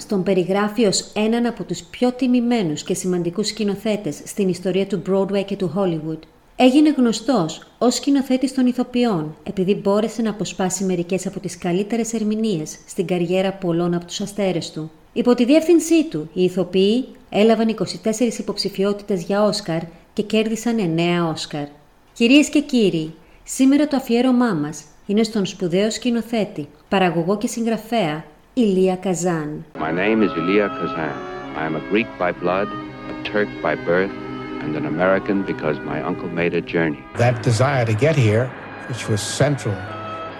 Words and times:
York 0.00 0.02
Times 0.02 0.06
τον 0.08 0.22
περιγράφει 0.22 0.84
ως 0.84 1.10
έναν 1.14 1.46
από 1.46 1.64
τους 1.64 1.82
πιο 1.82 2.12
τιμημένους 2.12 2.82
και 2.82 2.94
σημαντικούς 2.94 3.46
σκηνοθέτες 3.46 4.20
στην 4.24 4.48
ιστορία 4.48 4.86
του 4.86 5.02
Broadway 5.08 5.44
και 5.44 5.56
του 5.56 5.72
Hollywood. 5.76 6.18
Έγινε 6.56 6.94
γνωστός 6.96 7.62
ως 7.78 7.94
σκηνοθέτης 7.94 8.54
των 8.54 8.66
ηθοποιών 8.66 9.36
επειδή 9.42 9.74
μπόρεσε 9.74 10.22
να 10.22 10.30
αποσπάσει 10.30 10.84
μερικές 10.84 11.26
από 11.26 11.40
τις 11.40 11.58
καλύτερες 11.58 12.12
ερμηνείες 12.12 12.78
στην 12.86 13.06
καριέρα 13.06 13.52
πολλών 13.52 13.94
από 13.94 14.04
τους 14.04 14.20
αστέρες 14.20 14.70
του. 14.70 14.90
Υπό 15.12 15.34
τη 15.34 15.44
διεύθυνσή 15.44 16.04
του, 16.04 16.30
οι 16.32 16.42
ηθοποιοί 16.42 17.04
έλαβαν 17.30 17.68
24 17.68 18.38
υποψηφιότητες 18.38 19.22
για 19.22 19.44
Όσκαρ 19.44 19.80
και 20.12 20.22
κέρδισαν 20.22 20.78
9 20.78 21.30
Όσκαρ. 21.32 21.66
Κυρίες 22.12 22.48
και 22.48 22.60
κύριοι, 22.60 23.14
σήμερα 23.44 23.88
το 23.88 23.96
αφιέρωμά 23.96 24.54
μας 24.54 24.84
είναι 25.06 25.22
στον 25.22 25.46
σπουδαίο 25.46 25.90
σκηνοθέτη, 25.90 26.68
παραγωγό 26.88 27.38
και 27.38 27.46
συγγραφέα 27.46 28.24
Ilya 28.56 28.96
Kazan. 28.96 29.64
My 29.76 29.92
name 29.92 30.24
is 30.24 30.32
Elia 30.32 30.68
Kazan. 30.68 31.56
I 31.56 31.66
am 31.66 31.76
a 31.76 31.80
Greek 31.88 32.08
by 32.18 32.32
blood, 32.32 32.66
a 32.68 33.22
Turk 33.22 33.48
by 33.62 33.76
birth, 33.76 34.10
and 34.10 34.74
an 34.74 34.86
American 34.86 35.44
because 35.44 35.78
my 35.78 36.02
uncle 36.02 36.28
made 36.28 36.52
a 36.54 36.60
journey. 36.60 36.98
That 37.14 37.44
desire 37.44 37.86
to 37.86 37.94
get 37.94 38.16
here, 38.16 38.48
which 38.88 39.08
was 39.08 39.20
central 39.20 39.76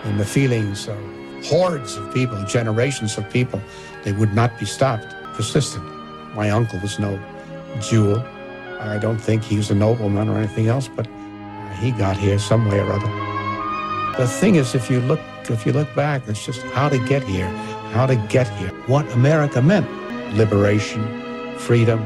in 0.05 0.19
the 0.19 0.25
feelings 0.25 0.89
of 0.89 0.99
hordes 1.45 1.97
of 1.97 2.13
people, 2.13 2.43
generations 2.47 3.17
of 3.17 3.31
people, 3.31 3.61
they 4.03 4.13
would 4.13 4.35
not 4.35 4.59
be 4.59 4.67
stopped, 4.67 5.07
persisted. 5.35 5.83
My 6.35 6.51
uncle 6.51 6.81
was 6.81 6.99
no 6.99 7.17
jewel. 7.81 8.19
I 8.81 8.99
don't 8.99 9.19
think 9.19 9.45
he 9.45 9.57
was 9.57 9.71
a 9.71 9.75
nobleman 9.77 10.29
or 10.29 10.37
anything 10.37 10.67
else, 10.67 10.89
but 10.89 11.07
he 11.79 11.93
got 11.93 12.17
here 12.17 12.41
some 12.41 12.67
way 12.67 12.81
or 12.81 12.91
other. 12.91 13.31
The 14.19 14.27
thing 14.27 14.57
is, 14.57 14.75
if 14.75 14.91
you 14.91 15.01
look, 15.01 15.21
if 15.49 15.65
you 15.65 15.73
look 15.73 15.95
back, 15.95 16.27
it's 16.29 16.45
just 16.45 16.61
how 16.75 16.89
to 16.89 16.99
get 17.07 17.23
here 17.23 17.49
how 17.91 18.07
to 18.07 18.17
get 18.17 18.49
here, 18.57 18.71
what 18.87 19.11
America 19.13 19.61
meant, 19.61 19.87
liberation, 20.37 21.03
freedom. 21.59 22.01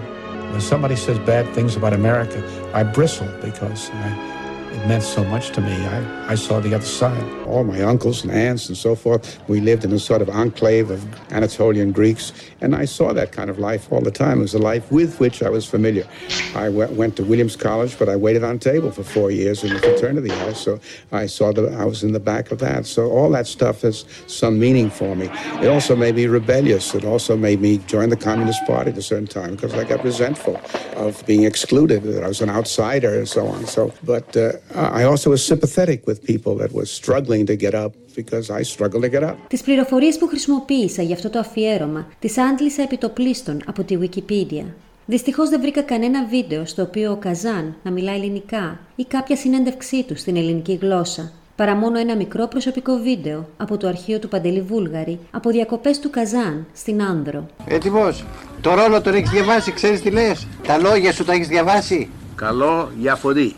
When 0.50 0.60
somebody 0.60 0.96
says 0.96 1.18
bad 1.20 1.52
things 1.54 1.76
about 1.76 1.92
America, 1.92 2.42
I 2.72 2.82
bristle 2.82 3.28
because 3.42 3.90
I, 3.90 4.33
it 4.74 4.86
meant 4.88 5.04
so 5.04 5.22
much 5.24 5.50
to 5.50 5.60
me. 5.60 5.72
I, 5.86 6.32
I 6.32 6.34
saw 6.34 6.58
the 6.58 6.74
other 6.74 6.84
side. 6.84 7.22
All 7.46 7.62
my 7.62 7.80
uncles 7.82 8.24
and 8.24 8.32
aunts 8.32 8.68
and 8.68 8.76
so 8.76 8.96
forth, 8.96 9.38
we 9.48 9.60
lived 9.60 9.84
in 9.84 9.92
a 9.92 9.98
sort 9.98 10.20
of 10.20 10.28
enclave 10.28 10.90
of 10.90 11.32
Anatolian 11.32 11.92
Greeks, 11.92 12.32
and 12.60 12.74
I 12.74 12.84
saw 12.84 13.12
that 13.12 13.30
kind 13.30 13.50
of 13.50 13.58
life 13.58 13.92
all 13.92 14.00
the 14.00 14.10
time. 14.10 14.38
It 14.38 14.42
was 14.42 14.54
a 14.54 14.58
life 14.58 14.90
with 14.90 15.20
which 15.20 15.42
I 15.42 15.48
was 15.48 15.64
familiar. 15.64 16.06
I 16.54 16.68
went, 16.68 17.14
to 17.16 17.22
Williams 17.22 17.54
College, 17.54 17.96
but 17.98 18.08
I 18.08 18.16
waited 18.16 18.42
on 18.42 18.58
table 18.58 18.90
for 18.90 19.04
four 19.04 19.30
years 19.30 19.62
in 19.62 19.72
the 19.72 19.78
fraternity 19.78 20.30
house, 20.30 20.64
so 20.64 20.80
I 21.12 21.26
saw 21.26 21.52
that 21.52 21.72
I 21.74 21.84
was 21.84 22.02
in 22.02 22.12
the 22.12 22.20
back 22.20 22.50
of 22.50 22.58
that. 22.58 22.86
So 22.86 23.10
all 23.10 23.30
that 23.30 23.46
stuff 23.46 23.82
has 23.82 24.04
some 24.26 24.58
meaning 24.58 24.90
for 24.90 25.14
me. 25.14 25.28
It 25.62 25.68
also 25.68 25.94
made 25.94 26.16
me 26.16 26.26
rebellious. 26.26 26.94
It 26.94 27.04
also 27.04 27.36
made 27.36 27.60
me 27.60 27.78
join 27.78 28.08
the 28.08 28.16
Communist 28.16 28.64
Party 28.64 28.90
at 28.90 28.98
a 28.98 29.02
certain 29.02 29.28
time 29.28 29.54
because 29.54 29.74
I 29.74 29.84
got 29.84 30.02
resentful 30.02 30.60
of 30.96 31.24
being 31.26 31.44
excluded, 31.44 32.02
that 32.02 32.24
I 32.24 32.28
was 32.28 32.40
an 32.40 32.50
outsider 32.50 33.14
and 33.14 33.28
so 33.28 33.46
on. 33.46 33.66
So, 33.66 33.92
but 34.02 34.36
uh, 34.36 34.52
I 34.72 35.02
also 35.04 35.30
was 35.30 35.42
sympathetic 35.52 36.00
with 36.06 36.24
people 36.24 36.54
that 36.56 36.72
were 36.72 36.86
struggling 36.86 37.46
to 37.46 37.56
get 37.56 37.74
up 37.74 37.92
because 38.16 38.50
I 38.50 38.62
struggled 38.62 39.02
to 39.02 39.10
get 39.10 39.22
up. 39.22 39.36
Τις 39.48 39.62
πληροφορίες 39.62 40.18
που 40.18 40.26
χρησιμοποίησα 40.26 41.02
για 41.02 41.14
αυτό 41.14 41.30
το 41.30 41.38
αφιέρωμα 41.38 42.06
τις 42.18 42.38
άντλησα 42.38 42.82
επιτοπλίστων 42.82 43.62
από 43.66 43.82
τη 43.82 43.98
Wikipedia. 44.00 44.64
Δυστυχώς 45.06 45.48
δεν 45.48 45.60
βρήκα 45.60 45.82
κανένα 45.82 46.26
βίντεο 46.26 46.66
στο 46.66 46.82
οποίο 46.82 47.10
ο 47.12 47.16
Καζάν 47.16 47.74
να 47.82 47.90
μιλά 47.90 48.12
ελληνικά 48.12 48.78
ή 48.96 49.04
κάποια 49.04 49.36
συνέντευξή 49.36 50.02
του 50.02 50.16
στην 50.16 50.36
ελληνική 50.36 50.78
γλώσσα. 50.82 51.32
παρά 51.56 51.74
μόνο 51.74 51.98
ένα 51.98 52.16
μικρό 52.16 52.46
προσωπικό 52.46 52.96
βίντεο 52.96 53.48
από 53.56 53.76
το 53.76 53.88
αρχείο 53.88 54.18
του 54.18 54.28
Παντελή 54.28 54.60
Βούλγαρη 54.60 55.18
από 55.30 55.50
διακοπές 55.50 55.98
του 55.98 56.10
Καζάν 56.10 56.66
στην 56.74 57.02
Άνδρο. 57.02 57.46
Έτοιμος; 57.66 58.24
Το 58.60 58.74
ρόλο 58.74 59.00
τον 59.00 59.14
έχεις 59.14 59.30
διαβάσει, 59.30 59.72
ξέρεις 59.72 60.00
τι 60.00 60.10
λες; 60.10 60.46
Τα 60.66 60.78
λόγια 60.78 61.12
σου 61.12 61.24
τα 61.24 61.32
έχεις 61.32 61.48
διαβάσει; 61.48 62.08
Καλό 62.34 62.90
για 62.98 63.14
φωτί. 63.14 63.56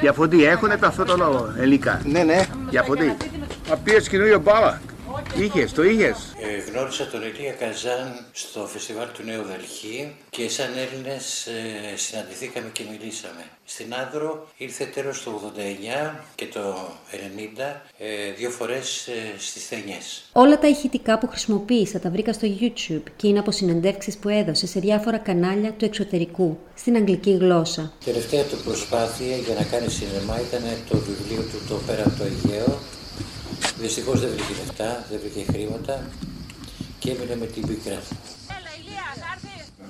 Για 0.00 0.12
φωτί 0.12 0.44
έχουνε 0.44 0.76
το 0.76 0.86
αυτό 0.86 1.04
το 1.04 1.16
λόγο, 1.16 1.52
ελληνικά. 1.58 2.00
Ναι, 2.04 2.22
ναι. 2.22 2.46
Για 2.70 2.82
φωτί. 2.82 3.16
Μα 3.68 3.76
πήρες 3.76 4.08
καινούριο 4.08 4.38
μπάλα. 4.38 4.80
Είχες, 5.36 5.72
το 5.72 5.82
είχες. 5.82 6.34
Ε, 6.40 6.70
γνώρισα 6.70 7.06
τον 7.06 7.22
Ηλία 7.22 7.52
Καζάν 7.52 8.26
στο 8.32 8.66
φεστιβάλ 8.66 9.06
του 9.14 9.22
Νέου 9.24 9.42
Δελχή 9.42 10.14
και 10.30 10.48
σαν 10.48 10.70
Έλληνες 10.76 11.46
ε, 11.46 11.96
συναντηθήκαμε 11.96 12.68
και 12.72 12.84
μιλήσαμε. 12.90 13.44
Στην 13.64 13.94
Άνδρο 13.94 14.48
ήρθε 14.56 14.84
τέλος 14.84 15.22
το 15.22 15.52
89 16.12 16.18
και 16.34 16.46
το 16.46 16.60
90 17.12 17.16
ε, 17.98 18.32
δύο 18.36 18.50
φορές 18.50 19.06
ε, 19.06 19.12
στις 19.38 19.68
ταινιές. 19.68 20.24
Όλα 20.32 20.58
τα 20.58 20.68
ηχητικά 20.68 21.18
που 21.18 21.26
χρησιμοποίησα 21.26 21.98
τα 21.98 22.10
βρήκα 22.10 22.32
στο 22.32 22.48
YouTube 22.60 23.10
και 23.16 23.28
είναι 23.28 23.38
από 23.38 23.50
συνεντεύξεις 23.50 24.16
που 24.16 24.28
έδωσε 24.28 24.66
σε 24.66 24.80
διάφορα 24.80 25.18
κανάλια 25.18 25.72
του 25.72 25.84
εξωτερικού, 25.84 26.58
στην 26.74 26.96
αγγλική 26.96 27.30
γλώσσα. 27.30 27.92
Τελευταία 28.04 28.44
του 28.44 28.56
προσπάθεια 28.64 29.36
για 29.36 29.54
να 29.54 29.64
κάνει 29.64 29.90
σινεμά 29.90 30.40
ήταν 30.40 30.62
το 30.88 30.96
βιβλίο 30.96 31.42
του 31.42 31.58
«Το 31.68 31.74
πέρα 31.86 32.02
από 32.02 32.18
το 32.18 32.24
Αιγαίο». 32.24 32.78
Δυστυχώς 33.78 34.20
δεν 34.20 34.28
βρήκε 34.28 34.52
λεφτά, 34.64 35.06
δεν 35.10 35.20
βρήκε 35.20 35.52
χρήματα 35.52 36.10
και 36.98 37.10
έμεινε 37.10 37.36
με 37.36 37.46
την 37.46 37.66
πίκρα. 37.66 38.02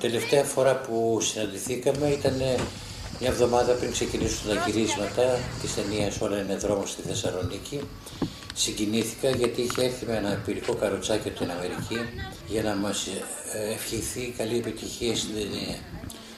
Τελευταία 0.01 0.45
φορά 0.45 0.77
που 0.77 1.19
συναντηθήκαμε 1.21 2.09
ήταν 2.09 2.35
μια 3.21 3.31
εβδομάδα 3.31 3.73
πριν 3.73 3.93
ξεκινήσουν 3.93 4.49
τα 4.49 4.65
γυρίσματα 4.67 5.39
της 5.63 5.75
ταινίας 5.75 6.21
«Όλα 6.21 6.41
είναι 6.41 6.57
δρόμος» 6.57 6.91
στη 6.91 7.03
Θεσσαλονίκη. 7.03 7.81
Συγκινήθηκα 8.55 9.31
γιατί 9.31 9.61
είχε 9.63 9.85
έρθει 9.85 10.07
με 10.07 10.17
ένα 10.17 10.43
πυρικό 10.47 10.75
καροτσάκι 10.75 11.29
από 11.29 11.39
την 11.39 11.51
Αμερική 11.51 11.99
για 12.47 12.63
να 12.63 12.75
μας 12.75 13.07
ε, 13.53 13.73
ευχηθεί 13.73 14.35
καλή 14.39 14.57
επιτυχία 14.57 15.17
στην 15.17 15.35
ταινία. 15.35 15.79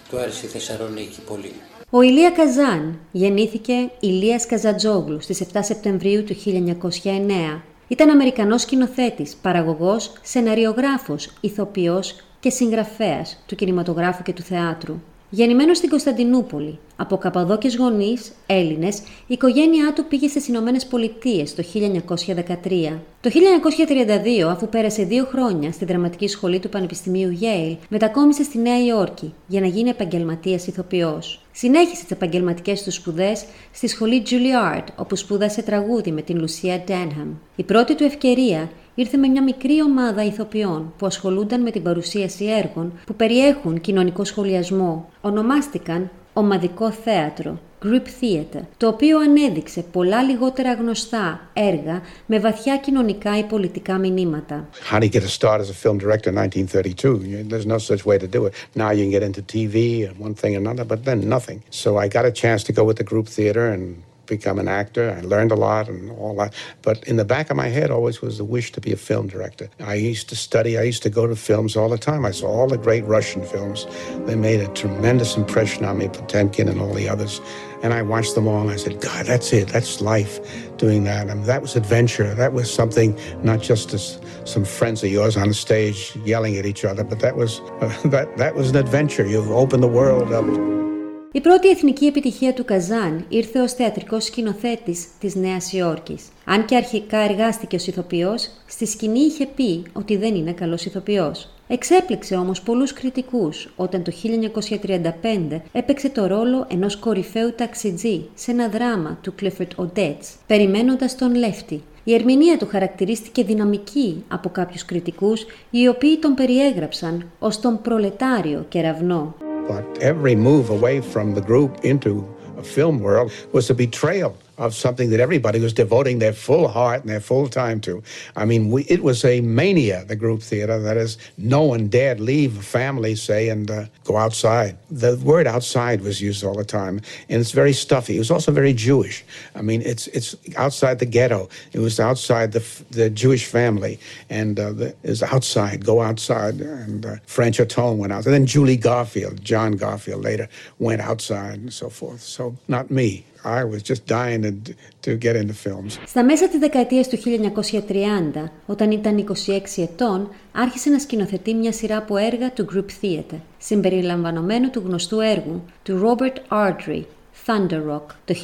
Του 0.09 0.19
άρεσε 0.19 0.47
η 0.47 0.49
Θεσσαλονίκη 0.49 1.21
πολύ. 1.21 1.55
Ο 1.93 2.03
Ηλία 2.03 2.31
Καζάν 2.31 2.99
γεννήθηκε 3.13 3.91
Ηλίας 4.01 4.47
Καζατζόγλου 4.47 5.21
στις 5.21 5.43
7 5.53 5.59
Σεπτεμβρίου 5.61 6.25
του 6.25 6.35
1909. 6.35 7.63
Ήταν 7.89 8.11
Αμερικανός 8.11 8.63
σκηνοθέτης, 8.63 9.37
παραγωγός, 9.43 10.13
σεναριογράφος, 10.23 11.31
ηθοποιός 11.41 12.15
και 12.41 12.51
συγγραφέας 12.51 13.43
του 13.47 13.55
κινηματογράφου 13.55 14.23
και 14.23 14.33
του 14.33 14.43
θεάτρου. 14.43 14.95
Γεννημένος 15.33 15.77
στην 15.77 15.89
Κωνσταντινούπολη, 15.89 16.79
από 16.97 17.17
καπαδόκες 17.17 17.77
γονείς, 17.77 18.33
Έλληνες, 18.47 18.99
η 18.99 19.03
οικογένειά 19.27 19.93
του 19.93 20.05
πήγε 20.05 20.29
στις 20.29 20.49
Ηνωμένες 20.49 20.87
Πολιτείες 20.87 21.55
το 21.55 21.63
1913. 21.63 23.03
Το 23.21 23.31
1932, 23.31 24.49
αφού 24.51 24.69
πέρασε 24.69 25.03
δύο 25.03 25.25
χρόνια 25.25 25.73
στη 25.73 25.85
δραματική 25.85 26.29
σχολή 26.29 26.59
του 26.59 26.69
Πανεπιστημίου 26.69 27.39
Yale, 27.41 27.77
μετακόμισε 27.89 28.43
στη 28.43 28.59
Νέα 28.59 28.85
Υόρκη 28.85 29.35
για 29.47 29.61
να 29.61 29.67
γίνει 29.67 29.89
επαγγελματίας 29.89 30.67
ηθοποιός. 30.67 31.41
Συνέχισε 31.53 32.03
τις 32.03 32.11
επαγγελματικές 32.11 32.83
του 32.83 32.93
σπουδές 32.93 33.45
στη 33.73 33.89
σχολή 33.89 34.23
Juilliard, 34.27 34.85
όπου 34.97 35.17
σπούδασε 35.17 35.63
τραγούδι 35.63 36.13
με 36.13 36.23
την 36.23 36.39
Λουσία 36.39 36.83
Ντένχαμ. 36.85 37.35
Η 37.57 37.63
πρώτη 37.63 37.95
του 37.95 38.05
ευκαιρία 38.05 38.71
ήρθε 39.01 39.17
με 39.17 39.29
μια 39.29 39.43
μικρή 39.43 39.83
ομάδα 39.83 40.25
ηθοποιών 40.25 40.93
που 40.99 41.07
ασχολούνταν 41.07 41.61
με 41.61 41.71
την 41.71 41.83
παρουσίαση 41.83 42.45
έργων 42.45 42.93
που 43.07 43.15
περιέχουν 43.15 43.81
κοινωνικό 43.81 44.25
σχολιασμό. 44.25 45.09
Ονομάστηκαν 45.21 46.11
ομαδικό 46.33 46.91
θέατρο, 46.91 47.61
group 47.85 48.07
theater, 48.21 48.61
το 48.77 48.89
οποίο 48.89 49.19
ανέδειξε 49.19 49.85
πολλά 49.93 50.23
λιγότερα 50.23 50.75
γνωστά 50.75 51.51
έργα 51.53 52.03
με 52.27 52.39
βαθιά 52.39 52.77
κοινωνικά 52.77 53.39
ή 53.39 53.45
πολιτικά 53.45 53.99
μηνύματα. 53.99 54.69
How 54.91 54.99
do 54.99 55.05
you 55.05 55.11
get 55.11 55.23
a 55.23 55.35
start 55.39 55.61
as 55.61 55.71
a 55.71 55.79
film 55.85 55.99
director 55.99 56.31
in 56.31 56.37
1932? 56.37 57.45
There's 57.49 57.67
no 57.67 57.79
such 57.79 58.05
way 58.05 58.19
to 58.19 58.29
do 58.37 58.47
it. 58.47 58.53
Now 58.75 58.91
you 58.91 59.03
can 59.05 59.13
get 59.19 59.25
into 59.29 59.43
TV 59.55 59.77
and 60.09 60.15
one 60.27 60.35
thing 60.41 60.53
and 60.57 60.67
another, 60.67 60.85
but 60.93 61.05
then 61.05 61.19
nothing. 61.37 61.59
So 61.83 61.89
I 62.05 62.07
got 62.17 62.25
a 62.33 62.35
chance 62.43 62.61
to 62.69 62.73
go 62.79 62.83
with 62.89 62.99
the 63.03 63.09
group 63.13 63.27
theater 63.39 63.65
and 63.75 63.85
become 64.31 64.59
an 64.59 64.69
actor. 64.69 65.15
I 65.19 65.21
learned 65.21 65.53
a 65.53 65.57
lot 65.57 65.89
and 65.89 66.11
all 66.13 66.35
that. 66.37 66.55
But 66.81 67.05
in 67.05 67.17
the 67.17 67.25
back 67.27 67.51
of 67.51 67.57
my 67.57 67.69
head 67.69 67.91
always 67.91 68.23
was 68.23 68.39
the 68.39 68.45
wish 68.45 68.73
to 68.73 68.81
be 68.81 68.93
a 68.93 68.97
film 68.97 69.27
director. 69.27 69.69
I 69.81 69.95
used 69.95 70.31
to 70.31 70.37
study, 70.37 70.79
I 70.79 70.83
used 70.83 71.03
to 71.03 71.11
go 71.11 71.27
to 71.27 71.37
films 71.37 71.77
all 71.77 71.91
the 71.91 71.99
time. 71.99 72.25
I 72.25 72.31
saw 72.31 72.47
all 72.47 72.69
the 72.69 72.79
great 72.79 73.05
Russian 73.05 73.45
films. 73.45 73.87
They 74.27 74.37
made 74.37 74.61
a 74.61 74.69
tremendous 74.69 75.37
impression 75.37 75.85
on 75.85 75.99
me, 75.99 76.09
Potemkin 76.09 76.69
and 76.69 76.81
all 76.81 76.95
the 76.95 77.09
others. 77.09 77.43
And 77.83 77.93
I 77.93 78.03
watched 78.03 78.35
them 78.35 78.47
all 78.47 78.61
and 78.63 78.71
I 78.71 78.77
said, 78.77 79.01
God, 79.01 79.27
that's 79.27 79.53
it. 79.53 79.69
That's 79.69 80.01
life 80.01 80.41
doing 80.77 81.05
that. 81.05 81.31
I 81.31 81.35
mean, 81.35 81.45
that 81.45 81.61
was 81.61 81.77
adventure. 81.77 82.35
That 82.35 82.53
was 82.53 82.73
something, 82.73 83.19
not 83.43 83.61
just 83.61 83.93
as 83.93 84.21
some 84.45 84.65
friends 84.65 85.03
of 85.03 85.11
yours 85.11 85.37
on 85.37 85.49
the 85.49 85.55
stage 85.55 86.15
yelling 86.25 86.57
at 86.57 86.67
each 86.67 86.85
other, 86.85 87.05
but 87.05 87.21
that 87.21 87.37
was, 87.37 87.61
uh, 87.81 88.01
that, 88.07 88.37
that 88.37 88.55
was 88.55 88.71
an 88.71 88.77
adventure. 88.77 89.27
You 89.27 89.43
opened 89.55 89.83
the 89.83 89.89
world 89.89 90.33
up. 90.33 90.90
Η 91.33 91.41
πρώτη 91.41 91.69
εθνική 91.69 92.07
επιτυχία 92.07 92.55
του 92.55 92.65
Καζάν 92.65 93.25
ήρθε 93.29 93.61
ως 93.61 93.73
θεατρικός 93.73 94.25
σκηνοθέτης 94.25 95.07
της 95.19 95.35
Νέας 95.35 95.73
Υόρκης. 95.73 96.29
Αν 96.45 96.65
και 96.65 96.77
αρχικά 96.77 97.19
εργάστηκε 97.19 97.77
ως 97.77 97.87
ηθοποιός, 97.87 98.51
στη 98.67 98.87
σκηνή 98.87 99.21
είχε 99.21 99.47
πει 99.47 99.83
ότι 99.93 100.17
δεν 100.17 100.35
είναι 100.35 100.53
καλός 100.53 100.85
ηθοποιός. 100.85 101.49
Εξέπληξε 101.67 102.37
όμως 102.37 102.63
πολλούς 102.63 102.93
κριτικούς 102.93 103.73
όταν 103.77 104.03
το 104.03 104.13
1935 104.13 105.63
έπαιξε 105.73 106.09
το 106.09 106.27
ρόλο 106.27 106.67
ενός 106.71 106.97
κορυφαίου 106.97 107.55
ταξιτζή 107.55 108.29
σε 108.35 108.51
ένα 108.51 108.69
δράμα 108.69 109.19
του 109.23 109.35
Clifford 109.43 109.85
Odets, 109.85 110.35
περιμένοντας 110.47 111.17
τον 111.17 111.35
Λεύτη. 111.35 111.83
Η 112.05 112.15
ερμηνεία 112.15 112.59
του 112.59 112.67
χαρακτηρίστηκε 112.67 113.45
δυναμική 113.45 114.25
από 114.29 114.49
κάποιους 114.49 114.85
κριτικούς, 114.85 115.47
οι 115.71 115.89
οποίοι 115.89 116.19
τον 116.19 116.35
περιέγραψαν 116.35 117.31
ως 117.39 117.61
τον 117.61 117.81
προλετάριο 117.83 118.67
κεραυνό. 118.69 119.35
But 119.71 119.99
every 119.99 120.35
move 120.35 120.69
away 120.69 121.01
from 121.01 121.33
the 121.33 121.41
group 121.41 121.85
into 121.85 122.27
a 122.59 122.63
film 122.65 122.99
world 122.99 123.31
was 123.53 123.71
a 123.71 123.75
betrayal 123.75 124.37
of 124.61 124.75
something 124.75 125.09
that 125.09 125.21
everybody 125.21 125.59
was 125.59 125.73
devoting 125.73 126.19
their 126.19 126.35
full 126.35 126.69
heart 126.69 127.01
and 127.01 127.09
their 127.09 127.21
full 127.21 127.49
time 127.49 127.81
to. 127.81 128.03
I 128.37 128.45
mean, 128.45 128.71
we, 128.71 128.83
it 128.85 129.03
was 129.03 129.25
a 129.25 129.41
mania, 129.41 130.05
the 130.05 130.15
group 130.15 130.43
theater. 130.43 130.79
That 130.79 130.99
is, 130.99 131.17
no 131.39 131.63
one 131.63 131.89
dared 131.89 132.21
leave 132.21 132.63
family, 132.63 133.15
say, 133.17 133.49
and 133.49 133.71
uh, 133.71 133.87
go 134.05 134.19
outside. 134.19 134.77
The 134.91 135.17
word 135.25 135.47
outside 135.47 136.03
was 136.03 136.21
used 136.21 136.45
all 136.45 136.55
the 136.55 136.65
time, 136.65 137.01
and 137.31 137.41
it's 137.41 137.53
very 137.53 137.73
stuffy. 137.73 138.17
It 138.17 138.19
was 138.19 138.31
also 138.31 138.53
very 138.53 138.75
Jewish. 138.75 139.25
I 139.55 139.63
mean, 139.63 139.81
it's 139.81 140.07
it's 140.09 140.37
outside 140.57 140.99
the 140.99 141.07
ghetto. 141.07 141.49
It 141.73 141.81
was 141.81 141.99
outside 141.99 142.53
the 142.53 142.65
the 142.91 143.09
Jewish 143.09 143.47
family, 143.47 143.99
and 144.29 144.61
uh, 144.61 144.73
the, 144.73 144.89
it 145.03 145.09
was 145.09 145.23
outside. 145.23 145.87
Go 145.87 146.03
outside, 146.03 146.61
and 146.61 147.07
uh, 147.07 147.17
French 147.27 147.59
Atone 147.59 147.97
went 147.97 148.13
out. 148.13 148.27
And 148.27 148.35
then 148.35 148.45
Julie 148.45 148.77
Garfield, 148.77 149.43
John 149.43 149.73
Garfield, 149.73 150.23
later 150.23 150.49
went 150.79 151.01
outside 151.01 151.59
and 151.61 151.73
so 151.73 151.89
forth. 151.89 152.21
So 152.21 152.55
not 152.69 152.91
me. 152.91 153.25
I 153.45 153.65
was 153.65 153.83
just 153.83 154.07
dying 154.07 154.43
to, 154.43 154.75
to 155.03 155.17
get 155.17 155.37
into 155.37 155.53
films. 155.53 155.99
Στα 156.07 156.25
μέσα 156.25 156.49
της 156.49 156.59
δεκαετίας 156.59 157.09
του 157.09 157.19
1930, 157.19 158.51
όταν 158.67 158.91
ήταν 158.91 159.27
26 159.47 159.83
ετών, 159.83 160.29
άρχισε 160.53 160.91
να 160.91 160.99
σκηνοθετεί 160.99 161.55
μια 161.55 161.73
σειρά 161.73 161.97
από 161.97 162.17
έργα 162.17 162.53
του 162.53 162.67
Group 162.75 163.05
Theatre, 163.05 163.39
συμπεριλαμβανομένου 163.59 164.71
του 164.71 164.83
γνωστού 164.87 165.21
έργου 165.21 165.65
του 165.83 166.01
Robert 166.05 166.37
Ardrey, 166.49 167.03
Thunder 167.47 167.81
Rock. 167.91 168.07
Το 168.25 168.35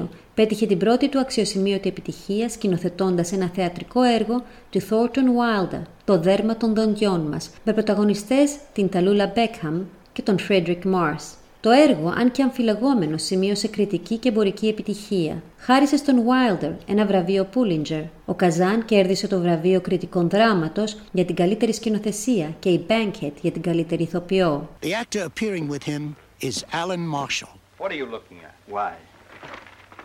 1942 0.00 0.08
πέτυχε 0.34 0.66
την 0.66 0.78
πρώτη 0.78 1.08
του 1.08 1.18
αξιοσημείωτη 1.18 1.88
επιτυχία 1.88 2.48
σκηνοθετώντας 2.48 3.32
ένα 3.32 3.50
θεατρικό 3.54 4.02
έργο 4.02 4.44
του 4.70 4.80
Thornton 4.80 5.26
Wilder, 5.70 5.82
«Το 6.04 6.20
δέρμα 6.20 6.56
των 6.56 6.74
δοντιών 6.74 7.20
μας», 7.20 7.50
με 7.64 7.72
πρωταγωνιστές 7.72 8.56
την 8.72 8.88
Ταλούλα 8.88 9.32
Beckham 9.36 9.80
και 10.12 10.22
τον 10.22 10.36
Frederick 10.48 10.82
Mars. 10.84 11.43
Το 11.64 11.70
έργο, 11.70 12.08
αν 12.08 12.30
και 12.30 12.42
αμφιλεγόμενο, 12.42 13.18
σημείωσε 13.18 13.68
κριτική 13.68 14.16
και 14.16 14.28
εμπορική 14.28 14.68
επιτυχία. 14.68 15.42
Χάρισε 15.58 15.96
στον 15.96 16.16
Wilder 16.26 16.72
ένα 16.86 17.06
βραβείο 17.06 17.48
Pulitzer. 17.54 18.04
Ο 18.24 18.34
Καζάν 18.34 18.84
κέρδισε 18.84 19.28
το 19.28 19.40
βραβείο 19.40 19.80
κριτικών 19.80 20.28
δράματος 20.28 20.96
για 21.12 21.24
την 21.24 21.34
καλύτερη 21.34 21.72
σκηνοθεσία 21.74 22.54
και 22.58 22.68
η 22.68 22.86
Bankhead 22.88 23.32
για 23.40 23.52
την 23.52 23.62
καλύτερη 23.62 24.02
ηθοποιό. 24.02 24.68
The 24.82 24.86
actor 24.86 25.20
appearing 25.20 25.68
with 25.68 25.82
him 25.82 26.02
is 26.40 26.64
Alan 26.82 27.06
Marshall. 27.16 27.54
What 27.78 27.90
are 27.92 27.98
you 28.02 28.08
looking 28.16 28.38
at? 28.48 28.54
Why? 28.76 28.92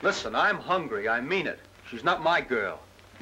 Listen, 0.09 0.31
I'm 0.35 0.59
hungry. 0.73 1.03
I 1.17 1.19
mean 1.33 1.45
it. 1.53 1.59
She's 1.89 2.05
not 2.09 2.17
my 2.33 2.39
girl. 2.55 2.75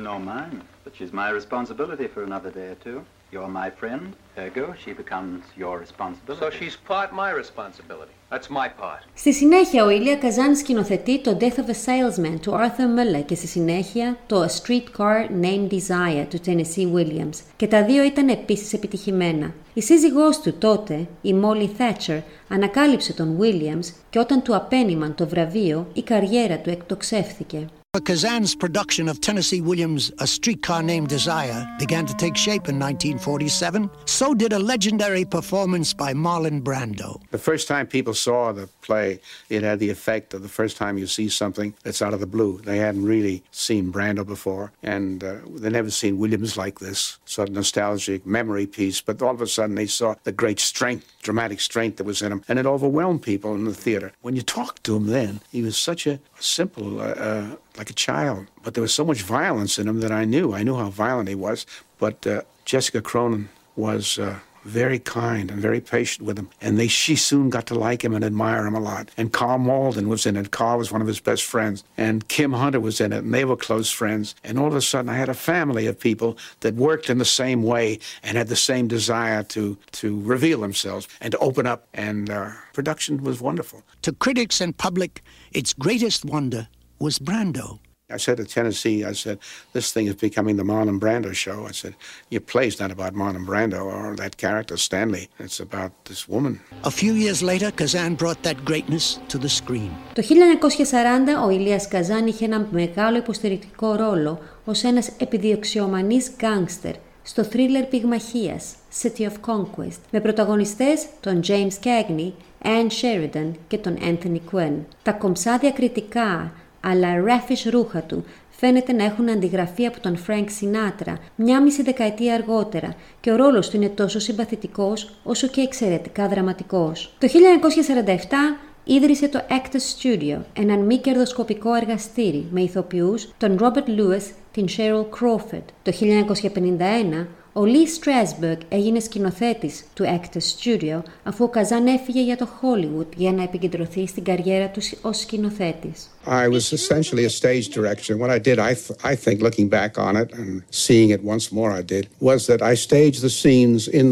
No, 0.08 0.14
mine. 0.34 0.58
But 0.84 0.92
she's 0.98 1.14
my 1.24 1.30
responsibility 1.40 2.08
for 2.14 2.22
another 2.30 2.52
day 2.60 2.68
or 2.74 2.80
two. 2.88 3.00
You're 3.32 3.54
my 3.64 3.70
friend, 3.80 4.04
ergo 4.38 4.66
she 4.84 4.92
becomes 5.04 5.42
your 5.62 5.76
responsibility. 5.86 6.40
So 6.44 6.50
she's 6.60 6.76
part 6.92 7.10
my 7.24 7.32
responsibility. 7.44 8.14
That's 8.30 8.50
my 8.50 8.68
part. 8.82 9.04
Στη 9.14 9.34
συνέχεια, 9.34 9.84
ο 9.86 9.90
Ηλία 9.90 10.18
Καζάν 10.18 10.56
σκηνοθετεί 10.56 11.22
το 11.22 11.38
Death 11.40 11.44
of 11.44 11.70
a 11.70 11.86
Salesman 11.86 12.40
του 12.42 12.52
Arthur 12.52 13.20
Miller 13.20 13.24
και 13.26 13.36
στη 13.36 13.48
συνέχεια 13.48 14.18
το 14.28 14.44
A 14.44 14.48
Streetcar 14.48 15.42
Named 15.42 15.72
Desire 15.72 16.26
του 16.30 16.40
Tennessee 16.46 16.94
Williams. 16.96 17.40
Και 17.56 17.68
τα 17.68 17.84
δύο 17.84 18.04
ήταν 18.04 18.30
επίσης 18.30 18.74
επιτυχημένα. 18.74 19.54
Η 19.74 19.82
σύζυγός 19.82 20.40
του 20.40 20.54
τότε, 20.54 21.08
η 21.22 21.36
Molly 21.44 21.70
Thatcher, 21.78 22.22
ανακάλυψε 22.48 23.14
τον 23.14 23.38
Williams 23.42 23.94
και 24.10 24.20
όταν 24.20 24.42
του 24.42 24.56
απένιμαν 24.56 25.16
το 25.16 25.28
βραβείο, 25.28 25.88
η 25.94 26.02
καριέρα 26.02 26.58
του 26.58 26.70
εκτοξεύθηκε. 26.70 27.68
Kazan's 28.00 28.56
production 28.56 29.08
of 29.08 29.22
Tennessee 29.22 29.62
Williams' 29.62 30.12
A 30.20 30.28
Streetcar 30.28 30.84
Named 30.84 31.08
Desire 31.08 31.68
began 31.80 32.06
to 32.06 32.14
take 32.16 32.36
shape 32.36 32.68
in 32.68 32.80
1947. 32.80 33.90
So 34.06 34.34
did 34.34 34.54
a 34.54 34.60
legendary 34.60 35.26
performance 35.26 35.94
by 35.94 36.14
Marlon 36.14 36.62
Brando. 36.62 37.22
The 37.32 37.38
first 37.38 37.68
time 37.68 37.88
people 37.88 38.14
saw 38.14 38.52
the 38.52 38.68
play, 38.82 39.20
it 39.50 39.64
had 39.64 39.80
the 39.80 39.90
effect 39.90 40.34
of 40.34 40.42
the 40.42 40.50
first 40.50 40.78
time 40.78 40.98
you 40.98 41.08
see 41.08 41.30
something 41.30 41.74
that's 41.84 42.02
out 42.02 42.14
of 42.14 42.20
the 42.20 42.28
blue. 42.28 42.60
They 42.64 42.78
hadn't 42.78 43.04
really 43.04 43.44
seen 43.52 43.92
Brando 43.92 44.26
before, 44.26 44.72
and 44.84 45.24
uh, 45.24 45.38
they 45.56 45.70
never 45.70 45.92
seen 45.92 46.18
Williams 46.18 46.58
like 46.58 46.80
this, 46.80 47.20
sort 47.26 47.50
of 47.50 47.56
nostalgic 47.56 48.26
memory 48.26 48.68
piece. 48.68 49.02
But 49.02 49.22
all 49.22 49.34
of 49.34 49.42
a 49.42 49.48
sudden, 49.48 49.76
they 49.76 49.88
saw 49.88 50.16
the 50.24 50.32
great 50.32 50.60
strength, 50.60 51.12
dramatic 51.22 51.60
strength 51.60 51.98
that 51.98 52.04
was 52.04 52.22
in 52.22 52.32
him, 52.32 52.44
and 52.48 52.60
it 52.60 52.66
overwhelmed 52.66 53.24
people 53.24 53.56
in 53.56 53.66
the 53.66 53.74
theater. 53.74 54.12
When 54.22 54.36
you 54.36 54.42
talked 54.42 54.84
to 54.86 54.96
him 54.96 55.08
then, 55.08 55.42
he 55.52 55.62
was 55.62 55.78
such 55.78 56.08
a 56.08 56.20
simple, 56.40 57.02
uh, 57.02 57.04
uh, 57.04 57.56
like 57.78 57.90
a 57.90 57.94
child, 57.94 58.48
but 58.64 58.74
there 58.74 58.82
was 58.82 58.94
so 58.94 59.06
much 59.06 59.22
violence 59.22 59.78
in 59.78 59.88
him 59.88 60.00
that 60.02 60.12
I 60.12 60.26
knew. 60.26 60.54
I 60.54 60.64
knew 60.64 60.76
how 60.76 60.90
violent 60.90 61.30
he 61.30 61.36
was, 61.36 61.66
but 61.98 62.26
uh, 62.26 62.42
Jessica 62.66 63.02
Cronin 63.02 63.50
was 63.76 64.18
uh, 64.18 64.40
very 64.68 65.00
kind 65.00 65.50
and 65.50 65.62
very 65.62 65.80
patient 65.80 66.28
with 66.28 66.38
him. 66.38 66.50
And 66.60 66.78
they, 66.78 66.88
she 66.88 67.16
soon 67.16 67.50
got 67.50 67.68
to 67.68 67.76
like 67.76 68.04
him 68.04 68.14
and 68.14 68.24
admire 68.24 68.68
him 68.68 68.76
a 68.76 68.80
lot. 68.80 69.10
And 69.18 69.32
Carl 69.32 69.60
Malden 69.60 70.10
was 70.10 70.26
in 70.26 70.36
it. 70.36 70.52
Carl 70.52 70.78
was 70.78 70.92
one 70.92 71.02
of 71.02 71.08
his 71.08 71.20
best 71.20 71.44
friends. 71.44 71.84
And 71.98 72.28
Kim 72.28 72.52
Hunter 72.52 72.80
was 72.80 73.00
in 73.00 73.14
it, 73.14 73.24
and 73.24 73.34
they 73.34 73.46
were 73.46 73.56
close 73.56 73.90
friends. 73.90 74.36
And 74.44 74.60
all 74.60 74.68
of 74.68 74.76
a 74.76 74.82
sudden, 74.82 75.10
I 75.10 75.14
had 75.14 75.30
a 75.30 75.34
family 75.34 75.88
of 75.88 75.98
people 75.98 76.38
that 76.60 76.76
worked 76.76 77.10
in 77.10 77.18
the 77.18 77.26
same 77.26 77.64
way 77.64 78.00
and 78.24 78.38
had 78.38 78.50
the 78.50 78.56
same 78.56 78.88
desire 78.88 79.44
to, 79.44 79.78
to 79.94 80.20
reveal 80.22 80.62
themselves 80.62 81.08
and 81.22 81.32
to 81.32 81.38
open 81.38 81.66
up. 81.66 81.88
And 81.94 82.30
uh, 82.30 82.52
production 82.74 83.24
was 83.24 83.40
wonderful. 83.40 83.84
To 84.02 84.12
critics 84.12 84.60
and 84.60 84.78
public, 84.78 85.24
its 85.54 85.74
greatest 85.74 86.26
wonder 86.26 86.68
was 86.99 87.19
Brando. 87.19 87.79
I 88.11 88.19
said 88.19 88.37
to 88.37 88.45
Tennessee, 88.45 89.05
I 89.05 89.13
said, 89.13 89.39
this 89.73 89.91
thing 89.93 90.07
is 90.07 90.17
becoming 90.17 90.57
the 90.57 90.65
Marlon 90.65 91.01
Brando 91.01 91.33
show. 91.33 91.67
I 91.67 91.73
said, 91.73 91.95
your 92.29 92.43
play's 92.53 92.79
not 92.79 92.91
about 92.91 93.15
Marlon 93.15 93.47
Brando 93.47 93.81
or 93.85 94.15
that 94.17 94.37
character, 94.37 94.77
Stanley. 94.77 95.31
It's 95.39 95.61
about 95.61 95.93
this 96.05 96.29
woman. 96.29 96.61
A 96.85 96.91
few 96.91 97.15
years 97.15 97.43
later, 97.43 97.71
Kazan 97.71 98.15
brought 98.17 98.43
that 98.43 98.65
greatness 98.65 99.19
to 99.29 99.39
the 99.39 99.49
screen. 99.49 99.91
Το 100.15 100.23
1940 100.23 101.45
ο 101.45 101.51
Ηλίας 101.51 101.89
Καζάν 101.89 102.27
είχε 102.27 102.45
ένα 102.45 102.69
μεγάλο 102.71 103.17
υποστηρικτικό 103.17 103.95
ρόλο 103.95 104.41
ως 104.65 104.83
ένας 104.83 105.11
επιδιοξιομανής 105.19 106.31
γκάνγκστερ 106.37 106.95
στο 107.23 107.45
θρίλερ 107.45 107.85
πυγμαχίας 107.85 108.75
City 109.03 109.21
of 109.21 109.33
Conquest 109.47 109.99
με 110.11 110.21
πρωταγωνιστές 110.21 111.07
τον 111.21 111.41
James 111.47 111.85
Cagney, 111.85 112.33
Anne 112.65 112.91
Sheridan 113.01 113.51
και 113.69 113.79
τον 113.79 113.99
Anthony 114.01 114.41
Quinn. 114.53 114.75
Τα 115.03 115.13
κομψά 115.13 115.59
διακριτικά 115.59 116.53
αλλά 116.90 117.22
raffish 117.24 117.68
ρούχα 117.72 118.02
του 118.02 118.24
φαίνεται 118.50 118.94
να 118.94 119.04
έχουν 119.04 119.30
αντιγραφεί 119.30 119.86
από 119.86 120.00
τον 120.00 120.18
Φρανκ 120.18 120.50
Σινάτρα 120.50 121.18
μια 121.36 121.62
μισή 121.62 121.82
δεκαετία 121.84 122.34
αργότερα 122.34 122.96
και 123.20 123.32
ο 123.32 123.36
ρόλος 123.36 123.70
του 123.70 123.76
είναι 123.76 123.90
τόσο 123.90 124.20
συμπαθητικός 124.20 125.20
όσο 125.24 125.48
και 125.48 125.62
εξαιρετικά 125.62 126.28
δραματικός. 126.28 127.16
Το 127.20 127.28
1947 127.28 128.58
ίδρυσε 128.84 129.28
το 129.28 129.40
Actors 129.50 130.02
Studio, 130.02 130.38
έναν 130.54 130.80
μη 130.80 130.98
κερδοσκοπικό 130.98 131.74
εργαστήρι 131.74 132.48
με 132.52 132.62
ηθοποιούς 132.62 133.30
τον 133.38 133.58
Robert 133.62 133.90
Lewis, 133.90 134.24
την 134.52 134.66
Cheryl 134.78 135.06
Crawford. 135.20 135.64
Το 135.84 135.92
1951 135.92 137.28
ο 137.58 137.64
Lee 137.66 138.06
Strasberg 138.06 138.58
έγινε 138.70 139.00
σκηνοθέτης 139.00 139.86
του 139.94 140.04
Actors 140.06 140.38
Studio 140.60 141.02
αφού 141.24 141.44
ο 141.44 141.50
Καζάν 141.50 141.88
έφυγε 141.88 142.22
για 142.22 142.38
το 142.38 142.48
Hollywood 142.62 143.16
για 143.16 143.32
να 143.32 143.44
επικεντρωθεί 143.44 144.08
στην 144.08 144.24
καριέρα 144.24 144.70
του 144.70 144.82
ως 145.02 145.18
σκηνοθέτης. 145.18 146.10
I 146.26 146.48
was 146.48 146.74
essentially 146.74 147.26
a 147.26 147.30
stage 147.30 147.68
director. 147.78 148.18
What 148.18 148.30
I 148.30 148.40
did, 148.40 148.60
I, 148.60 148.74
th- 148.74 149.00
I 149.12 149.16
think, 149.24 149.42
looking 149.42 149.68
back 149.70 149.98
on 149.98 150.14
it 150.22 150.30
and 150.40 150.62
seeing 150.86 151.10
it 151.16 151.22
once 151.34 151.46
more, 151.58 151.72
I 151.80 151.84
did, 151.94 152.04
was 152.30 152.42
that 152.50 152.62
I 152.72 152.74
staged 152.88 153.22
the 153.28 153.34
scenes 153.42 153.82
in 154.00 154.10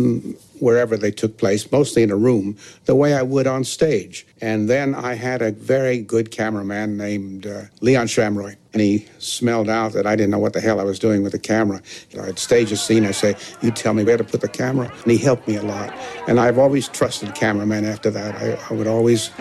wherever 0.59 0.97
they 0.97 1.11
took 1.11 1.37
place, 1.37 1.71
mostly 1.71 2.03
in 2.03 2.11
a 2.11 2.15
room, 2.15 2.57
the 2.85 2.95
way 2.95 3.13
I 3.13 3.21
would 3.21 3.47
on 3.47 3.63
stage. 3.63 4.25
And 4.41 4.69
then 4.69 4.95
I 4.95 5.13
had 5.13 5.41
a 5.41 5.51
very 5.51 5.99
good 5.99 6.31
cameraman 6.31 6.97
named 6.97 7.47
uh, 7.47 7.63
Leon 7.81 8.07
Shamroy. 8.07 8.55
And 8.73 8.81
he 8.81 9.07
smelled 9.19 9.69
out 9.69 9.93
that 9.93 10.05
I 10.05 10.15
didn't 10.15 10.31
know 10.31 10.39
what 10.39 10.53
the 10.53 10.59
hell 10.59 10.81
I 10.81 10.83
was 10.83 10.99
doing 10.99 11.23
with 11.23 11.31
the 11.31 11.39
camera. 11.39 11.81
I'd 12.21 12.37
stage 12.37 12.71
a 12.71 12.77
scene, 12.77 13.05
I'd 13.05 13.15
say, 13.15 13.35
You 13.61 13.71
tell 13.71 13.93
me 13.93 14.03
where 14.03 14.17
to 14.17 14.23
put 14.23 14.41
the 14.41 14.49
camera. 14.49 14.91
And 15.03 15.11
he 15.11 15.17
helped 15.17 15.47
me 15.47 15.55
a 15.55 15.63
lot. 15.63 15.93
And 16.27 16.39
I've 16.39 16.57
always 16.57 16.89
trusted 16.89 17.33
cameramen 17.35 17.85
after 17.85 18.11
that. 18.11 18.35
I, 18.35 18.59
I 18.69 18.73
would 18.73 18.87
always 18.87 19.31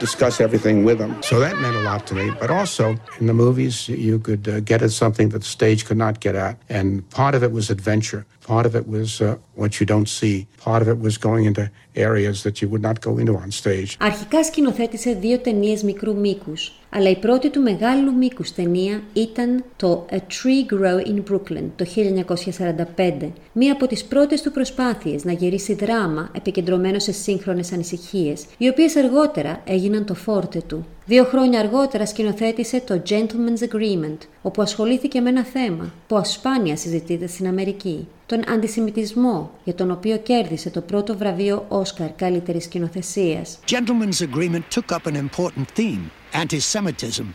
discuss 0.00 0.40
everything 0.40 0.82
with 0.82 0.98
them. 0.98 1.22
So 1.22 1.38
that 1.38 1.58
meant 1.58 1.76
a 1.76 1.82
lot 1.82 2.06
to 2.08 2.14
me. 2.14 2.32
But 2.40 2.50
also, 2.50 2.96
in 3.20 3.26
the 3.26 3.34
movies, 3.34 3.88
you 3.88 4.18
could 4.18 4.48
uh, 4.48 4.60
get 4.60 4.82
at 4.82 4.90
something 4.90 5.28
that 5.28 5.40
the 5.40 5.44
stage 5.44 5.84
could 5.84 5.98
not 5.98 6.18
get 6.20 6.34
at. 6.34 6.56
And 6.68 7.08
part 7.10 7.34
of 7.36 7.44
it 7.44 7.52
was 7.52 7.70
adventure. 7.70 8.26
Part 8.46 8.66
of 8.66 8.74
it 8.74 8.86
was 8.88 9.20
uh, 9.20 9.36
what 9.54 9.80
you 9.80 9.86
don't 9.86 10.08
see. 10.08 10.46
Part 10.64 10.82
of 10.82 10.88
it 10.88 10.98
was 10.98 11.18
going 11.18 11.44
into 11.44 11.70
areas 11.94 12.42
that 12.44 12.62
you 12.62 12.68
would 12.68 12.82
not 12.82 13.00
go 13.00 13.18
into 13.18 13.34
on 13.36 13.50
stage. 13.50 13.96
Αρχικά 13.98 14.44
σκηνοθέτησε 14.44 15.12
δύο 15.12 15.38
ταινίες 15.38 15.82
μικρού 15.82 16.16
μήκους, 16.16 16.72
αλλά 16.90 17.10
η 17.10 17.16
πρώτη 17.16 17.50
του 17.50 17.60
μεγάλου 17.60 18.14
μήκους 18.14 18.52
ταινία 18.52 19.02
ήταν 19.12 19.64
το 19.76 20.06
A 20.10 20.14
Tree 20.14 20.74
Grow 20.74 21.06
in 21.06 21.22
Brooklyn 21.32 21.64
το 21.76 21.84
1945, 21.84 23.32
μία 23.52 23.72
από 23.72 23.86
τις 23.86 24.04
πρώτες 24.04 24.42
του 24.42 24.52
προσπάθειες 24.52 25.24
να 25.24 25.32
γυρίσει 25.32 25.74
δράμα 25.74 26.30
επικεντρωμένο 26.36 26.98
σε 26.98 27.12
σύγχρονες 27.12 27.72
ανησυχίες, 27.72 28.46
οι 28.58 28.68
οποίες 28.68 28.96
αργότερα 28.96 29.62
έγιναν 29.64 30.04
το 30.04 30.14
φόρτε 30.14 30.62
του. 30.66 30.86
Δύο 31.10 31.24
χρόνια 31.24 31.60
αργότερα 31.60 32.06
σκηνοθέτησε 32.06 32.80
το 32.80 33.02
Gentleman's 33.08 33.68
Agreement, 33.68 34.18
όπου 34.42 34.62
ασχολήθηκε 34.62 35.20
με 35.20 35.28
ένα 35.28 35.44
θέμα 35.44 35.92
που 36.06 36.16
ασπάνια 36.16 36.76
συζητείται 36.76 37.26
στην 37.26 37.46
Αμερική, 37.46 38.08
τον 38.26 38.50
αντισημιτισμό, 38.50 39.50
για 39.64 39.74
τον 39.74 39.90
οποίο 39.90 40.18
κέρδισε 40.18 40.70
το 40.70 40.80
πρώτο 40.80 41.16
βραβείο 41.16 41.64
Όσκαρ 41.68 42.12
καλύτερης 42.12 42.64
σκηνοθεσίας. 42.64 43.58
Gentleman's 43.70 44.20
Agreement 44.20 44.62
took 44.74 44.92
up 44.96 45.06
an 45.06 45.16
important 45.16 45.68
theme, 45.74 46.10
anti-Semitism. 46.32 47.26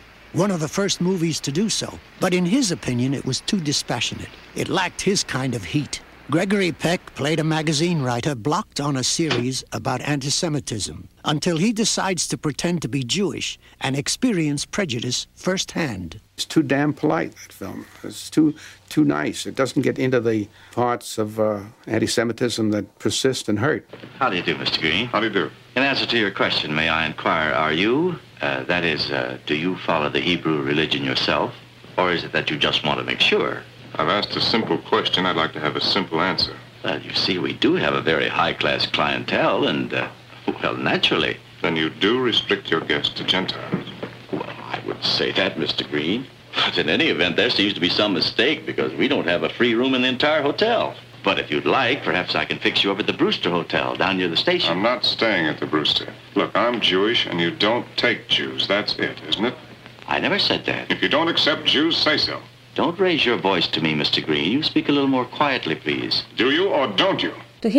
One 0.44 0.52
of 0.52 0.60
the 0.60 0.74
first 0.80 1.02
movies 1.02 1.40
to 1.40 1.52
do 1.62 1.70
so. 1.70 1.90
But 2.24 2.34
in 2.40 2.46
his 2.46 2.72
opinion, 2.78 3.14
it 3.20 3.26
was 3.30 3.40
too 3.52 3.62
dispassionate. 3.72 4.34
It 4.62 4.68
lacked 4.80 5.02
his 5.12 5.20
kind 5.38 5.54
of 5.58 5.64
heat. 5.74 5.94
Gregory 6.36 6.72
Peck 6.84 7.02
played 7.20 7.40
a 7.40 7.52
magazine 7.58 8.00
writer 8.06 8.36
blocked 8.48 8.80
on 8.88 8.94
a 8.96 9.10
series 9.18 9.56
about 9.80 10.00
anti-Semitism 10.14 10.98
until 11.26 11.58
he 11.58 11.74
decides 11.74 12.28
to 12.28 12.38
pretend 12.38 12.82
to 12.84 12.88
be 12.88 13.04
Jewish 13.04 13.60
and 13.82 13.98
experience 13.98 14.66
prejudice 14.66 15.28
firsthand. 15.36 16.22
It's 16.36 16.46
too 16.46 16.64
damn 16.64 16.94
polite, 16.94 17.36
that 17.36 17.54
film. 17.54 17.86
It's 18.04 18.30
too, 18.30 18.56
too 18.90 19.04
nice. 19.04 19.46
It 19.46 19.56
doesn't 19.56 19.82
get 19.82 19.98
into 19.98 20.20
the 20.20 20.48
parts 20.72 21.18
of 21.18 21.40
uh, 21.40 21.62
anti 21.88 22.08
Semitism 22.08 22.72
that 22.72 23.00
persist 23.00 23.50
and 23.50 23.60
hurt. 23.60 23.90
How 24.20 24.30
do 24.30 24.36
you 24.36 24.44
do, 24.44 24.56
Mr. 24.56 24.80
Green? 24.80 25.08
How 25.08 25.20
do 25.20 25.28
you 25.28 25.34
do? 25.34 25.52
In 25.76 25.84
answer 25.84 26.06
to 26.06 26.18
your 26.18 26.32
question, 26.32 26.76
may 26.76 26.90
I 26.90 27.06
inquire, 27.06 27.54
are 27.54 27.74
you, 27.74 28.20
uh, 28.42 28.64
that 28.64 28.84
is, 28.84 29.12
uh, 29.12 29.38
do 29.46 29.56
you 29.56 29.78
follow 29.78 30.10
the 30.10 30.20
Hebrew 30.20 30.62
religion 30.62 31.04
yourself? 31.04 31.54
Or 31.98 32.12
is 32.12 32.24
it 32.24 32.34
that 32.34 32.50
you 32.50 32.58
just 32.58 32.86
want 32.86 33.00
to 33.00 33.06
make 33.06 33.22
sure? 33.22 33.64
I've 33.96 34.10
asked 34.10 34.36
a 34.36 34.42
simple 34.42 34.78
question. 34.78 35.26
I'd 35.26 35.38
like 35.38 35.54
to 35.54 35.62
have 35.62 35.78
a 35.78 35.82
simple 35.82 36.20
answer. 36.20 36.56
Well, 36.84 37.02
you 37.02 37.14
see, 37.14 37.40
we 37.40 37.54
do 37.54 37.76
have 37.76 37.94
a 37.94 38.02
very 38.02 38.28
high-class 38.28 38.88
clientele, 38.88 39.68
and, 39.68 39.94
uh, 39.94 40.10
well, 40.48 40.76
naturally. 40.76 41.38
Then 41.62 41.76
you 41.76 41.90
do 41.90 42.20
restrict 42.20 42.70
your 42.70 42.82
guests 42.82 43.14
to 43.16 43.24
Gentiles. 43.24 43.88
Well, 44.32 44.44
I 44.44 44.82
wouldn't 44.86 45.06
say 45.06 45.32
that, 45.32 45.56
Mr. 45.56 45.90
Green. 45.90 46.28
But 46.56 46.78
in 46.78 46.90
any 46.90 47.08
event, 47.08 47.36
there 47.36 47.50
seems 47.50 47.74
to 47.74 47.80
be 47.80 47.90
some 47.90 48.14
mistake 48.14 48.66
because 48.66 48.94
we 48.94 49.08
don't 49.08 49.28
have 49.28 49.44
a 49.44 49.50
free 49.50 49.76
room 49.76 49.94
in 49.94 50.04
the 50.04 50.08
entire 50.08 50.42
hotel. 50.42 50.96
But 51.24 51.40
if 51.40 51.50
you'd 51.50 51.66
like, 51.66 52.04
perhaps 52.04 52.36
I 52.36 52.46
can 52.46 52.60
fix 52.60 52.84
you 52.84 52.92
up 52.92 53.00
at 53.00 53.08
the 53.08 53.14
Brewster 53.14 53.50
Hotel 53.50 53.96
down 53.96 54.18
near 54.18 54.28
the 54.28 54.38
station. 54.38 54.72
I'm 54.72 54.84
not 54.84 55.04
staying 55.04 55.48
at 55.48 55.60
the 55.60 55.66
Brewster. 55.66 56.14
Look, 56.36 56.56
I'm 56.56 56.80
Jewish, 56.80 57.26
and 57.26 57.42
you 57.42 57.50
don't 57.50 57.88
take 57.98 58.28
Jews. 58.28 58.68
That's 58.68 58.96
it, 59.00 59.20
isn't 59.28 59.46
it? 59.46 59.56
I 60.08 60.20
never 60.20 60.38
said 60.38 60.66
that. 60.66 60.92
If 60.92 61.02
you 61.02 61.10
don't 61.10 61.28
accept 61.28 61.66
Jews, 61.66 61.98
say 61.98 62.18
so. 62.18 62.42
Don't 62.76 63.00
raise 63.00 63.26
your 63.26 63.38
voice 63.38 63.68
to 63.70 63.82
me, 63.82 63.96
Mr. 63.96 64.24
Green. 64.24 64.52
You 64.52 64.62
speak 64.62 64.88
a 64.88 64.92
little 64.92 65.08
more 65.08 65.26
quietly, 65.26 65.76
please. 65.76 66.26
Do 66.36 66.52
you 66.52 66.68
or 66.68 66.88
don't 66.88 67.24
you? 67.24 67.34
Το 67.60 67.70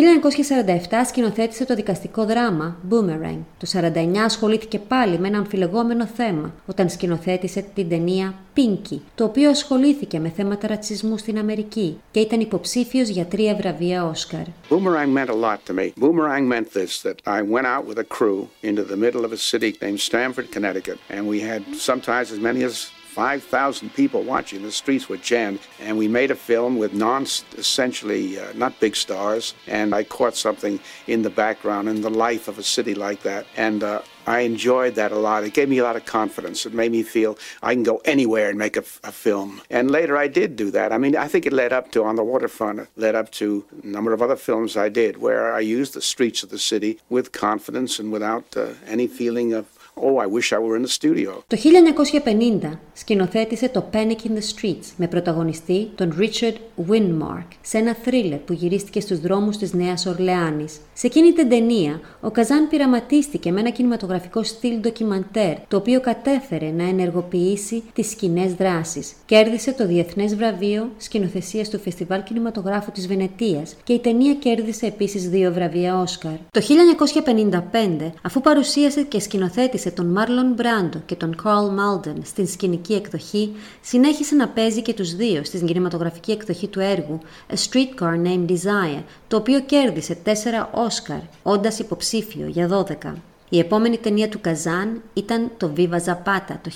1947 0.89 1.05
σκηνοθέτησε 1.07 1.65
το 1.65 1.75
δικαστικό 1.75 2.25
δράμα 2.25 2.77
Boomerang. 2.89 3.39
Το 3.57 3.67
1949 3.73 4.17
ασχολήθηκε 4.17 4.79
πάλι 4.79 5.19
με 5.19 5.27
ένα 5.27 5.37
αμφιλεγόμενο 5.37 6.05
θέμα 6.05 6.53
όταν 6.65 6.89
σκηνοθέτησε 6.89 7.65
την 7.75 7.89
ταινία 7.89 8.33
Pinky, 8.55 8.97
το 9.15 9.23
οποίο 9.23 9.49
ασχολήθηκε 9.49 10.19
με 10.19 10.31
θέματα 10.35 10.67
ρατσισμού 10.67 11.17
στην 11.17 11.37
Αμερική 11.37 11.99
και 12.11 12.19
ήταν 12.19 12.39
υποψήφιος 12.39 13.07
για 13.07 13.25
τρία 13.25 13.55
βραβεία 13.55 14.05
Όσκαρ. 14.05 14.43
Boomerang 14.69 15.13
meant 15.13 15.29
a 15.29 15.39
lot 15.45 15.59
to 15.67 15.73
me. 15.73 15.93
Boomerang 15.99 16.47
meant 16.47 16.71
this 16.73 17.01
that 17.01 17.17
I 17.25 17.41
went 17.41 17.67
out 17.67 17.85
with 17.87 17.97
a 17.97 18.07
crew 18.17 18.47
into 18.61 18.83
the 18.83 18.97
middle 18.97 19.23
of 19.25 19.31
a 19.31 19.41
city 19.51 19.71
named 19.81 19.99
Stamford, 19.99 20.47
Connecticut, 20.55 20.97
and 21.15 21.21
we 21.33 21.39
had 21.51 21.61
sometimes 21.89 22.27
as 22.35 22.39
many 22.47 22.61
as 22.69 22.75
5,000 23.17 23.95
people 23.95 24.21
watching. 24.21 24.61
The 24.61 24.71
streets 24.71 25.09
were 25.09 25.17
jammed, 25.17 25.59
and 25.79 25.97
we 25.97 26.07
made 26.07 26.29
a 26.29 26.35
film 26.35 26.77
with 26.77 26.93
non 26.93 27.23
essentially 27.57 28.39
uh, 28.39 28.53
not 28.53 28.79
big 28.79 28.95
stars. 28.95 29.55
And 29.65 29.95
I 29.95 30.03
caught 30.03 30.35
something 30.35 30.79
in 31.07 31.23
the 31.23 31.31
background 31.31 31.89
in 31.89 32.01
the 32.01 32.11
life 32.11 32.47
of 32.47 32.59
a 32.59 32.63
city 32.63 32.93
like 32.93 33.23
that. 33.23 33.47
And 33.55 33.81
uh, 33.81 34.03
I 34.27 34.41
enjoyed 34.41 34.93
that 34.95 35.11
a 35.11 35.17
lot. 35.17 35.43
It 35.43 35.55
gave 35.55 35.67
me 35.67 35.79
a 35.79 35.83
lot 35.83 35.95
of 35.95 36.05
confidence. 36.05 36.67
It 36.67 36.75
made 36.75 36.91
me 36.91 37.01
feel 37.01 37.39
I 37.63 37.73
can 37.73 37.81
go 37.81 38.03
anywhere 38.05 38.49
and 38.49 38.59
make 38.59 38.77
a, 38.77 38.83
a 39.03 39.11
film. 39.11 39.61
And 39.71 39.89
later 39.89 40.15
I 40.15 40.27
did 40.27 40.55
do 40.55 40.69
that. 40.69 40.91
I 40.91 40.99
mean, 40.99 41.15
I 41.15 41.27
think 41.27 41.47
it 41.47 41.53
led 41.53 41.73
up 41.73 41.91
to 41.93 42.03
On 42.03 42.17
the 42.17 42.23
Waterfront, 42.23 42.81
it 42.81 42.89
led 42.97 43.15
up 43.15 43.31
to 43.39 43.65
a 43.83 43.87
number 43.87 44.13
of 44.13 44.21
other 44.21 44.35
films 44.35 44.77
I 44.77 44.89
did 44.89 45.17
where 45.17 45.55
I 45.55 45.61
used 45.61 45.95
the 45.95 46.03
streets 46.03 46.43
of 46.43 46.51
the 46.51 46.59
city 46.59 46.99
with 47.09 47.31
confidence 47.31 47.97
and 47.97 48.11
without 48.11 48.45
uh, 48.55 48.73
any 48.85 49.07
feeling 49.07 49.53
of 49.53 49.65
Oh, 49.99 50.17
I 50.17 50.27
wish 50.27 50.53
I 50.53 50.59
were 50.59 50.75
in 50.75 50.83
the 50.83 50.93
studio. 50.99 51.43
Το 51.47 51.57
1950 51.57 52.77
σκηνοθέτησε 52.99 53.69
το 53.69 53.85
Panic 53.93 53.97
in 53.97 54.31
the 54.31 54.43
Streets 54.55 54.85
με 54.97 55.07
πρωταγωνιστή 55.07 55.89
τον 55.95 56.15
Richard 56.19 56.55
Winmark 56.89 57.47
σε 57.61 57.77
ένα 57.77 57.95
θρίλερ 58.03 58.37
που 58.37 58.53
γυρίστηκε 58.53 58.99
στους 58.99 59.19
δρόμους 59.19 59.57
της 59.57 59.73
Νέας 59.73 60.05
Ορλεάνης. 60.05 60.77
Σε 60.93 61.07
εκείνη 61.07 61.33
την 61.33 61.49
ταινία, 61.49 61.99
ο 62.21 62.31
Καζάν 62.31 62.67
πειραματίστηκε 62.67 63.51
με 63.51 63.59
ένα 63.59 63.69
κινηματογραφικό 63.69 64.43
στυλ 64.43 64.79
ντοκιμαντέρ, 64.79 65.55
το 65.67 65.77
οποίο 65.77 65.99
κατέφερε 65.99 66.69
να 66.69 66.83
ενεργοποιήσει 66.83 67.83
τις 67.93 68.09
σκηνές 68.09 68.53
δράσεις. 68.53 69.13
Κέρδισε 69.25 69.71
το 69.71 69.87
Διεθνές 69.87 70.35
Βραβείο 70.35 70.91
Σκηνοθεσίας 70.97 71.69
του 71.69 71.79
Φεστιβάλ 71.79 72.23
Κινηματογράφου 72.23 72.91
της 72.91 73.07
Βενετίας 73.07 73.75
και 73.83 73.93
η 73.93 73.99
ταινία 73.99 74.33
κέρδισε 74.33 74.85
επίσης 74.85 75.29
δύο 75.29 75.53
βραβεία 75.53 76.01
Όσκαρ. 76.01 76.35
Το 76.51 76.61
1955, 76.61 78.13
αφού 78.21 78.41
παρουσίασε 78.41 79.01
και 79.01 79.19
σκηνοθέτησε 79.19 79.91
τον 79.91 80.05
Μάρλον 80.05 80.53
Μπράντο 80.53 80.99
και 81.05 81.15
τον 81.15 81.35
Carl 81.43 81.67
Malden 81.79 82.15
στην 82.23 82.47
σκηνική 82.47 82.86
εκδοχή, 82.93 83.51
συνέχισε 83.81 84.35
να 84.35 84.47
παίζει 84.47 84.81
και 84.81 84.93
τους 84.93 85.15
δύο 85.15 85.43
στην 85.43 85.65
κινηματογραφική 85.65 86.31
εκδοχή 86.31 86.67
του 86.67 86.79
έργου 86.79 87.19
A 87.49 87.55
Streetcar 87.55 88.25
Named 88.25 88.49
Desire, 88.49 89.03
το 89.27 89.37
οποίο 89.37 89.61
κέρδισε 89.61 90.15
τέσσερα 90.15 90.69
Όσκαρ, 90.73 91.19
όντας 91.43 91.79
υποψήφιο 91.79 92.47
για 92.47 92.67
12. 92.67 93.13
Η 93.49 93.59
επόμενη 93.59 93.97
ταινία 93.97 94.29
του 94.29 94.41
Καζάν 94.41 95.01
ήταν 95.13 95.51
το 95.57 95.71
Viva 95.77 95.99
Zapata 96.05 96.55
το 96.61 96.71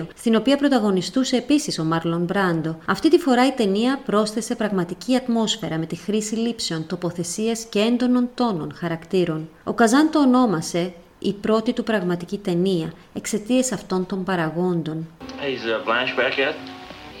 1952, 0.00 0.06
στην 0.14 0.36
οποία 0.36 0.56
πρωταγωνιστούσε 0.56 1.36
επίσης 1.36 1.78
ο 1.78 1.84
Μάρλον 1.84 2.24
Μπράντο. 2.24 2.78
Αυτή 2.86 3.10
τη 3.10 3.18
φορά 3.18 3.46
η 3.46 3.50
ταινία 3.50 4.00
πρόσθεσε 4.04 4.54
πραγματική 4.54 5.16
ατμόσφαιρα 5.16 5.78
με 5.78 5.86
τη 5.86 5.96
χρήση 5.96 6.34
λήψεων, 6.34 6.86
τοποθεσίας 6.86 7.64
και 7.64 7.78
έντονων 7.78 8.28
τόνων 8.34 8.72
χαρακτήρων. 8.74 9.48
Ο 9.64 9.72
Καζάν 9.72 10.10
το 10.10 10.20
ονόμασε 10.20 10.92
η 11.26 11.32
πρώτη 11.32 11.72
του 11.72 11.82
πραγματική 11.82 12.38
ταινία 12.38 12.92
εξαιτία 13.12 13.64
αυτών 13.72 14.06
των 14.06 14.24
παραγόντων. 14.24 15.08
Hey, 15.40 15.54
is 15.54 15.64
uh, 15.64 15.84
Blanche 15.86 16.14
back 16.16 16.34
yet? 16.38 16.54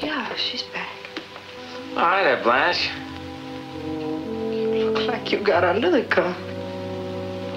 Yeah, 0.00 0.26
she's 0.44 0.64
back. 0.76 0.96
All 1.96 2.10
right, 2.12 2.24
there, 2.28 2.42
Blanche. 2.48 2.82
Looks 4.86 5.06
like 5.12 5.24
you 5.32 5.38
got 5.52 5.62
under 5.72 5.90
the 5.98 6.04
car. 6.16 6.34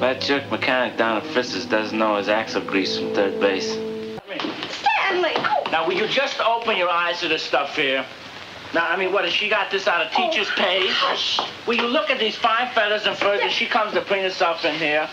That 0.02 0.18
jerk 0.28 0.46
mechanic 0.56 0.94
down 1.02 1.14
at 1.22 1.26
Fritz's 1.34 1.66
doesn't 1.76 2.00
know 2.04 2.14
his 2.22 2.30
axle 2.40 2.64
grease 2.72 2.94
from 2.98 3.08
third 3.20 3.36
base. 3.46 3.70
Stanley! 4.80 5.36
Now, 5.74 5.82
will 5.88 6.00
you 6.02 6.08
just 6.22 6.38
open 6.56 6.74
your 6.84 6.92
eyes 7.04 7.18
to 7.22 7.28
this 7.34 7.44
stuff 7.52 7.72
here? 7.84 8.02
Now, 8.74 8.88
I 8.88 8.98
mean, 8.98 9.12
what, 9.12 9.26
has 9.26 9.34
she 9.34 9.50
got 9.50 9.72
this 9.72 9.88
out 9.88 10.06
of 10.06 10.12
teacher's 10.12 10.48
oh. 10.52 10.56
pay? 10.58 10.88
Hush. 10.88 11.40
Will 11.66 11.78
you 11.78 11.88
look 11.88 12.10
at 12.10 12.20
these 12.20 12.36
fine 12.36 12.72
feathers 12.74 13.06
and 13.06 13.18
furs 13.18 13.40
and 13.42 13.52
she 13.52 13.66
comes 13.66 13.94
to 13.94 14.02
bring 14.02 14.22
herself 14.22 14.64
in 14.64 14.76
here? 14.76 15.10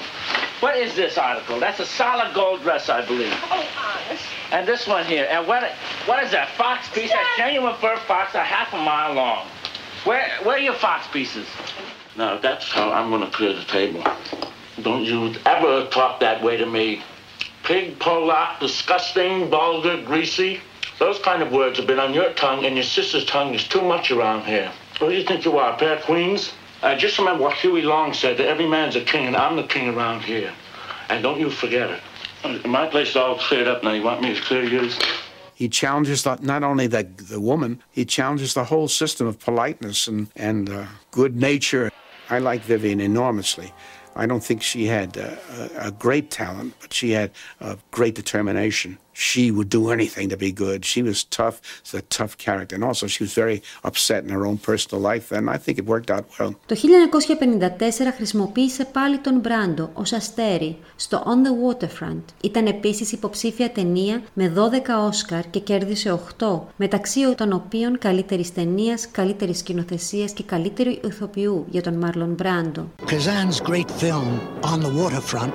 What 0.61 0.77
is 0.77 0.95
this 0.95 1.17
article? 1.17 1.59
That's 1.59 1.81
a 1.81 1.87
solid 1.87 2.35
gold 2.35 2.63
dress, 2.63 2.89
I 2.89 3.05
believe. 3.05 3.33
Oh, 3.51 3.67
honest. 3.79 4.25
And 4.53 4.67
this 4.67 4.87
one 4.87 5.05
here. 5.05 5.27
And 5.31 5.47
what 5.47 5.65
what 6.07 6.23
is 6.23 6.31
that? 6.33 6.51
Fox 6.57 6.89
piece? 6.91 7.11
That 7.11 7.35
genuine 7.37 7.75
fur 7.77 7.97
fox 8.07 8.35
a 8.35 8.43
half 8.43 8.73
a 8.73 8.77
mile 8.77 9.15
long. 9.15 9.47
Where 10.05 10.31
where 10.45 10.57
are 10.57 10.61
your 10.61 10.75
fox 10.75 11.07
pieces? 11.09 11.47
Now, 12.17 12.39
that's 12.39 12.71
how 12.71 12.93
I'm 12.93 13.11
going 13.11 13.23
to 13.23 13.31
clear 13.37 13.53
the 13.53 13.65
table. 13.65 14.03
Don't 14.83 15.05
you 15.05 15.35
ever 15.45 15.87
talk 15.89 16.21
that 16.21 16.43
way 16.43 16.57
to 16.57 16.65
me. 16.65 17.03
Pig, 17.63 17.99
Pollock, 17.99 18.61
disgusting, 18.61 19.51
vulgar, 19.51 20.03
greasy. 20.03 20.61
Those 20.99 21.19
kind 21.19 21.43
of 21.43 21.53
words 21.53 21.79
have 21.79 21.87
been 21.87 21.99
on 21.99 22.15
your 22.15 22.33
tongue, 22.33 22.65
and 22.65 22.75
your 22.75 22.85
sister's 22.85 23.25
tongue 23.27 23.55
is 23.55 23.69
too 23.69 23.83
much 23.83 24.11
around 24.11 24.45
here. 24.45 24.73
Who 24.99 25.11
do 25.11 25.15
you 25.15 25.25
think 25.25 25.45
you 25.45 25.59
are, 25.59 25.75
a 25.75 25.77
pair 25.77 25.97
of 25.97 26.03
queens? 26.03 26.53
Uh, 26.83 26.95
just 26.97 27.19
remember 27.19 27.43
what 27.43 27.55
Huey 27.55 27.83
Long 27.83 28.15
said, 28.15 28.39
that 28.39 28.49
every 28.49 28.67
man's 28.67 28.97
a 28.97 29.03
king, 29.03 29.27
and 29.27 29.37
I'm 29.37 29.57
the 29.57 29.65
king 29.65 29.95
around 29.95 30.23
here. 30.23 30.53
And 31.09 31.23
don't 31.23 31.39
you 31.39 31.51
forget 31.51 31.91
it. 31.91 32.67
My 32.67 32.87
place 32.87 33.11
is 33.11 33.17
all 33.17 33.39
cleared 33.39 33.69
up 33.69 33.83
now. 33.83 33.93
You 33.93 34.03
want 34.03 34.23
me 34.23 34.35
to 34.35 34.41
clear 34.41 34.63
yours? 34.65 34.99
He 35.55 35.69
challenges 35.69 36.25
not, 36.25 36.43
not 36.43 36.63
only 36.63 36.87
the, 36.87 37.03
the 37.03 37.41
woman, 37.41 37.83
he 37.91 38.05
challenges 38.05 38.55
the 38.55 38.65
whole 38.65 38.89
system 38.89 39.27
of 39.27 39.39
politeness 39.39 40.07
and, 40.07 40.29
and 40.37 40.71
uh, 40.71 40.87
good 41.11 41.37
nature. 41.37 41.91
I 42.31 42.39
like 42.39 42.63
Vivian 42.63 43.01
enormously. 43.01 43.73
I 44.15 44.27
don't 44.27 44.43
think 44.43 44.63
she 44.63 44.87
had 44.87 45.17
uh, 45.17 45.37
a, 45.77 45.89
a 45.89 45.91
great 45.91 46.31
talent, 46.31 46.75
but 46.81 46.93
she 46.93 47.11
had 47.11 47.31
a 47.61 47.79
great 47.91 48.15
determination. 48.15 48.99
She 49.17 49.51
would 49.51 49.71
do 49.79 49.83
anything 49.97 50.29
to 50.29 50.37
be 50.37 50.53
good. 50.65 50.85
She 50.85 51.03
was 51.03 51.19
tough, 51.41 51.57
it's 51.81 51.95
a 51.95 52.05
tough 52.19 52.35
character. 52.47 52.75
And 52.77 52.85
also, 52.85 53.07
she 53.07 53.23
was 53.27 53.33
very 53.33 53.59
upset 53.89 54.21
in 54.25 54.31
her 54.37 54.45
own 54.49 54.59
personal 54.71 55.01
life, 55.11 55.27
and 55.37 55.49
I 55.49 55.59
think 55.65 55.79
it 55.79 55.87
worked 55.87 56.11
out 56.11 56.25
well. 56.39 56.51
Το 56.67 56.75
1954 56.75 58.13
χρησιμοποίησε 58.17 58.85
πάλι 58.85 59.19
τον 59.19 59.39
Μπράντο 59.39 59.91
ως 59.95 60.13
αστέρι 60.13 60.77
στο 60.97 61.23
On 61.27 61.47
the 61.47 61.83
Waterfront. 61.85 62.23
Ήταν 62.41 62.67
επίσης 62.67 63.13
υποψήφια 63.13 63.71
ταινία 63.71 64.23
με 64.33 64.53
12 64.57 65.07
Όσκαρ 65.09 65.51
και 65.51 65.61
κέρδισε 65.61 66.21
8, 66.39 66.61
μεταξύ 66.77 67.35
των 67.35 67.53
οποίων 67.53 67.99
καλύτερης 67.99 68.53
ταινίας, 68.53 69.09
καλύτερης 69.11 69.59
σκηνοθεσίας 69.59 70.33
και 70.33 70.43
καλύτερου 70.43 70.91
ηθοποιού 70.91 71.67
για 71.71 71.83
τον 71.83 71.95
Μάρλον 71.95 72.35
Μπράντο. 72.35 72.91
Kazan's 73.07 73.61
great 73.71 73.91
film, 74.01 74.41
On 74.63 74.81
the 74.81 74.93
Waterfront, 75.01 75.53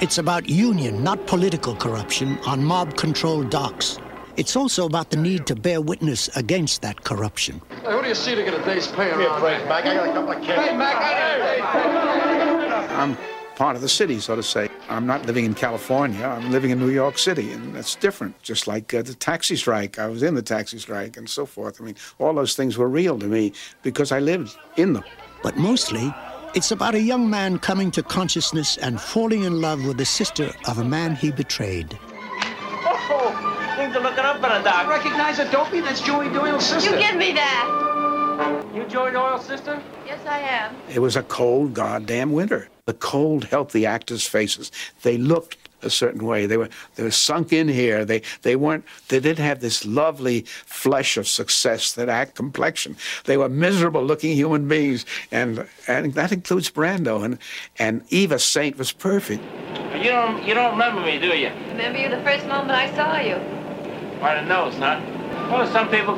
it's 0.00 0.18
about 0.18 0.48
union, 0.48 1.04
not 1.04 1.26
political 1.26 1.76
corruption, 1.76 2.38
on 2.46 2.64
mob-controlled 2.64 3.50
docks. 3.50 3.98
It's 4.36 4.56
also 4.56 4.86
about 4.86 5.10
the 5.10 5.18
need 5.18 5.46
to 5.46 5.54
bear 5.54 5.80
witness 5.80 6.34
against 6.36 6.80
that 6.82 7.04
corruption. 7.04 7.60
Hey, 7.68 7.92
who 7.92 8.00
do 8.00 8.08
you 8.08 8.14
see 8.14 8.34
to 8.34 8.42
get 8.42 8.54
a 8.54 8.64
day's 8.64 8.86
pay 8.88 9.10
Give 9.10 9.18
me 9.18 9.24
a 9.24 9.28
around 9.28 9.58
here? 9.58 9.68
Mac. 9.68 9.84
I 9.84 9.94
got 9.94 10.08
a 10.08 10.12
couple 10.12 10.32
of 10.32 10.40
kids. 10.42 10.58
Hey, 10.58 10.76
Mac, 10.76 10.96
I'm 12.92 13.18
part 13.56 13.76
of 13.76 13.82
the 13.82 13.88
city, 13.88 14.18
so 14.20 14.34
to 14.34 14.42
say. 14.42 14.70
I'm 14.88 15.06
not 15.06 15.26
living 15.26 15.44
in 15.44 15.52
California. 15.52 16.24
I'm 16.24 16.50
living 16.50 16.70
in 16.70 16.78
New 16.78 16.88
York 16.88 17.18
City, 17.18 17.52
and 17.52 17.74
that's 17.74 17.94
different. 17.94 18.40
Just 18.42 18.66
like 18.66 18.94
uh, 18.94 19.02
the 19.02 19.14
taxi 19.14 19.56
strike, 19.56 19.98
I 19.98 20.06
was 20.06 20.22
in 20.22 20.34
the 20.34 20.42
taxi 20.42 20.78
strike, 20.78 21.18
and 21.18 21.28
so 21.28 21.44
forth. 21.44 21.78
I 21.80 21.84
mean, 21.84 21.96
all 22.18 22.32
those 22.32 22.56
things 22.56 22.78
were 22.78 22.88
real 22.88 23.18
to 23.18 23.26
me 23.26 23.52
because 23.82 24.12
I 24.12 24.20
lived 24.20 24.56
in 24.76 24.94
them. 24.94 25.04
But 25.42 25.58
mostly, 25.58 26.14
it's 26.54 26.70
about 26.70 26.94
a 26.94 27.00
young 27.00 27.30
man 27.30 27.58
coming 27.58 27.90
to 27.92 28.02
consciousness 28.02 28.76
and 28.78 29.00
falling 29.00 29.44
in 29.44 29.60
love 29.60 29.84
with 29.84 29.98
the 29.98 30.04
sister 30.04 30.52
of 30.66 30.78
a 30.78 30.84
man 30.84 31.14
he 31.14 31.30
betrayed. 31.30 31.98
Oh, 32.82 33.74
things 33.76 33.94
are 33.94 34.00
looking 34.00 34.24
up 34.24 34.38
in 34.38 34.44
a 34.44 34.62
doc. 34.62 34.88
Recognize 34.88 35.38
a 35.38 35.50
dopey? 35.50 35.80
That's 35.80 36.00
Joey 36.00 36.28
Doyle's 36.28 36.66
sister. 36.66 36.90
You 36.90 36.98
give 36.98 37.16
me 37.16 37.32
that. 37.32 38.70
You 38.74 38.84
Joey 38.86 39.12
Doyle's 39.12 39.44
sister? 39.44 39.82
Yes, 40.06 40.24
I 40.26 40.38
am. 40.40 40.74
It 40.88 41.00
was 41.00 41.16
a 41.16 41.22
cold, 41.22 41.74
goddamn 41.74 42.32
winter. 42.32 42.68
The 42.86 42.94
cold 42.94 43.44
helped 43.44 43.72
the 43.72 43.86
actors' 43.86 44.26
faces. 44.26 44.72
They 45.02 45.18
looked 45.18 45.59
a 45.82 45.90
certain 45.90 46.24
way. 46.24 46.46
They 46.46 46.56
were 46.56 46.68
they 46.96 47.02
were 47.02 47.10
sunk 47.10 47.52
in 47.52 47.68
here. 47.68 48.04
They 48.04 48.22
they 48.42 48.56
weren't 48.56 48.84
they 49.08 49.20
didn't 49.20 49.44
have 49.44 49.60
this 49.60 49.84
lovely 49.84 50.42
flesh 50.66 51.16
of 51.16 51.28
success, 51.28 51.92
that 51.92 52.08
act 52.08 52.34
complexion. 52.34 52.96
They 53.24 53.36
were 53.36 53.48
miserable 53.48 54.04
looking 54.04 54.34
human 54.36 54.68
beings. 54.68 55.04
And 55.30 55.66
and 55.88 56.14
that 56.14 56.32
includes 56.32 56.70
Brando 56.70 57.24
and 57.24 57.38
and 57.78 58.02
Eva 58.08 58.38
Saint 58.38 58.78
was 58.78 58.92
perfect. 58.92 59.42
You 59.94 60.10
don't 60.10 60.42
you 60.44 60.54
don't 60.54 60.72
remember 60.72 61.00
me, 61.02 61.18
do 61.18 61.28
you? 61.28 61.50
Remember 61.68 61.98
you 61.98 62.08
the 62.08 62.22
first 62.22 62.46
moment 62.46 62.70
I 62.70 62.94
saw 62.94 63.18
you? 63.20 63.36
By 64.20 64.34
the 64.34 64.42
nose, 64.42 64.74
huh? 64.74 65.00
Well, 65.50 65.66
some 65.72 65.88
people 65.88 66.16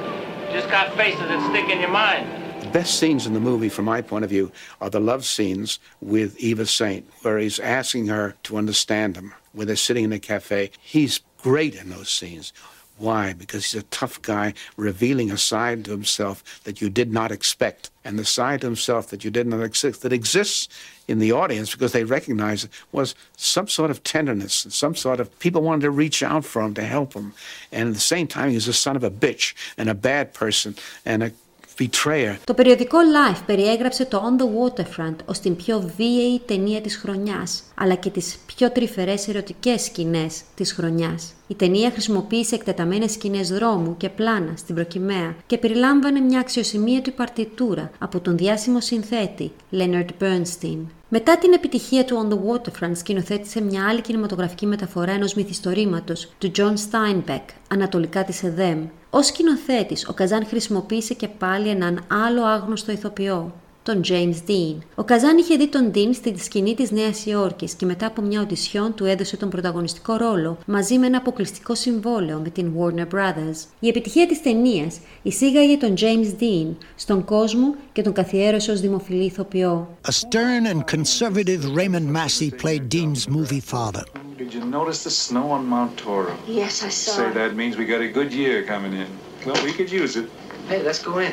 just 0.53 0.69
got 0.69 0.95
faces 0.97 1.21
that 1.21 1.51
stick 1.51 1.71
in 1.71 1.81
your 1.81 1.91
mind. 1.91 2.43
The 2.63 2.69
best 2.69 2.99
scenes 2.99 3.27
in 3.27 3.35
the 3.35 3.41
movie, 3.41 3.69
from 3.69 3.87
my 3.87 4.03
point 4.03 4.25
of 4.25 4.31
view, 4.31 4.53
are 4.81 4.91
the 4.91 5.01
love 5.01 5.25
scenes 5.25 5.81
with 6.01 6.39
Eva 6.39 6.67
Saint, 6.67 7.09
where 7.23 7.39
he's 7.39 7.59
asking 7.59 8.07
her 8.07 8.37
to 8.45 8.57
understand 8.57 9.17
him, 9.17 9.33
where 9.53 9.67
they're 9.67 9.77
sitting 9.77 10.05
in 10.05 10.13
a 10.13 10.19
cafe. 10.19 10.71
He's 10.81 11.21
great 11.43 11.75
in 11.75 11.91
those 11.91 12.09
scenes. 12.09 12.53
Why? 12.99 13.33
Because 13.33 13.65
he's 13.65 13.81
a 13.81 13.87
tough 13.87 14.23
guy 14.23 14.55
revealing 14.77 15.31
a 15.31 15.37
side 15.37 15.85
to 15.87 15.91
himself 15.91 16.63
that 16.65 16.81
you 16.81 16.89
did 16.89 17.13
not 17.13 17.33
expect. 17.33 17.91
And 18.05 18.19
the 18.19 18.25
side 18.25 18.61
to 18.61 18.67
himself 18.67 19.09
that 19.09 19.25
you 19.25 19.31
did 19.31 19.47
not 19.47 19.63
expect 19.63 20.03
that 20.03 20.13
exists 20.13 20.69
in 21.09 21.19
the 21.19 21.33
audience 21.33 21.73
because 21.73 21.93
they 21.93 22.05
recognize 22.05 22.65
it 22.65 22.71
was 22.93 23.15
some 23.37 23.67
sort 23.67 23.91
of 23.91 24.05
tenderness 24.05 24.67
some 24.71 24.95
sort 24.95 25.19
of 25.19 25.37
people 25.41 25.63
wanted 25.63 25.83
to 25.83 25.91
reach 25.91 26.23
out 26.23 26.45
for 26.45 26.63
him 26.63 26.75
to 26.75 26.85
help 26.85 27.15
him. 27.15 27.33
And 27.73 27.89
at 27.89 27.95
the 27.95 28.01
same 28.01 28.27
time, 28.27 28.51
he 28.51 28.55
was 28.55 28.69
a 28.69 28.73
son 28.73 28.95
of 28.95 29.03
a 29.03 29.11
bitch 29.11 29.55
and 29.77 29.89
a 29.89 29.95
bad 29.95 30.33
person 30.33 30.77
and 31.05 31.23
a 31.25 31.33
betrayer. 31.79 32.37
Το 32.45 32.55
περιοδικό 32.55 32.99
Life 32.99 33.41
περιέγραψε 33.47 34.05
το 34.05 34.23
On 34.25 34.43
the 34.43 34.47
Waterfront 34.47 35.17
ως 35.25 35.39
την 35.39 35.57
πιο 35.57 35.91
βίαιη 35.97 36.41
ταινία 36.47 36.81
της 36.81 36.97
χρονιάς, 36.97 37.63
αλλά 37.75 37.95
και 37.95 38.11
τις 38.11 38.39
πιο 38.47 38.71
τρυφερές 38.71 39.29
ερωτικές 39.29 39.83
σκηνές 39.83 40.43
της 40.55 40.73
χρονιάς. 40.73 41.33
Η 41.47 41.55
ταινία 41.55 41.91
χρησιμοποίησε 41.91 42.55
εκτεταμένες 42.55 43.13
σκηνές 43.13 43.49
δρόμου 43.49 43.97
και 43.97 44.09
πλάνα 44.09 44.53
στην 44.57 44.75
προκυμαία 44.75 45.35
και 45.47 45.59
περιλάμβανε 45.59 46.21
μια 46.21 46.41
αξιοσημείωτη 46.41 47.11
παρτιτούρα 47.11 47.91
από 47.99 48.21
τον 48.21 48.37
διάσημο 48.37 48.81
συνθέτη 48.81 49.53
Leonard 49.73 50.09
Bernstein. 50.21 50.79
Μετά 51.09 51.39
την 51.39 51.53
επιτυχία 51.53 52.05
του 52.05 52.29
On 52.29 52.33
the 52.33 52.37
Waterfront 52.37 52.97
σκηνοθέτησε 52.97 53.61
μια 53.61 53.89
άλλη 53.89 54.01
κινηματογραφική 54.01 54.67
μεταφορά 54.67 55.13
ενός 55.13 55.35
μυθιστορήματος 55.35 56.33
του 56.39 56.51
John 56.57 56.75
Steinbeck, 56.91 57.45
Ανατολικά 57.69 58.25
της 58.25 58.43
Εδέμ. 58.43 58.87
Ως 59.15 59.27
σκηνοθέτης, 59.27 60.09
ο 60.09 60.13
Καζάν 60.13 60.47
χρησιμοποίησε 60.47 61.15
και 61.15 61.29
πάλι 61.29 61.69
έναν 61.69 62.05
άλλο 62.09 62.45
άγνωστο 62.45 62.93
ηθοποιό, 62.93 63.55
τον 63.83 64.01
James 64.09 64.51
Dean. 64.51 64.77
Ο 64.95 65.05
Καζάν 65.05 65.39
είχε 65.39 65.57
δει 65.57 65.69
τον 65.69 65.91
Dean 65.95 66.11
στη 66.13 66.39
σκηνή 66.39 66.75
της 66.75 66.91
Νέας 66.91 67.27
Υόρκης 67.27 67.75
και 67.75 67.87
μετά 67.87 68.07
από 68.07 68.23
μια 68.23 68.41
οντισιόν 68.41 68.95
του 68.95 69.05
έδωσε 69.05 69.37
τον 69.37 69.49
πρωταγωνιστικό 69.49 70.17
ρόλο 70.17 70.59
μαζί 70.67 70.99
με 70.99 71.07
ένα 71.07 71.19
αποκλειστικό 71.19 71.75
συμβόλαιο 71.75 72.39
με 72.39 72.49
την 72.49 72.73
Warner 72.79 73.15
Brothers. 73.15 73.67
Η 73.81 73.89
επιτυχία 73.89 74.27
της 74.27 74.43
ταινίας 74.43 74.99
εισήγαγε 75.23 75.77
τον 75.77 75.95
James 75.99 76.43
Dean 76.43 76.77
στον 76.97 77.25
κόσμο 77.25 77.75
και 77.93 78.03
τον 78.03 78.13
καθιέρωσε 78.13 78.71
ως 78.71 78.81
δημοφιλή 78.81 79.25
ηθοποιό. 79.25 79.97
A 80.09 80.13
stern 80.13 80.67
and 80.73 80.81
conservative 80.97 81.63
Raymond 81.77 82.09
Massey 82.17 82.51
played 82.63 82.89
Dean's 82.89 83.29
movie 83.29 83.65
father. 83.75 84.05
Did 84.43 84.55
you 84.55 84.65
notice 84.79 85.01
the 85.09 85.15
snow 85.27 85.47
on 85.57 85.63
Mount 85.75 85.93
Toro? 86.05 86.35
Yes, 86.61 86.75
I 86.89 86.91
saw. 87.03 87.13
Say 87.21 87.29
that 87.43 87.53
means 87.61 87.73
we 87.77 87.87
got 87.95 88.03
a 88.09 88.13
good 88.19 88.31
year 88.43 88.57
coming 88.73 88.93
in. 89.03 89.11
Well, 89.47 89.61
we 89.69 89.73
could 89.79 89.91
use 90.03 90.13
it. 90.21 90.27
Hey, 90.73 90.83
let's 90.83 91.03
go 91.03 91.19
in. 91.19 91.33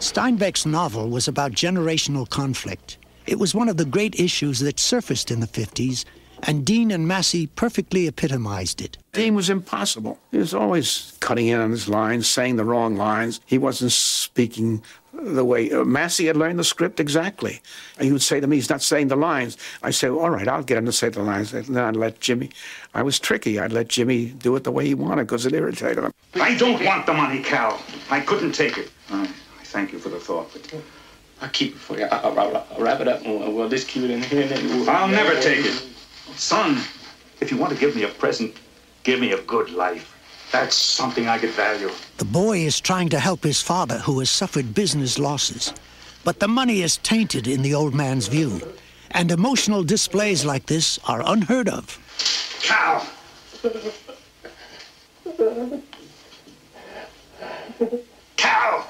Steinbeck's 0.00 0.66
novel 0.66 1.10
was 1.10 1.28
about 1.28 1.52
generational 1.52 2.28
conflict. 2.28 2.98
It 3.24 3.38
was 3.38 3.54
one 3.54 3.68
of 3.68 3.76
the 3.76 3.84
great 3.84 4.18
issues 4.18 4.58
that 4.58 4.80
surfaced 4.80 5.30
in 5.30 5.38
the 5.38 5.46
50s, 5.46 6.04
and 6.42 6.66
Dean 6.66 6.90
and 6.90 7.06
Massey 7.06 7.46
perfectly 7.46 8.08
epitomized 8.08 8.80
it. 8.80 8.98
Dean 9.12 9.36
was 9.36 9.48
impossible. 9.48 10.18
He 10.32 10.38
was 10.38 10.52
always 10.52 11.16
cutting 11.20 11.46
in 11.46 11.60
on 11.60 11.70
his 11.70 11.88
lines, 11.88 12.28
saying 12.28 12.56
the 12.56 12.64
wrong 12.64 12.96
lines. 12.96 13.40
He 13.46 13.58
wasn't 13.58 13.92
speaking 13.92 14.82
the 15.22 15.44
way 15.44 15.70
uh, 15.70 15.84
Massey 15.84 16.26
had 16.26 16.36
learned 16.36 16.58
the 16.58 16.64
script 16.64 17.00
exactly. 17.00 17.60
And 17.98 18.06
He 18.06 18.12
would 18.12 18.22
say 18.22 18.40
to 18.40 18.46
me, 18.46 18.56
"He's 18.56 18.70
not 18.70 18.82
saying 18.82 19.08
the 19.08 19.16
lines." 19.16 19.56
I 19.82 19.90
say, 19.90 20.08
"All 20.08 20.30
right, 20.30 20.48
I'll 20.48 20.62
get 20.62 20.78
him 20.78 20.86
to 20.86 20.92
say 20.92 21.08
the 21.08 21.22
lines." 21.22 21.52
And 21.52 21.66
then 21.66 21.84
I'd 21.84 21.96
let 21.96 22.20
Jimmy. 22.20 22.50
I 22.94 23.02
was 23.02 23.18
tricky. 23.18 23.58
I'd 23.58 23.72
let 23.72 23.88
Jimmy 23.88 24.26
do 24.26 24.56
it 24.56 24.64
the 24.64 24.72
way 24.72 24.86
he 24.86 24.94
wanted 24.94 25.24
because 25.24 25.46
it 25.46 25.52
irritated 25.52 26.04
him. 26.04 26.12
I 26.34 26.56
don't 26.56 26.84
want 26.84 27.06
the 27.06 27.12
money, 27.14 27.42
Cal. 27.42 27.80
I 28.10 28.20
couldn't 28.20 28.52
take 28.52 28.78
it. 28.78 28.90
I, 29.10 29.22
I 29.22 29.64
thank 29.64 29.92
you 29.92 29.98
for 29.98 30.08
the 30.08 30.18
thought, 30.18 30.52
but 30.52 30.82
I'll 31.40 31.48
keep 31.48 31.74
it 31.74 31.78
for 31.78 31.98
you. 31.98 32.04
I'll, 32.06 32.38
I'll, 32.38 32.56
I'll 32.56 32.80
wrap 32.80 33.00
it 33.00 33.08
up 33.08 33.24
and 33.24 33.38
we'll, 33.38 33.52
we'll 33.52 33.68
just 33.68 33.88
keep 33.88 34.04
it 34.04 34.10
in 34.10 34.22
here 34.22 34.42
and 34.42 34.50
then 34.50 34.66
we'll... 34.68 34.90
I'll 34.90 35.08
never 35.08 35.40
take 35.40 35.64
it. 35.64 35.86
Son, 36.36 36.78
if 37.40 37.50
you 37.50 37.56
want 37.56 37.72
to 37.72 37.78
give 37.78 37.96
me 37.96 38.02
a 38.02 38.08
present, 38.08 38.54
give 39.02 39.20
me 39.20 39.32
a 39.32 39.42
good 39.42 39.70
life. 39.70 40.16
That's 40.52 40.74
something 40.74 41.28
I 41.28 41.38
could 41.38 41.50
value. 41.50 41.90
The 42.18 42.24
boy 42.24 42.58
is 42.58 42.80
trying 42.80 43.08
to 43.10 43.20
help 43.20 43.44
his 43.44 43.62
father, 43.62 43.98
who 43.98 44.18
has 44.18 44.30
suffered 44.30 44.74
business 44.74 45.18
losses. 45.18 45.72
But 46.24 46.40
the 46.40 46.48
money 46.48 46.82
is 46.82 46.96
tainted 46.98 47.46
in 47.46 47.62
the 47.62 47.74
old 47.74 47.94
man's 47.94 48.26
view, 48.26 48.60
and 49.12 49.30
emotional 49.30 49.84
displays 49.84 50.44
like 50.44 50.66
this 50.66 50.98
are 51.06 51.22
unheard 51.24 51.68
of. 51.68 51.98
Cal! 52.62 53.06
Cal! 58.36 58.86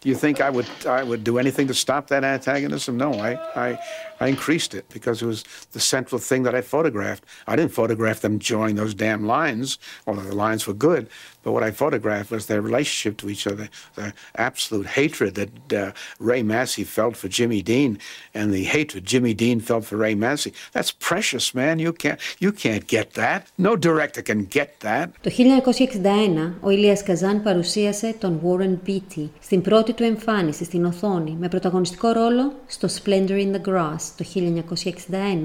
Do 0.00 0.10
you 0.10 0.14
think 0.14 0.42
I 0.42 0.50
would 0.50 0.66
I 0.86 1.02
would 1.02 1.24
do 1.24 1.38
anything 1.38 1.66
to 1.68 1.74
stop 1.74 2.08
that 2.08 2.24
antagonism? 2.24 2.98
No, 2.98 3.14
I, 3.14 3.38
I 3.56 3.78
I 4.23 4.27
increased 4.27 4.73
it 4.73 4.85
because 4.89 5.21
it 5.21 5.25
was 5.25 5.43
the 5.71 5.79
central 5.79 6.19
thing 6.19 6.43
that 6.43 6.55
I 6.55 6.61
photographed. 6.61 7.23
I 7.47 7.55
didn't 7.55 7.71
photograph 7.71 8.19
them 8.19 8.37
drawing 8.37 8.75
those 8.75 8.93
damn 8.93 9.25
lines, 9.25 9.77
although 10.05 10.21
the 10.21 10.35
lines 10.35 10.67
were 10.67 10.73
good. 10.73 11.07
But 11.43 11.53
what 11.53 11.63
I 11.63 11.71
photographed 11.71 12.31
was 12.31 12.45
their 12.47 12.61
relationship 12.61 13.17
to 13.19 13.29
each 13.29 13.47
other, 13.47 13.69
the 13.95 14.13
absolute 14.35 14.87
hatred 14.87 15.35
that 15.35 15.73
uh, 15.73 15.91
Ray 16.19 16.43
Massey 16.43 16.83
felt 16.83 17.15
for 17.15 17.29
Jimmy 17.29 17.61
Dean, 17.61 17.97
and 18.33 18.53
the 18.53 18.65
hatred 18.65 19.05
Jimmy 19.05 19.33
Dean 19.33 19.61
felt 19.61 19.85
for 19.85 19.95
Ray 19.95 20.15
Massey. 20.15 20.53
That's 20.73 20.91
precious, 20.91 21.55
man. 21.55 21.79
You 21.79 21.93
can't 21.93 22.19
you 22.39 22.51
can't 22.51 22.85
get 22.87 23.13
that. 23.13 23.47
No 23.57 23.75
director 23.77 24.21
can 24.21 24.45
get 24.45 24.79
that. 24.81 25.09
Το 25.21 25.29
1961, 25.29 26.53
ο 26.61 26.69
Ηλίας 26.69 27.03
Καζάν 27.03 27.43
παρουσίασε 27.43 28.15
τον 28.19 28.41
Warren 28.43 28.89
Beatty 28.89 29.29
στην 29.39 29.61
πρώτη 29.61 29.93
του 29.93 30.03
εμφάνιση 30.03 30.63
στην 30.63 30.85
οθόνη 30.85 31.35
με 31.39 31.47
πρωταγωνιστικό 31.47 32.11
ρόλο 32.11 32.53
στο 32.67 32.87
Splendor 32.87 33.29
in 33.29 33.55
the 33.55 33.61
Grass 33.69 34.09
το 34.16 34.24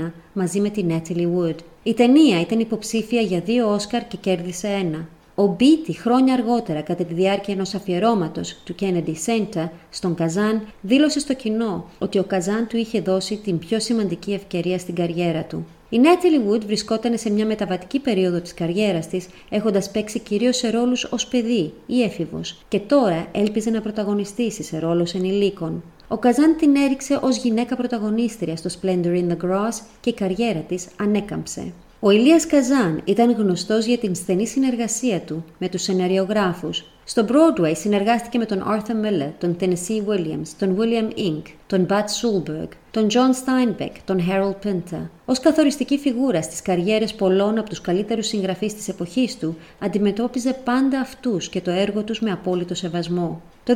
1961 0.08 0.12
μαζί 0.34 0.60
με 0.60 0.70
την 0.70 0.92
Natalie 0.92 1.28
Wood. 1.38 1.56
Η 1.84 1.94
ταινία 1.94 2.42
ήταν 2.42 2.60
υποψήφια 2.60 3.22
για 3.22 3.40
δύο 3.40 3.74
Όσκαρ 3.74 4.08
και 4.08 4.18
κέρδισε 4.18 4.68
ένα. 4.68 5.08
Ο 5.36 5.48
Μπίτι 5.48 5.94
χρόνια 5.94 6.34
αργότερα, 6.34 6.82
κατά 6.82 7.04
τη 7.04 7.14
διάρκεια 7.14 7.54
ενός 7.54 7.74
αφιερώματος 7.74 8.56
του 8.64 8.76
Kennedy 8.80 9.14
Center 9.26 9.70
στον 9.90 10.16
Καζάν, 10.16 10.62
δήλωσε 10.82 11.20
στο 11.20 11.34
κοινό 11.34 11.86
ότι 12.00 12.20
ο 12.20 12.24
Καζάν 12.24 12.68
του 12.68 12.78
είχε 12.78 13.02
δώσει 13.02 13.38
την 13.38 13.60
πιο 13.60 13.80
σημαντική 13.80 14.34
ευκαιρία 14.34 14.80
στην 14.80 14.96
καριέρα 14.96 15.44
του. 15.44 15.66
Η 15.90 16.00
Natalie 16.04 16.52
Wood 16.52 16.62
βρισκόταν 16.66 17.18
σε 17.18 17.30
μια 17.30 17.46
μεταβατική 17.46 18.00
περίοδο 18.00 18.40
της 18.40 18.54
καριέρας 18.54 19.08
της, 19.08 19.28
έχοντας 19.50 19.92
παίξει 19.92 20.20
κυρίως 20.20 20.58
σε 20.58 20.70
ρόλους 20.70 21.04
ως 21.04 21.28
παιδί 21.28 21.74
ή 21.86 22.04
έφηβος, 22.04 22.58
και 22.68 22.80
τώρα 22.80 23.28
έλπιζε 23.32 23.70
να 23.70 23.82
πρωταγωνιστήσει 23.82 24.64
σε 24.64 24.80
ρόλους 24.80 25.14
ενηλίκων. 25.14 25.84
Ο 26.12 26.18
Καζάν 26.18 26.56
την 26.58 26.76
έριξε 26.76 27.20
ως 27.22 27.38
γυναίκα 27.38 27.76
πρωταγωνίστρια 27.76 28.56
στο 28.56 28.70
Splendor 28.82 29.24
in 29.24 29.28
the 29.30 29.38
Grass 29.46 29.82
και 30.00 30.10
η 30.10 30.14
καριέρα 30.14 30.60
της 30.60 30.88
ανέκαμψε. 31.00 31.74
Ο 32.00 32.10
Ηλίας 32.10 32.46
Καζάν 32.46 33.02
ήταν 33.06 33.32
γνωστός 33.32 33.86
για 33.86 33.98
την 33.98 34.16
στενή 34.16 34.48
συνεργασία 34.48 35.20
του 35.20 35.46
με 35.58 35.70
τους 35.70 35.82
σεναριογράφους. 35.82 36.86
Στο 37.04 37.26
Broadway 37.28 37.72
συνεργάστηκε 37.76 38.38
με 38.38 38.46
τον 38.46 38.64
Arthur 38.68 39.06
Miller, 39.06 39.32
τον 39.38 39.58
Tennessee 39.60 40.06
Williams, 40.08 40.48
τον 40.60 40.78
William 40.80 41.18
Ink, 41.20 41.42
τον 41.68 41.86
Bud 41.90 41.94
Schulberg, 41.94 42.68
τον 42.92 43.08
John 43.10 43.34
Steinbeck, 43.44 43.92
τον 44.06 44.20
Harold 44.30 44.68
Pinter. 44.68 45.10
Ως 45.26 45.40
καθοριστική 45.40 45.98
φιγούρα 45.98 46.42
στις 46.42 46.62
καριέρες 46.62 47.14
πολλών 47.14 47.58
από 47.58 47.70
τους 47.70 47.82
καλύτερους 47.82 48.28
συγγραφείς 48.28 48.74
της 48.76 48.88
εποχής 48.88 49.38
του, 49.38 49.58
αντιμετώπιζε 49.80 50.54
πάντα 50.64 51.00
αυτούς 51.00 51.50
και 51.50 51.62
το 51.62 51.72
έργο 51.72 52.04
τους 52.04 52.20
με 52.20 52.32
απόλυτο 52.32 52.76
σεβασμό. 52.76 53.42
Το 53.64 53.74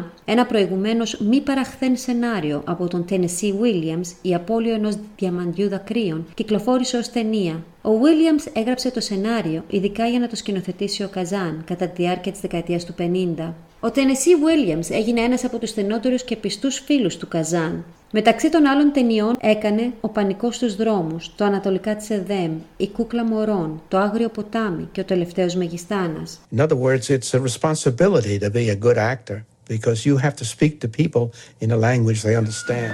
2009, 0.00 0.04
ένα 0.24 0.46
προηγουμένως 0.46 1.16
μη 1.20 1.40
παραχθέν 1.40 1.96
σενάριο 1.96 2.62
από 2.66 2.88
τον 2.88 3.04
Tennessee 3.10 3.52
Williams, 3.62 4.12
η 4.22 4.34
απώλειο 4.34 4.74
ενός 4.74 4.96
διαμαντιού 5.16 5.68
δακρύων, 5.68 6.26
κυκλοφόρησε 6.34 6.96
ως 6.96 7.08
ταινία. 7.08 7.62
Ο 7.82 7.90
Williams 7.90 8.50
έγραψε 8.52 8.90
το 8.90 9.00
σενάριο 9.00 9.64
ειδικά 9.68 10.06
για 10.06 10.18
να 10.18 10.28
το 10.28 10.36
σκηνοθετήσει 10.36 11.02
ο 11.02 11.08
Καζάν 11.08 11.62
κατά 11.66 11.88
τη 11.88 12.02
διάρκεια 12.02 12.32
της 12.32 12.40
δεκαετίας 12.40 12.84
του 12.84 12.94
50. 12.98 13.52
Ο 13.80 13.88
Tennessee 13.94 14.70
Williams 14.74 14.90
έγινε 14.90 15.20
ένας 15.20 15.44
από 15.44 15.58
τους 15.58 15.70
στενότερους 15.70 16.24
και 16.24 16.36
πιστούς 16.36 16.78
φίλους 16.78 17.16
του 17.16 17.28
Καζάν. 17.28 17.84
Μεταξύ 18.16 18.50
των 18.50 18.66
άλλων 18.66 18.92
ταινιών 18.92 19.34
έκανε 19.40 19.92
«Ο 20.00 20.08
Πανικός 20.08 20.56
στους 20.56 20.76
δρόμους», 20.76 21.34
«Το 21.36 21.44
Ανατολικά 21.44 21.96
της 21.96 22.10
Εδέμ», 22.10 22.52
«Η 22.76 22.88
Κούκλα 22.88 23.24
Μωρών», 23.24 23.82
«Το 23.88 23.98
Άγριο 23.98 24.28
Ποτάμι» 24.28 24.88
και 24.92 25.00
«Ο 25.00 25.04
Τελευταίος 25.04 25.54
Μεγιστάνας». 25.54 26.40
In 26.56 26.60
other 26.60 26.76
words, 26.76 27.10
it's 27.10 27.34
a 27.34 27.40
responsibility 27.40 28.38
to 28.38 28.50
be 28.50 28.68
a 28.68 28.76
good 28.86 28.98
actor 29.14 29.38
because 29.68 30.06
you 30.06 30.16
have 30.16 30.36
to 30.36 30.44
speak 30.44 30.72
to 30.80 30.88
people 31.02 31.24
in 31.64 31.70
a 31.70 31.76
language 31.76 32.22
they 32.22 32.36
understand. 32.42 32.92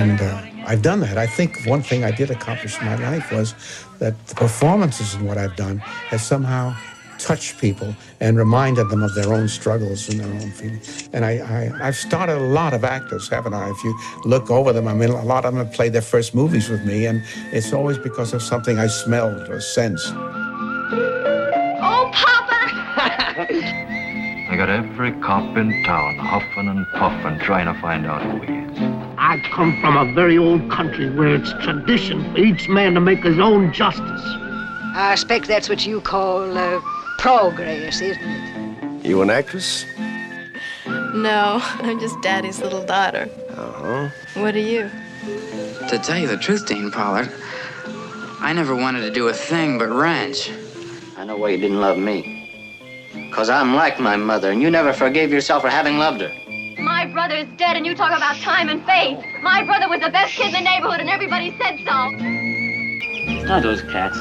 And 0.00 0.18
uh, 0.20 0.70
I've 0.70 0.82
done 0.90 1.00
that. 1.06 1.16
I 1.26 1.28
think 1.36 1.50
one 1.74 1.82
thing 1.88 2.00
I 2.10 2.12
did 2.20 2.28
accomplish 2.38 2.74
in 2.80 2.84
my 2.92 2.98
life 3.08 3.26
was 3.36 3.48
that 4.02 4.14
the 4.30 4.36
performances 4.46 5.08
in 5.16 5.20
what 5.28 5.36
I've 5.42 5.56
done 5.66 5.78
has 6.10 6.20
somehow 6.32 6.64
touched 7.18 7.58
people 7.58 7.94
and 8.20 8.36
reminded 8.36 8.88
them 8.88 9.02
of 9.02 9.14
their 9.14 9.32
own 9.32 9.48
struggles 9.48 10.08
and 10.08 10.20
their 10.20 10.28
own 10.28 10.50
feelings. 10.50 11.08
And 11.12 11.24
I, 11.24 11.38
I, 11.38 11.88
I've 11.88 11.96
started 11.96 12.36
a 12.38 12.46
lot 12.46 12.74
of 12.74 12.84
actors, 12.84 13.28
haven't 13.28 13.54
I? 13.54 13.70
If 13.70 13.84
you 13.84 13.98
look 14.24 14.50
over 14.50 14.72
them, 14.72 14.88
I 14.88 14.94
mean, 14.94 15.10
a 15.10 15.24
lot 15.24 15.44
of 15.44 15.54
them 15.54 15.64
have 15.64 15.74
played 15.74 15.92
their 15.92 16.02
first 16.02 16.34
movies 16.34 16.68
with 16.68 16.84
me, 16.84 17.06
and 17.06 17.22
it's 17.52 17.72
always 17.72 17.98
because 17.98 18.32
of 18.32 18.42
something 18.42 18.78
I 18.78 18.86
smelled 18.86 19.48
or 19.48 19.60
sensed. 19.60 20.12
Oh, 21.82 22.10
Papa! 22.12 23.82
I 24.48 24.54
got 24.56 24.70
every 24.70 25.12
cop 25.20 25.56
in 25.56 25.84
town 25.84 26.18
huffing 26.18 26.68
and 26.68 26.86
puffing 26.94 27.38
trying 27.40 27.66
to 27.66 27.74
find 27.80 28.06
out 28.06 28.22
who 28.22 28.40
he 28.40 28.52
is. 28.60 28.78
I 29.18 29.40
come 29.50 29.78
from 29.80 29.96
a 29.96 30.12
very 30.14 30.38
old 30.38 30.70
country 30.70 31.10
where 31.10 31.34
it's 31.34 31.52
tradition 31.64 32.32
for 32.32 32.38
each 32.38 32.68
man 32.68 32.94
to 32.94 33.00
make 33.00 33.24
his 33.24 33.38
own 33.38 33.72
justice. 33.72 34.22
I 34.94 35.10
expect 35.12 35.48
that's 35.48 35.68
what 35.68 35.84
you 35.84 36.00
call 36.00 36.56
uh, 36.56 36.80
progress, 37.18 38.00
isn't 38.00 38.22
it? 38.22 39.06
You 39.06 39.22
an 39.22 39.30
actress? 39.30 39.84
No, 40.86 41.60
I'm 41.62 41.98
just 41.98 42.20
Daddy's 42.20 42.60
little 42.60 42.84
daughter. 42.84 43.28
Uh-huh. 43.50 44.08
What 44.34 44.54
are 44.54 44.58
you? 44.58 44.90
To 45.88 45.98
tell 45.98 46.18
you 46.18 46.26
the 46.26 46.36
truth, 46.36 46.66
Dean 46.66 46.90
Pollard, 46.90 47.32
I 48.40 48.52
never 48.52 48.74
wanted 48.74 49.00
to 49.00 49.10
do 49.10 49.28
a 49.28 49.32
thing 49.32 49.78
but 49.78 49.88
ranch. 49.88 50.50
I 51.16 51.24
know 51.24 51.36
why 51.36 51.50
you 51.50 51.58
didn't 51.58 51.80
love 51.80 51.98
me. 51.98 52.42
Because 53.12 53.48
I'm 53.48 53.74
like 53.74 53.98
my 53.98 54.16
mother, 54.16 54.50
and 54.50 54.60
you 54.60 54.70
never 54.70 54.92
forgave 54.92 55.32
yourself 55.32 55.62
for 55.62 55.70
having 55.70 55.98
loved 55.98 56.20
her. 56.20 56.32
My 56.78 57.06
brother 57.06 57.36
is 57.36 57.48
dead, 57.56 57.76
and 57.76 57.86
you 57.86 57.94
talk 57.94 58.16
about 58.16 58.36
time 58.36 58.68
and 58.68 58.84
faith. 58.84 59.18
My 59.42 59.64
brother 59.64 59.88
was 59.88 60.00
the 60.00 60.10
best 60.10 60.34
kid 60.34 60.48
in 60.48 60.52
the 60.52 60.60
neighborhood, 60.60 61.00
and 61.00 61.08
everybody 61.08 61.56
said 61.58 61.76
so. 61.86 62.10
It's 63.32 63.48
not 63.48 63.62
those 63.62 63.82
cats. 63.82 64.18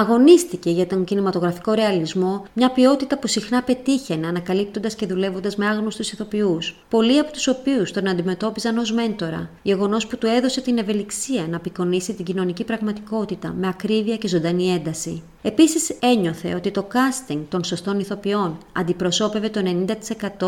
Αγωνίστηκε 0.00 0.70
για 0.70 0.86
τον 0.86 1.04
κινηματογραφικό 1.04 1.72
ρεαλισμό, 1.72 2.44
μια 2.52 2.70
ποιότητα 2.70 3.18
που 3.18 3.26
συχνά 3.26 3.62
πετύχαινε 3.62 4.26
ανακαλύπτοντας 4.26 4.94
και 4.94 5.06
δουλεύοντας 5.06 5.56
με 5.56 5.66
άγνωστους 5.66 6.12
ηθοποιούς, 6.12 6.84
πολλοί 6.88 7.18
από 7.18 7.32
τους 7.32 7.46
οποίους 7.46 7.92
τον 7.92 8.08
αντιμετώπιζαν 8.08 8.78
ως 8.78 8.92
μέντορα, 8.92 9.50
γεγονός 9.62 10.06
που 10.06 10.18
του 10.18 10.26
έδωσε 10.26 10.60
την 10.60 10.78
ευελιξία 10.78 11.46
να 11.48 11.56
απεικονίσει 11.56 12.14
την 12.14 12.24
κοινωνική 12.24 12.64
πραγματικότητα 12.64 13.54
με 13.58 13.68
ακρίβεια 13.68 14.16
και 14.16 14.28
ζωντανή 14.28 14.68
ένταση. 14.68 15.22
Επίσης 15.42 15.90
ένιωθε 16.00 16.54
ότι 16.54 16.70
το 16.70 16.86
casting 16.92 17.38
των 17.48 17.64
σωστών 17.64 18.00
ηθοποιών 18.00 18.58
αντιπροσώπευε 18.72 19.48
το 19.48 19.60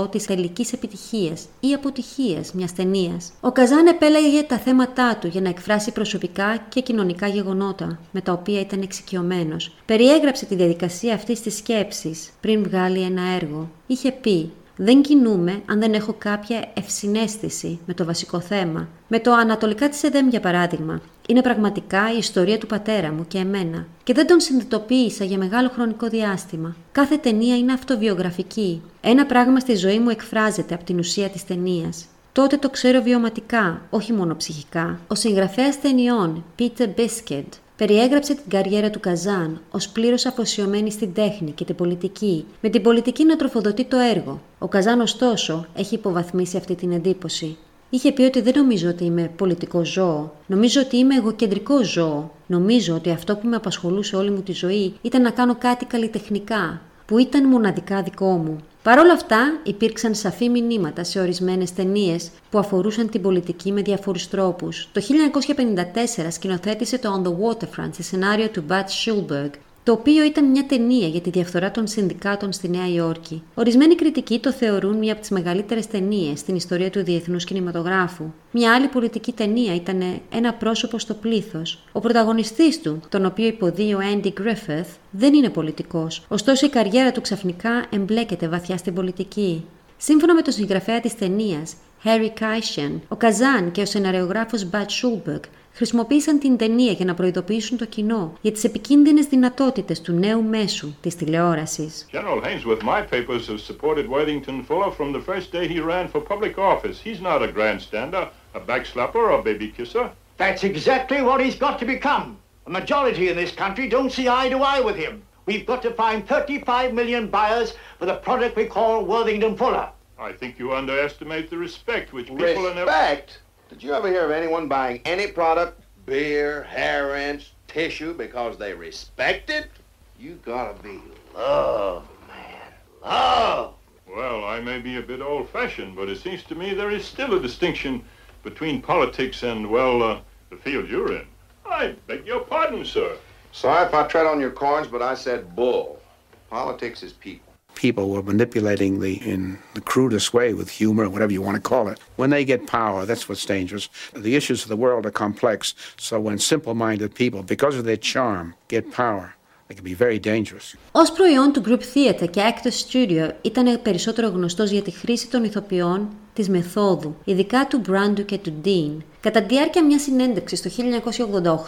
90% 0.03 0.11
της 0.11 0.27
τελικής 0.27 0.73
επιτυχίας 0.73 1.47
ή 1.61 1.73
αποτυχίας 1.73 2.53
μιας 2.53 2.73
ταινίας. 2.73 3.33
Ο 3.41 3.53
Καζάν 3.53 3.87
επέλεγε 3.87 4.43
τα 4.43 4.59
θέματά 4.59 5.17
του 5.21 5.27
για 5.27 5.41
να 5.41 5.49
εκφράσει 5.49 5.93
προσωπικά 5.93 6.57
και 6.69 6.81
κοινωνικά 6.81 7.27
γεγονότα, 7.27 7.99
με 8.11 8.21
τα 8.21 8.33
οποία 8.33 8.61
ήταν 8.61 8.81
εξοικειωμένος. 8.83 9.77
Περιέγραψε 9.87 10.47
τη 10.47 10.55
διαδικασία 10.55 11.15
αυτής 11.15 11.41
της 11.41 11.57
σκέψης 11.57 12.31
πριν 12.41 12.63
βγάλει 12.63 13.01
ένα 13.01 13.23
έργο. 13.23 13.69
Είχε 13.87 14.13
πει 14.13 14.51
δεν 14.83 15.03
κινούμε 15.03 15.63
αν 15.67 15.79
δεν 15.81 15.93
έχω 15.93 16.15
κάποια 16.19 16.71
ευσυναίσθηση 16.75 17.79
με 17.87 17.95
το 17.95 18.05
βασικό 18.05 18.41
θέμα. 18.41 18.89
Με 19.09 19.21
το 19.21 19.33
Ανατολικά 19.33 19.89
της 19.89 20.03
ΕΔΕΜ, 20.03 20.29
για 20.29 20.41
παράδειγμα. 20.41 21.01
Είναι 21.31 21.43
πραγματικά 21.43 22.13
η 22.15 22.17
ιστορία 22.17 22.59
του 22.59 22.67
πατέρα 22.67 23.13
μου 23.13 23.25
και 23.29 23.39
εμένα. 23.39 23.87
Και 24.03 24.13
δεν 24.13 24.27
τον 24.27 24.41
συνειδητοποίησα 24.41 25.25
για 25.25 25.39
μεγάλο 25.39 25.69
χρονικό 25.69 26.09
διάστημα. 26.09 26.77
Κάθε 26.93 27.17
ταινία 27.17 27.57
είναι 27.57 27.73
αυτοβιογραφική. 27.73 28.83
Ένα 29.01 29.27
πράγμα 29.27 29.61
στη 29.61 29.75
ζωή 29.75 29.99
μου 29.99 30.09
εκφράζεται 30.09 30.75
από 30.75 30.85
την 30.85 30.99
ουσία 30.99 31.29
της 31.29 31.45
ταινίας. 31.45 32.07
Τότε 32.33 32.57
το 32.57 32.71
ξέρω 32.71 33.03
βιωματικά, 33.03 33.83
όχι 33.91 34.13
μόνο 34.13 34.37
ψυχικά. 34.37 35.01
Ο 35.07 35.15
συγγραφέας 35.15 35.81
ταινιών, 35.81 36.45
Peter 36.59 36.87
Bisked, 36.97 37.49
περιέγραψε 37.77 38.35
την 38.35 38.49
καριέρα 38.49 38.91
του 38.91 39.01
Καζάν 39.01 39.61
ως 39.71 39.89
πλήρως 39.89 40.27
αφοσιωμένη 40.27 40.91
στην 40.91 41.15
τέχνη 41.15 41.51
και 41.51 41.65
την 41.65 41.75
πολιτική, 41.75 42.45
με 42.61 42.69
την 42.69 42.83
πολιτική 42.83 43.25
να 43.25 43.37
τροφοδοτεί 43.37 43.85
το 43.85 43.97
έργο. 43.97 44.41
Ο 44.59 44.69
Καζάν, 44.69 45.01
ωστόσο, 45.01 45.67
έχει 45.75 45.95
υποβαθμίσει 45.95 46.57
αυτή 46.57 46.75
την 46.75 46.93
εντύπωση. 46.93 47.57
Είχε 47.93 48.13
πει 48.13 48.23
ότι 48.23 48.41
δεν 48.41 48.53
νομίζω 48.57 48.89
ότι 48.89 49.05
είμαι 49.05 49.31
πολιτικό 49.37 49.85
ζώο. 49.85 50.33
Νομίζω 50.47 50.81
ότι 50.81 50.97
είμαι 50.97 51.15
εγωκεντρικό 51.15 51.85
ζώο. 51.85 52.31
Νομίζω 52.47 52.95
ότι 52.95 53.11
αυτό 53.11 53.37
που 53.37 53.49
με 53.49 53.57
απασχολούσε 53.57 54.17
όλη 54.17 54.31
μου 54.31 54.43
τη 54.43 54.53
ζωή 54.53 54.95
ήταν 55.03 55.23
να 55.23 55.31
κάνω 55.31 55.57
κάτι 55.59 55.85
καλλιτεχνικά, 55.85 56.81
που 57.07 57.19
ήταν 57.19 57.49
μοναδικά 57.49 58.03
δικό 58.03 58.27
μου. 58.27 58.57
Παρ' 58.83 58.99
όλα 58.99 59.13
αυτά, 59.13 59.61
υπήρξαν 59.63 60.15
σαφή 60.15 60.49
μηνύματα 60.49 61.05
σε 61.05 61.21
ορισμένες 61.21 61.73
ταινίες 61.73 62.31
που 62.51 62.59
αφορούσαν 62.59 63.11
την 63.11 63.23
πολιτική 63.23 63.73
με 63.73 63.83
διαφορούς 63.83 64.29
τρόπους. 64.29 64.89
Το 64.93 65.01
1954 65.01 66.31
σκηνοθέτησε 66.31 66.99
το 66.99 67.23
On 67.23 67.27
the 67.27 67.33
Waterfront 67.33 67.91
σε 67.91 68.03
σενάριο 68.03 68.49
του 68.49 68.65
Bud 68.69 68.73
Schulberg, 68.73 69.51
το 69.83 69.93
οποίο 69.93 70.25
ήταν 70.25 70.45
μια 70.45 70.67
ταινία 70.67 71.07
για 71.07 71.21
τη 71.21 71.31
διαφθορά 71.31 71.71
των 71.71 71.87
συνδικάτων 71.87 72.53
στη 72.53 72.69
Νέα 72.69 72.89
Υόρκη. 72.89 73.43
Ορισμένοι 73.55 73.95
κριτικοί 73.95 74.39
το 74.39 74.53
θεωρούν 74.53 74.97
μια 74.97 75.13
από 75.13 75.21
τις 75.21 75.31
μεγαλύτερες 75.31 75.87
ταινίες 75.87 76.39
στην 76.39 76.55
ιστορία 76.55 76.91
του 76.91 77.05
διεθνούς 77.05 77.45
κινηματογράφου. 77.45 78.25
Μια 78.51 78.75
άλλη 78.75 78.87
πολιτική 78.87 79.33
ταινία 79.33 79.75
ήταν 79.75 80.21
Ένα 80.31 80.55
πρόσωπο 80.55 80.99
στο 80.99 81.15
πλήθος. 81.15 81.79
Ο 81.93 82.01
πρωταγωνιστής 82.01 82.81
του, 82.81 83.01
τον 83.09 83.25
οποίο 83.27 83.47
υποδεί 83.47 83.95
ο 83.95 83.99
Andy 84.15 84.27
Griffith, 84.27 84.89
δεν 85.11 85.35
είναι 85.35 85.49
πολιτικός, 85.49 86.25
ωστόσο 86.29 86.67
η 86.67 86.69
καριέρα 86.69 87.13
του 87.13 87.21
ξαφνικά 87.21 87.87
εμπλέκεται 87.91 88.49
βαθιά 88.49 88.77
στην 88.77 88.95
πολιτική. 88.95 89.65
Σύμφωνα 89.97 90.35
με 90.35 90.43
τον 90.43 90.53
συγγραφέα 90.53 91.01
της 91.01 91.15
ταινίας, 91.15 91.75
Harry 92.05 92.41
Kaishan, 92.41 92.99
ο 93.09 93.17
Καζάν 93.17 93.71
και 93.71 93.81
ο 93.81 93.87
σεναριογράφος 93.87 94.69
Bud 94.73 94.77
Schulberg 94.77 95.41
χρησιμοποίησαν 95.74 96.40
την 96.40 96.58
ταινία 96.58 96.92
για 96.92 97.06
να 97.06 97.14
προειδοποιήσουν 97.14 97.78
το 97.78 97.86
κοινό 97.86 98.34
για 98.42 98.52
τις 98.52 98.64
επικίνδυνες 98.64 99.26
δυνατότητες 99.26 100.02
του 100.02 100.14
νέου 100.14 100.44
μέσου 100.44 100.94
της 101.02 101.16
τηλεόρασης. 101.16 102.08
General 102.12 102.42
Hainsworth, 102.42 102.84
my 102.84 103.02
papers 103.02 103.48
have 103.48 103.60
supported 103.60 104.08
Worthington 104.10 104.64
Fuller 104.68 104.92
from 104.92 105.12
the 105.12 105.24
first 105.30 105.52
day 105.52 105.68
he 105.68 105.80
ran 105.80 106.08
for 106.08 106.22
public 106.34 106.58
office. 106.58 106.98
He's 107.04 107.22
not 107.22 107.42
a 107.42 107.52
grandstander, 107.58 108.26
a 108.54 108.60
backslapper, 108.60 109.22
or 109.30 109.40
a 109.40 109.44
baby 109.50 109.70
kisser. 109.78 110.06
That's 110.38 110.64
exactly 110.72 111.22
what 111.28 111.40
he's 111.44 111.60
got 111.66 111.76
to 111.80 111.86
become. 111.96 112.28
A 112.70 112.72
majority 112.80 113.26
in 113.32 113.36
this 113.42 113.54
country 113.64 113.86
don't 113.96 114.12
see 114.18 114.28
eye 114.40 114.50
to 114.50 114.60
eye 114.74 114.82
with 114.90 114.98
him. 115.06 115.14
We've 115.46 115.68
got 115.72 115.82
to 115.84 115.92
find 115.92 116.28
35 116.28 116.94
million 116.94 117.24
buyers 117.28 117.70
for 118.00 118.06
the 118.12 118.18
product 118.28 118.56
we 118.56 118.66
call 118.66 119.06
Worthington 119.06 119.56
Fuller. 119.56 119.88
I 120.18 120.32
think 120.32 120.58
you 120.58 120.74
underestimate 120.74 121.50
the 121.50 121.58
respect 121.58 122.14
which 122.14 122.28
people 122.28 122.68
are 122.70 122.74
never... 122.74 122.90
Respect? 122.90 123.39
Did 123.71 123.85
you 123.85 123.95
ever 123.95 124.09
hear 124.09 124.25
of 124.25 124.33
anyone 124.33 124.67
buying 124.67 125.01
any 125.05 125.29
product, 125.29 125.81
beer, 126.05 126.65
hair 126.65 127.13
rinse, 127.13 127.53
tissue, 127.69 128.13
because 128.13 128.59
they 128.59 128.75
respect 128.75 129.49
it? 129.49 129.71
You 130.19 130.41
gotta 130.45 130.83
be 130.83 131.01
love, 131.37 132.09
man. 132.27 132.73
Love! 133.01 133.75
Well, 134.09 134.45
I 134.45 134.61
may 134.61 134.81
be 134.81 134.97
a 134.97 135.03
bit 135.03 135.21
old-fashioned, 135.23 135.95
but 135.95 136.09
it 136.09 136.19
seems 136.19 136.43
to 136.45 136.57
me 136.57 136.75
there 136.75 136.91
is 136.91 137.05
still 137.05 137.35
a 137.35 137.41
distinction 137.41 138.05
between 138.43 138.83
politics 138.83 139.45
and, 139.45 139.71
well, 139.71 140.03
uh, 140.03 140.21
the 140.51 140.57
field 140.57 140.91
you're 140.91 141.13
in. 141.13 141.27
I 141.65 141.95
beg 142.09 142.27
your 142.27 142.41
pardon, 142.41 142.85
sir. 142.85 143.17
Sorry 143.53 143.87
if 143.87 143.95
I 143.95 144.05
tread 144.09 144.27
on 144.27 144.41
your 144.41 144.51
corns, 144.51 144.89
but 144.89 145.01
I 145.01 145.15
said 145.15 145.55
bull. 145.55 146.03
Politics 146.51 147.05
is 147.05 147.13
people 147.13 147.50
People 147.76 148.10
were 148.10 148.24
manipulating 148.24 148.94
the 149.00 149.14
in 149.34 149.42
the 149.74 149.82
crudest 149.82 150.34
way 150.34 150.54
with 150.54 150.70
humor, 150.82 151.10
whatever 151.10 151.34
you 151.34 151.42
want 151.42 151.58
to 151.62 151.70
call 151.74 151.86
it. 151.92 151.98
When 152.16 152.30
they 152.30 152.46
get 152.46 152.62
power, 152.68 153.06
that's 153.06 153.26
what's 153.28 153.46
dangerous. 153.46 153.86
The 154.28 154.36
issues 154.40 154.60
of 154.64 154.70
the 154.70 154.82
world 154.86 155.06
are 155.06 155.12
complex, 155.26 155.60
so 156.08 156.20
when 156.20 156.38
simple-minded 156.40 157.12
people, 157.22 157.42
because 157.44 157.76
of 157.78 157.84
their 157.90 158.02
charm, 158.12 158.46
get 158.74 158.84
power, 159.04 159.36
they 159.68 159.76
can 159.76 159.84
be 159.84 159.94
very 159.94 160.20
dangerous. 160.20 160.76
Ω 160.92 161.14
προϊόν 161.16 161.54
του 161.54 161.62
Group 161.66 161.82
Theatre 161.94 162.30
και 162.30 162.42
Actors 162.42 162.92
Studio 162.92 163.30
ήταν 163.42 163.82
περισσότερο 163.82 164.28
γνωστός 164.28 164.70
για 164.70 164.82
τη 164.82 164.92
χρήση 164.92 165.28
των 165.28 165.44
ηθοποιών 165.44 166.10
της 166.34 166.50
μεθόδου, 166.50 167.16
ειδικά 167.24 167.68
του 167.68 167.78
Μπράντου 167.78 168.26
και 168.26 168.38
του 168.38 168.54
Dean. 168.66 168.98
Κατά 169.20 169.42
τη 169.42 169.54
διάρκεια 169.56 169.84
μια 169.84 170.00
συνέντευξη 170.00 170.64
το 170.64 170.70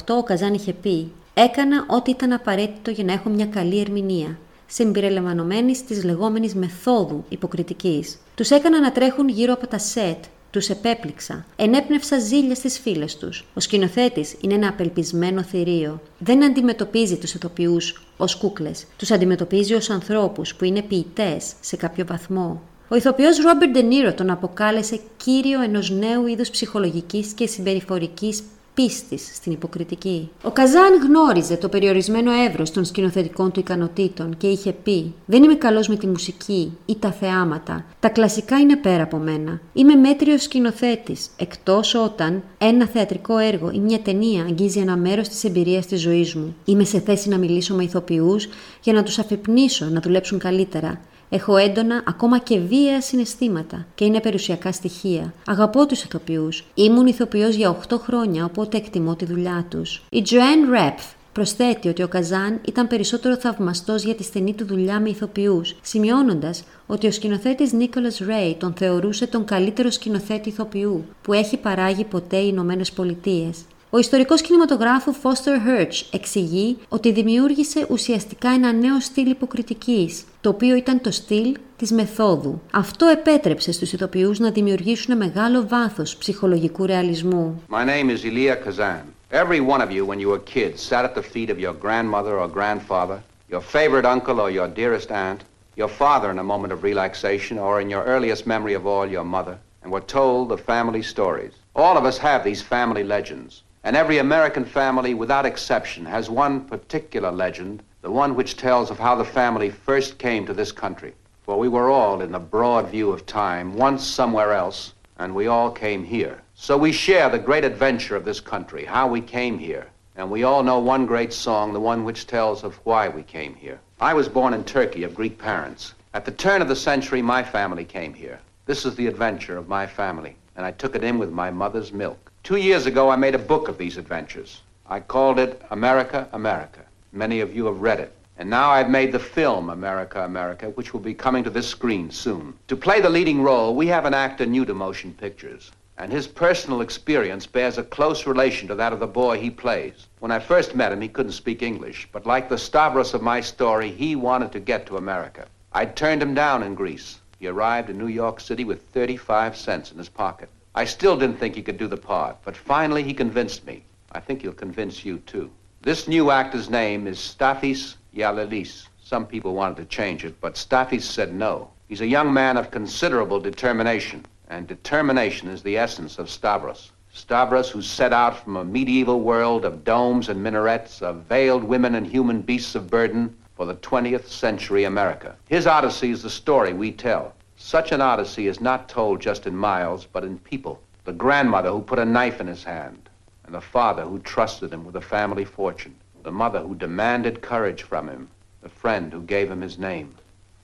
1988 0.07 0.15
ο 0.17 0.23
Καζάν 0.23 0.53
είχε 0.53 0.73
πει 0.73 1.11
«Έκανα 1.33 1.85
ό,τι 1.87 2.11
ήταν 2.11 2.31
απαραίτητο 2.31 2.91
για 2.91 3.03
να 3.03 3.13
έχω 3.13 3.29
μια 3.29 3.45
καλή 3.45 3.79
ερμηνεία 3.79 4.37
Συμπεριλαμβανομένης 4.72 5.84
της 5.84 6.04
λεγόμενης 6.04 6.54
μεθόδου 6.54 7.24
υποκριτικής. 7.28 8.18
Τους 8.34 8.50
έκανα 8.50 8.80
να 8.80 8.92
τρέχουν 8.92 9.28
γύρω 9.28 9.52
από 9.52 9.66
τα 9.66 9.78
σετ, 9.78 10.24
τους 10.50 10.68
επέπληξα. 10.68 11.44
Ενέπνευσα 11.56 12.18
ζήλια 12.18 12.54
στις 12.54 12.78
φίλες 12.78 13.16
τους. 13.16 13.44
Ο 13.54 13.60
σκηνοθέτης 13.60 14.36
είναι 14.40 14.54
ένα 14.54 14.68
απελπισμένο 14.68 15.42
θηρίο. 15.42 16.00
Δεν 16.18 16.44
αντιμετωπίζει 16.44 17.16
τους 17.16 17.34
ηθοποιούς 17.34 18.02
ως 18.16 18.36
κούκλες. 18.36 18.86
Τους 18.96 19.10
αντιμετωπίζει 19.10 19.74
ως 19.74 19.90
ανθρώπους 19.90 20.54
που 20.54 20.64
είναι 20.64 20.82
ποιητές 20.82 21.52
σε 21.60 21.76
κάποιο 21.76 22.06
βαθμό. 22.06 22.62
Ο 22.88 22.96
ηθοποιός 22.96 23.38
Ρόμπερ 23.38 23.68
Ντενίρο 23.68 24.14
τον 24.14 24.30
αποκάλεσε 24.30 25.00
κύριο 25.16 25.62
ενός 25.62 25.90
νέου 25.90 26.26
είδους 26.26 26.50
ψυχολογικής 26.50 27.32
και 27.32 27.46
συμπεριφορικής 27.46 28.42
πίστης 28.74 29.30
στην 29.34 29.52
υποκριτική. 29.52 30.30
Ο 30.42 30.50
Καζάν 30.50 30.94
γνώριζε 31.02 31.56
το 31.56 31.68
περιορισμένο 31.68 32.30
εύρος 32.32 32.70
των 32.70 32.84
σκηνοθετικών 32.84 33.52
του 33.52 33.60
ικανοτήτων 33.60 34.36
και 34.36 34.46
είχε 34.46 34.72
πει: 34.72 35.14
Δεν 35.26 35.42
είμαι 35.42 35.54
καλός 35.54 35.88
με 35.88 35.96
τη 35.96 36.06
μουσική 36.06 36.72
ή 36.86 36.96
τα 36.96 37.12
θεάματα. 37.12 37.84
Τα 38.00 38.08
κλασικά 38.08 38.58
είναι 38.58 38.76
πέρα 38.76 39.02
από 39.02 39.16
μένα. 39.16 39.60
Είμαι 39.72 39.94
μέτριος 39.94 40.42
σκηνοθέτης, 40.42 41.30
εκτός 41.36 41.94
όταν 41.94 42.42
ένα 42.58 42.86
θεατρικό 42.86 43.38
έργο 43.38 43.70
ή 43.70 43.78
μια 43.78 44.00
ταινία 44.00 44.42
αγγίζει 44.42 44.78
ένα 44.78 44.96
μέρος 44.96 45.28
της 45.28 45.44
εμπειρίας 45.44 45.86
της 45.86 46.00
ζωής 46.00 46.34
μου. 46.34 46.56
Είμαι 46.64 46.84
σε 46.84 47.00
θέση 47.00 47.28
να 47.28 47.38
μιλήσω 47.38 47.74
με 47.74 47.82
ηθοποιούς 47.82 48.48
για 48.82 48.92
να 48.92 49.02
τους 49.02 49.18
αφυπνίσω 49.18 49.84
να 49.84 50.00
δουλέψουν 50.00 50.38
καλύτερα. 50.38 51.00
Έχω 51.34 51.56
έντονα, 51.56 52.02
ακόμα 52.06 52.38
και 52.38 52.58
βία 52.58 53.00
συναισθήματα 53.00 53.86
και 53.94 54.04
είναι 54.04 54.20
περιουσιακά 54.20 54.72
στοιχεία. 54.72 55.34
Αγαπώ 55.46 55.86
τους 55.86 56.02
ηθοποιούς. 56.02 56.64
Ήμουν 56.74 57.06
ηθοποιός 57.06 57.54
για 57.54 57.70
8 57.70 57.98
χρόνια, 57.98 58.44
οπότε 58.44 58.76
εκτιμώ 58.76 59.16
τη 59.16 59.24
δουλειά 59.24 59.66
τους. 59.68 60.02
Η 60.10 60.22
Joanne 60.26 60.70
Ρέπφ 60.70 61.04
προσθέτει 61.32 61.88
ότι 61.88 62.02
ο 62.02 62.08
Καζάν 62.08 62.60
ήταν 62.66 62.86
περισσότερο 62.86 63.36
θαυμαστός 63.36 64.02
για 64.04 64.14
τη 64.14 64.22
στενή 64.22 64.54
του 64.54 64.64
δουλειά 64.64 65.00
με 65.00 65.08
ηθοποιούς, 65.08 65.76
σημειώνοντας 65.82 66.64
ότι 66.86 67.06
ο 67.06 67.12
σκηνοθέτης 67.12 67.72
Νίκολα 67.72 68.12
Ρέι 68.26 68.56
τον 68.58 68.74
θεωρούσε 68.76 69.26
τον 69.26 69.44
καλύτερο 69.44 69.90
σκηνοθέτη 69.90 70.48
ηθοποιού 70.48 71.04
που 71.22 71.32
έχει 71.32 71.56
παράγει 71.56 72.04
ποτέ 72.04 72.36
οι 72.36 72.48
Ηνωμένες 72.50 72.92
Πολιτείες. 72.92 73.58
Ο 73.94 73.98
ιστορικός 73.98 74.40
κινηματογράφου 74.40 75.14
Foster 75.22 75.68
Hirsch 75.68 76.06
εξηγεί 76.12 76.78
ότι 76.88 77.12
δημιούργησε 77.12 77.86
ουσιαστικά 77.90 78.48
ένα 78.48 78.72
νέο 78.72 79.00
στυλ 79.00 79.30
υποκριτικής, 79.30 80.24
το 80.40 80.48
οποίο 80.48 80.76
ήταν 80.76 81.00
το 81.00 81.10
στυλ 81.10 81.56
της 81.76 81.92
μεθόδου. 81.92 82.60
Αυτό 82.72 83.06
επέτρεψε 83.06 83.72
στους 83.72 83.92
ηθοποιούς 83.92 84.38
να 84.38 84.50
δημιουργήσουν 84.50 85.16
μεγάλο 85.16 85.66
βάθος 85.68 86.16
ψυχολογικού 86.16 86.86
ρεαλισμού. 86.86 87.62
My 87.70 87.84
name 87.84 88.10
is 88.10 88.24
Elia 88.24 88.56
Kazan. 88.64 89.04
Every 89.30 89.60
one 89.60 89.80
of 89.80 89.90
you, 89.90 90.06
when 90.06 90.20
you 90.20 90.28
were 90.28 90.52
kids, 90.54 90.80
sat 90.90 91.04
at 91.04 91.14
the 91.14 91.28
feet 91.32 91.50
of 91.50 91.58
your 91.58 91.74
grandmother 91.84 92.34
or 92.40 92.48
grandfather, 92.58 93.18
your 93.52 93.64
favorite 93.76 94.06
uncle 94.14 94.38
or 94.44 94.50
your 94.58 94.68
dearest 94.80 95.10
aunt, 95.26 95.40
your 95.80 95.92
father 96.02 96.30
in 96.30 96.38
a 96.38 96.50
moment 96.52 96.72
of 96.72 96.82
relaxation, 96.90 97.56
or 97.66 97.74
in 97.82 97.88
your 97.94 98.04
earliest 98.14 98.42
memory 98.52 98.74
of 98.80 98.84
all, 98.92 99.06
your 99.16 99.28
mother, 99.36 99.56
and 99.82 99.88
were 99.92 100.06
told 100.18 100.42
the 100.48 100.64
family 100.72 101.02
stories. 101.14 101.54
All 101.82 101.96
of 101.98 102.04
us 102.10 102.18
have 102.28 102.40
these 102.42 102.62
family 102.74 103.04
legends, 103.16 103.52
and 103.84 103.96
every 103.96 104.18
American 104.18 104.64
family, 104.64 105.14
without 105.14 105.44
exception, 105.44 106.06
has 106.06 106.30
one 106.30 106.60
particular 106.66 107.32
legend, 107.32 107.82
the 108.00 108.10
one 108.10 108.34
which 108.34 108.56
tells 108.56 108.90
of 108.90 108.98
how 108.98 109.16
the 109.16 109.24
family 109.24 109.70
first 109.70 110.18
came 110.18 110.46
to 110.46 110.54
this 110.54 110.72
country. 110.72 111.14
For 111.42 111.58
we 111.58 111.68
were 111.68 111.90
all, 111.90 112.20
in 112.20 112.30
the 112.30 112.38
broad 112.38 112.88
view 112.88 113.10
of 113.10 113.26
time, 113.26 113.74
once 113.74 114.04
somewhere 114.06 114.52
else, 114.52 114.94
and 115.18 115.34
we 115.34 115.48
all 115.48 115.70
came 115.70 116.04
here. 116.04 116.40
So 116.54 116.76
we 116.76 116.92
share 116.92 117.28
the 117.28 117.38
great 117.38 117.64
adventure 117.64 118.14
of 118.14 118.24
this 118.24 118.40
country, 118.40 118.84
how 118.84 119.08
we 119.08 119.20
came 119.20 119.58
here. 119.58 119.88
And 120.14 120.30
we 120.30 120.44
all 120.44 120.62
know 120.62 120.78
one 120.78 121.06
great 121.06 121.32
song, 121.32 121.72
the 121.72 121.80
one 121.80 122.04
which 122.04 122.26
tells 122.26 122.64
of 122.64 122.74
why 122.84 123.08
we 123.08 123.22
came 123.22 123.54
here. 123.54 123.80
I 124.00 124.14
was 124.14 124.28
born 124.28 124.54
in 124.54 124.62
Turkey 124.62 125.04
of 125.04 125.14
Greek 125.14 125.38
parents. 125.38 125.94
At 126.14 126.24
the 126.24 126.32
turn 126.32 126.62
of 126.62 126.68
the 126.68 126.76
century, 126.76 127.22
my 127.22 127.42
family 127.42 127.84
came 127.84 128.14
here. 128.14 128.38
This 128.66 128.84
is 128.84 128.94
the 128.94 129.06
adventure 129.06 129.56
of 129.56 129.68
my 129.68 129.86
family, 129.86 130.36
and 130.56 130.66
I 130.66 130.70
took 130.72 130.94
it 130.94 131.02
in 131.02 131.18
with 131.18 131.30
my 131.30 131.50
mother's 131.50 131.92
milk. 131.92 132.31
Two 132.42 132.56
years 132.56 132.86
ago, 132.86 133.08
I 133.08 133.16
made 133.16 133.34
a 133.34 133.38
book 133.38 133.68
of 133.68 133.78
these 133.78 133.96
adventures. 133.96 134.62
I 134.86 135.00
called 135.00 135.38
it 135.38 135.62
America, 135.70 136.28
America. 136.32 136.80
Many 137.12 137.40
of 137.40 137.54
you 137.54 137.66
have 137.66 137.80
read 137.80 138.00
it. 138.00 138.12
And 138.36 138.50
now 138.50 138.70
I've 138.70 138.90
made 138.90 139.12
the 139.12 139.18
film 139.18 139.70
America, 139.70 140.24
America, 140.24 140.70
which 140.70 140.92
will 140.92 141.00
be 141.00 141.14
coming 141.14 141.44
to 141.44 141.50
this 141.50 141.68
screen 141.68 142.10
soon. 142.10 142.54
To 142.68 142.76
play 142.76 143.00
the 143.00 143.08
leading 143.08 143.42
role, 143.42 143.76
we 143.76 143.86
have 143.86 144.06
an 144.06 144.14
actor 144.14 144.44
new 144.44 144.64
to 144.64 144.74
motion 144.74 145.14
pictures 145.14 145.70
and 145.98 146.10
his 146.10 146.26
personal 146.26 146.80
experience 146.80 147.46
bears 147.46 147.78
a 147.78 147.82
close 147.84 148.26
relation 148.26 148.66
to 148.66 148.74
that 148.74 148.92
of 148.92 148.98
the 148.98 149.06
boy 149.06 149.38
he 149.38 149.50
plays. 149.50 150.08
When 150.18 150.32
I 150.32 150.40
first 150.40 150.74
met 150.74 150.90
him, 150.90 151.00
he 151.00 151.08
couldn't 151.08 151.30
speak 151.30 151.62
English, 151.62 152.08
but 152.10 152.26
like 152.26 152.48
the 152.48 152.58
Stavros 152.58 153.14
of 153.14 153.22
my 153.22 153.40
story, 153.40 153.90
he 153.90 154.16
wanted 154.16 154.50
to 154.52 154.58
get 154.58 154.86
to 154.86 154.96
America. 154.96 155.46
I 155.72 155.84
turned 155.84 156.20
him 156.20 156.34
down 156.34 156.64
in 156.64 156.74
Greece. 156.74 157.20
He 157.38 157.46
arrived 157.46 157.88
in 157.88 157.98
New 157.98 158.08
York 158.08 158.40
City 158.40 158.64
with 158.64 158.82
35 158.88 159.56
cents 159.56 159.92
in 159.92 159.98
his 159.98 160.08
pocket. 160.08 160.48
I 160.74 160.84
still 160.86 161.18
didn't 161.18 161.38
think 161.38 161.54
he 161.54 161.62
could 161.62 161.76
do 161.76 161.86
the 161.86 161.96
part, 161.96 162.38
but 162.44 162.56
finally 162.56 163.02
he 163.02 163.12
convinced 163.12 163.66
me. 163.66 163.84
I 164.12 164.20
think 164.20 164.40
he'll 164.40 164.52
convince 164.52 165.04
you, 165.04 165.18
too. 165.18 165.50
This 165.82 166.08
new 166.08 166.30
actor's 166.30 166.70
name 166.70 167.06
is 167.06 167.18
Stathis 167.18 167.96
Yalilis. 168.16 168.86
Some 169.02 169.26
people 169.26 169.54
wanted 169.54 169.76
to 169.76 169.84
change 169.84 170.24
it, 170.24 170.40
but 170.40 170.54
Stathis 170.54 171.02
said 171.02 171.34
no. 171.34 171.70
He's 171.88 172.00
a 172.00 172.06
young 172.06 172.32
man 172.32 172.56
of 172.56 172.70
considerable 172.70 173.38
determination. 173.38 174.24
And 174.48 174.66
determination 174.66 175.48
is 175.48 175.62
the 175.62 175.76
essence 175.76 176.18
of 176.18 176.30
Stavros. 176.30 176.92
Stavros, 177.12 177.68
who 177.68 177.82
set 177.82 178.14
out 178.14 178.42
from 178.42 178.56
a 178.56 178.64
medieval 178.64 179.20
world 179.20 179.66
of 179.66 179.84
domes 179.84 180.30
and 180.30 180.42
minarets, 180.42 181.02
of 181.02 181.24
veiled 181.24 181.64
women 181.64 181.94
and 181.94 182.06
human 182.06 182.40
beasts 182.40 182.74
of 182.74 182.88
burden, 182.88 183.36
for 183.54 183.66
the 183.66 183.74
20th 183.74 184.26
century 184.26 184.84
America. 184.84 185.36
His 185.48 185.66
odyssey 185.66 186.10
is 186.10 186.22
the 186.22 186.30
story 186.30 186.72
we 186.72 186.92
tell. 186.92 187.34
Such 187.64 187.92
an 187.92 188.00
odyssey 188.00 188.48
is 188.48 188.60
not 188.60 188.88
told 188.88 189.20
just 189.20 189.46
in 189.46 189.56
miles, 189.56 190.04
but 190.04 190.24
in 190.24 190.40
people. 190.40 190.82
The 191.04 191.12
grandmother 191.12 191.70
who 191.70 191.80
put 191.80 192.00
a 192.00 192.04
knife 192.04 192.40
in 192.40 192.48
his 192.48 192.64
hand, 192.64 193.08
and 193.46 193.54
the 193.54 193.60
father 193.60 194.02
who 194.02 194.18
trusted 194.18 194.72
him 194.72 194.84
with 194.84 194.96
a 194.96 195.00
family 195.00 195.44
fortune. 195.44 195.94
The 196.24 196.32
mother 196.32 196.58
who 196.58 196.74
demanded 196.74 197.40
courage 197.40 197.84
from 197.84 198.08
him, 198.08 198.28
the 198.62 198.68
friend 198.68 199.12
who 199.12 199.22
gave 199.22 199.48
him 199.48 199.60
his 199.60 199.78
name. 199.78 200.16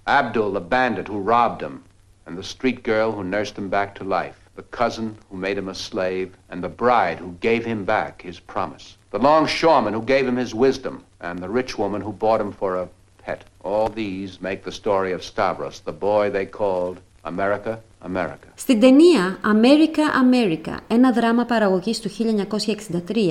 Abdul, 0.08 0.52
the 0.52 0.60
bandit 0.60 1.06
who 1.06 1.20
robbed 1.20 1.62
him, 1.62 1.84
and 2.26 2.36
the 2.36 2.42
street 2.42 2.82
girl 2.82 3.12
who 3.12 3.22
nursed 3.22 3.56
him 3.56 3.68
back 3.68 3.94
to 3.94 4.04
life, 4.04 4.50
the 4.56 4.62
cousin 4.64 5.16
who 5.30 5.36
made 5.36 5.56
him 5.56 5.68
a 5.68 5.74
slave, 5.74 6.36
and 6.50 6.62
the 6.64 6.68
bride 6.68 7.20
who 7.20 7.38
gave 7.40 7.64
him 7.64 7.84
back 7.84 8.22
his 8.22 8.40
promise, 8.40 8.98
the 9.12 9.20
longshoreman 9.20 9.94
who 9.94 10.02
gave 10.02 10.26
him 10.26 10.36
his 10.36 10.52
wisdom, 10.52 11.04
and 11.20 11.38
the 11.38 11.48
rich 11.48 11.78
woman 11.78 12.02
who 12.02 12.12
bought 12.12 12.40
him 12.40 12.50
for 12.52 12.76
a 12.76 12.88
Στην 18.54 18.80
ταινία 18.80 19.38
America, 19.42 20.34
America, 20.34 20.76
ένα 20.88 21.12
δράμα 21.12 21.44
παραγωγής 21.44 22.00
του 22.00 22.10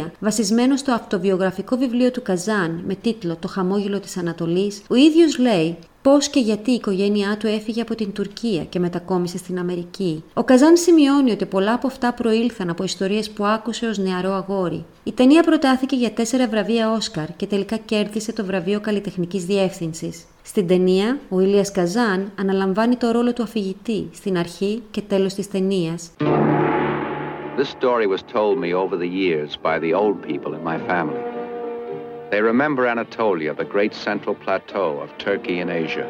1963, 0.06 0.12
βασισμένο 0.20 0.78
στο 0.78 0.92
αυτοβιογραφικό 0.92 1.78
βιβλίο 1.78 2.12
του 2.12 2.22
Καζάν 2.22 2.84
με 2.86 2.96
τίτλο 2.96 3.36
«Το 3.36 3.48
χαμόγελο 3.48 4.00
της 4.00 4.18
Ανατολής», 4.18 4.82
ο 4.90 4.96
ίδιος 4.96 5.38
λέει 5.38 5.78
πώς 6.08 6.30
και 6.30 6.40
γιατί 6.40 6.72
η 6.72 6.74
οικογένειά 6.74 7.38
του 7.38 7.48
έφυγε 7.48 7.82
από 7.82 7.96
την 7.96 8.14
Τουρκία 8.14 8.64
και 8.64 8.80
μετακόμισε 8.80 9.38
στην 9.38 9.60
Αμερική. 9.60 10.24
Ο 10.34 10.44
Καζάν 10.44 10.78
σημειώνει 10.78 11.32
ότι 11.32 11.46
πολλά 11.46 11.74
από 11.74 11.88
αυτά 11.88 12.14
προήλθαν 12.14 12.70
από 12.70 12.84
ιστορίες 12.84 13.32
που 13.32 13.46
άκουσε 13.46 13.86
ως 13.86 13.98
νεαρό 13.98 14.32
αγόρι. 14.32 14.86
Η 15.04 15.12
ταινία 15.12 15.44
προτάθηκε 15.44 15.96
για 15.96 16.12
τέσσερα 16.12 16.48
βραβεία 16.48 16.92
Όσκαρ 16.92 17.36
και 17.36 17.46
τελικά 17.46 17.78
κέρδισε 17.78 18.34
το 18.34 18.46
βραβείο 18.46 18.80
καλλιτεχνικής 18.80 19.46
διεύθυνσης. 19.46 20.26
Στην 20.44 20.68
ταινία, 20.68 21.20
ο 21.30 21.40
Ηλίας 21.40 21.72
Καζάν 21.72 22.32
αναλαμβάνει 22.40 22.96
το 22.96 23.12
ρόλο 23.12 23.34
του 23.34 23.44
αφηγητή 23.44 24.10
στην 24.14 24.38
αρχή 24.38 24.82
και 24.92 25.02
τέλος 25.02 25.34
της 25.34 25.50
ταινίας. 25.50 26.12
This 27.58 27.70
story 27.82 28.08
was 28.14 28.22
told 28.34 28.56
me 28.60 28.72
over 28.84 28.96
the 28.98 29.12
years 29.24 29.52
by 29.64 29.80
the 29.80 29.94
old 30.02 30.18
people 30.28 30.54
in 30.54 30.64
my 30.64 30.78
family. 30.90 31.37
They 32.30 32.42
remember 32.42 32.86
Anatolia, 32.86 33.54
the 33.54 33.64
great 33.64 33.94
central 33.94 34.36
plateau 34.36 35.00
of 35.00 35.18
Turkey 35.18 35.60
and 35.60 35.70
Asia. 35.70 36.06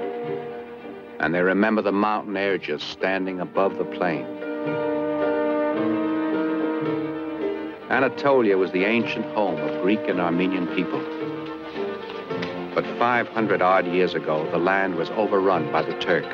And 1.20 1.34
they 1.34 1.42
remember 1.42 1.84
the 1.84 1.92
mountain 1.92 2.60
just 2.60 2.90
standing 2.90 3.40
above 3.40 3.78
the 3.78 3.86
plain. 3.86 4.26
Anatolia 7.92 8.58
was 8.58 8.72
the 8.72 8.86
ancient 8.86 9.26
home 9.36 9.60
of 9.60 9.84
Greek 9.84 10.00
and 10.08 10.20
Armenian 10.20 10.66
people. 10.76 11.00
But 12.74 12.86
500 12.98 13.62
odd 13.62 13.86
years 13.86 14.16
ago, 14.16 14.50
the 14.50 14.58
land 14.58 14.96
was 14.96 15.12
overrun 15.12 15.72
by 15.72 15.84
the 15.84 15.94
Turk. 16.00 16.26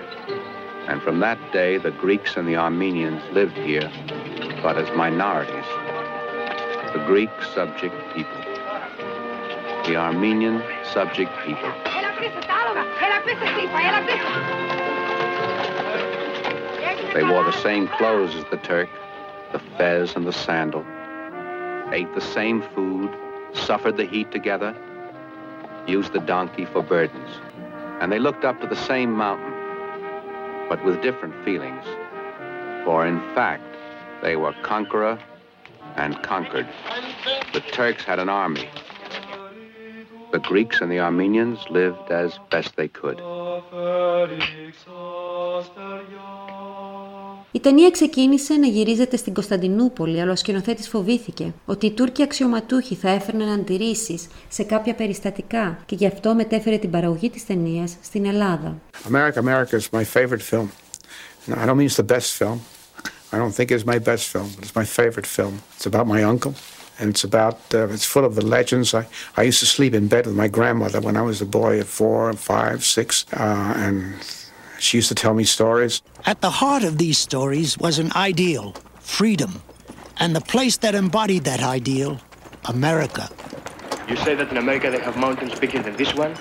And 0.88 1.02
from 1.02 1.20
that 1.20 1.40
day, 1.52 1.78
the 1.78 1.92
Greeks 1.92 2.38
and 2.38 2.48
the 2.48 2.56
Armenians 2.56 3.22
lived 3.34 3.58
here, 3.58 3.92
but 4.62 4.78
as 4.78 4.96
minorities, 4.96 5.66
the 6.94 7.04
Greek 7.06 7.30
subject 7.54 7.96
people 8.16 8.43
the 9.86 9.98
Armenian 9.98 10.64
subject 10.84 11.32
people. 11.46 11.72
They 17.14 17.24
wore 17.24 17.44
the 17.44 17.52
same 17.62 17.88
clothes 17.90 18.34
as 18.36 18.46
the 18.46 18.58
Turk, 18.58 18.90
the 19.52 19.60
fez 19.78 20.16
and 20.16 20.26
the 20.26 20.32
sandal, 20.32 20.86
ate 21.92 22.14
the 22.16 22.22
same 22.22 22.62
food, 22.74 23.12
suffered 23.54 23.98
the 23.98 24.06
heat 24.06 24.32
together, 24.32 24.76
used 25.86 26.14
the 26.14 26.22
donkey 26.22 26.66
for 26.66 26.82
burdens. 26.82 27.30
And 28.00 28.12
they 28.12 28.20
looked 28.20 28.46
up 28.46 28.62
to 28.62 28.68
the 28.68 28.76
same 28.76 29.12
mountain, 29.12 29.54
but 30.70 30.84
with 30.86 31.02
different 31.02 31.36
feelings. 31.44 31.84
For 32.86 33.06
in 33.06 33.20
fact, 33.36 33.64
they 34.22 34.38
were 34.38 34.54
conqueror 34.64 35.20
and 35.98 36.22
conquered. 36.24 36.68
The 37.54 37.60
Turks 37.60 38.04
had 38.04 38.20
an 38.20 38.30
army, 38.30 38.70
the 40.34 40.40
Greeks 40.52 40.78
and 40.82 40.90
the 40.94 41.00
Armenians 41.10 41.60
lived 41.80 42.08
as 42.22 42.30
best 42.52 42.70
they 42.76 42.90
could. 43.00 43.18
Η 47.52 47.60
ταινία 47.60 47.90
ξεκίνησε 47.90 48.54
να 48.54 48.68
γυρίζεται 48.68 49.18
στην 49.18 49.34
Κωνσταντινούπολη, 49.34 50.22
αλλά 50.22 50.32
ο 50.32 50.36
σκηνοθέτης 50.36 50.88
φοβήθηκε 50.88 51.54
ότι 51.66 51.86
οι 51.86 51.92
Τούρκοι 51.92 52.24
αξιωματούχοι 52.24 52.96
θα 52.96 53.10
έφερναν 53.10 53.50
αντιρρήσεις 53.50 54.28
σε 54.50 54.64
κάποια 54.64 54.96
περιστατικά 54.96 55.80
και 55.86 55.96
γι' 55.96 56.06
αυτό 56.06 56.36
μετέφερε 56.36 56.78
την 56.78 56.90
παραγωγή 56.90 57.30
της 57.30 57.46
ταινίας 57.46 57.96
στην 58.04 58.26
Ελλάδα. 58.26 58.82
America, 59.12 59.36
America 59.36 59.78
is 59.78 59.88
my 59.92 60.04
favorite 60.04 60.42
film. 60.52 60.68
I 61.48 61.66
don't 61.66 61.78
mean 61.78 61.88
it's 61.88 62.06
the 62.06 62.16
best 62.16 62.32
film. 62.42 62.60
I 63.34 63.38
don't 63.38 63.56
think 63.58 63.72
it's 63.72 63.86
my 63.86 64.00
best 64.10 64.26
film, 64.34 64.50
but 64.56 64.62
it's 64.66 64.76
my 64.82 64.88
favorite 65.00 65.28
film. 65.38 65.54
It's 65.76 65.88
about 65.92 66.08
my 66.08 66.22
uncle. 66.32 66.54
And 67.00 67.10
it's 67.10 67.24
about 67.24 67.60
uh, 67.74 67.88
it's 67.90 68.06
full 68.06 68.26
of 68.26 68.36
the 68.36 68.46
legends. 68.46 68.94
I, 68.94 69.08
I 69.38 69.44
used 69.44 69.60
to 69.60 69.66
sleep 69.66 69.94
in 69.94 70.08
bed 70.08 70.26
with 70.26 70.36
my 70.36 70.48
grandmother 70.48 71.02
when 71.02 71.18
I 71.18 71.22
was 71.22 71.42
a 71.42 71.46
boy 71.46 71.80
of 71.82 71.88
four, 71.88 72.34
five, 72.34 72.84
six, 72.84 73.26
uh, 73.34 73.74
and 73.78 74.16
she 74.80 74.98
used 74.98 75.10
to 75.10 75.16
tell 75.16 75.34
me 75.34 75.44
stories. 75.44 76.02
At 76.26 76.42
the 76.42 76.50
heart 76.50 76.84
of 76.84 76.98
these 76.98 77.18
stories 77.18 77.78
was 77.78 78.00
an 78.00 78.12
ideal, 78.16 78.76
freedom, 79.00 79.62
and 80.18 80.36
the 80.36 80.42
place 80.42 80.78
that 80.78 80.96
embodied 80.96 81.44
that 81.46 81.62
ideal, 81.62 82.20
America. 82.66 83.30
You 84.08 84.18
say 84.18 84.36
that 84.36 84.50
in 84.52 84.58
America 84.58 84.92
they 84.92 85.00
have 85.00 85.18
mountains 85.18 85.58
bigger 85.60 85.82
than 85.82 85.96
this 85.96 86.14
one? 86.14 86.36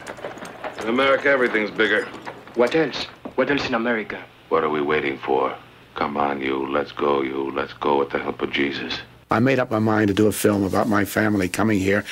In 0.83 0.88
America, 0.88 1.29
everything's 1.29 1.71
bigger. 1.71 2.07
What 2.55 2.75
else? 2.75 3.07
What 3.37 3.51
else 3.51 3.67
in 3.69 3.75
America? 3.75 4.23
What 4.49 4.65
are 4.65 4.69
we 4.69 4.83
waiting 4.83 5.19
for? 5.19 5.57
Come 5.95 6.17
on, 6.17 6.41
you. 6.41 6.69
Let's 6.71 6.93
go, 6.93 7.23
you. 7.23 7.51
Let's 7.53 7.73
go 7.75 7.99
with 7.99 8.11
the 8.11 8.19
help 8.19 8.43
of 8.43 8.51
Jesus. 8.51 8.98
I 9.32 9.40
made 9.40 9.60
up 9.60 9.69
my 9.71 9.80
mind 9.80 10.08
to 10.08 10.13
do 10.13 10.28
a 10.28 10.32
film 10.32 10.63
about 10.63 10.88
my 10.88 11.04
family 11.06 11.50
coming 11.50 11.80
here 11.80 12.04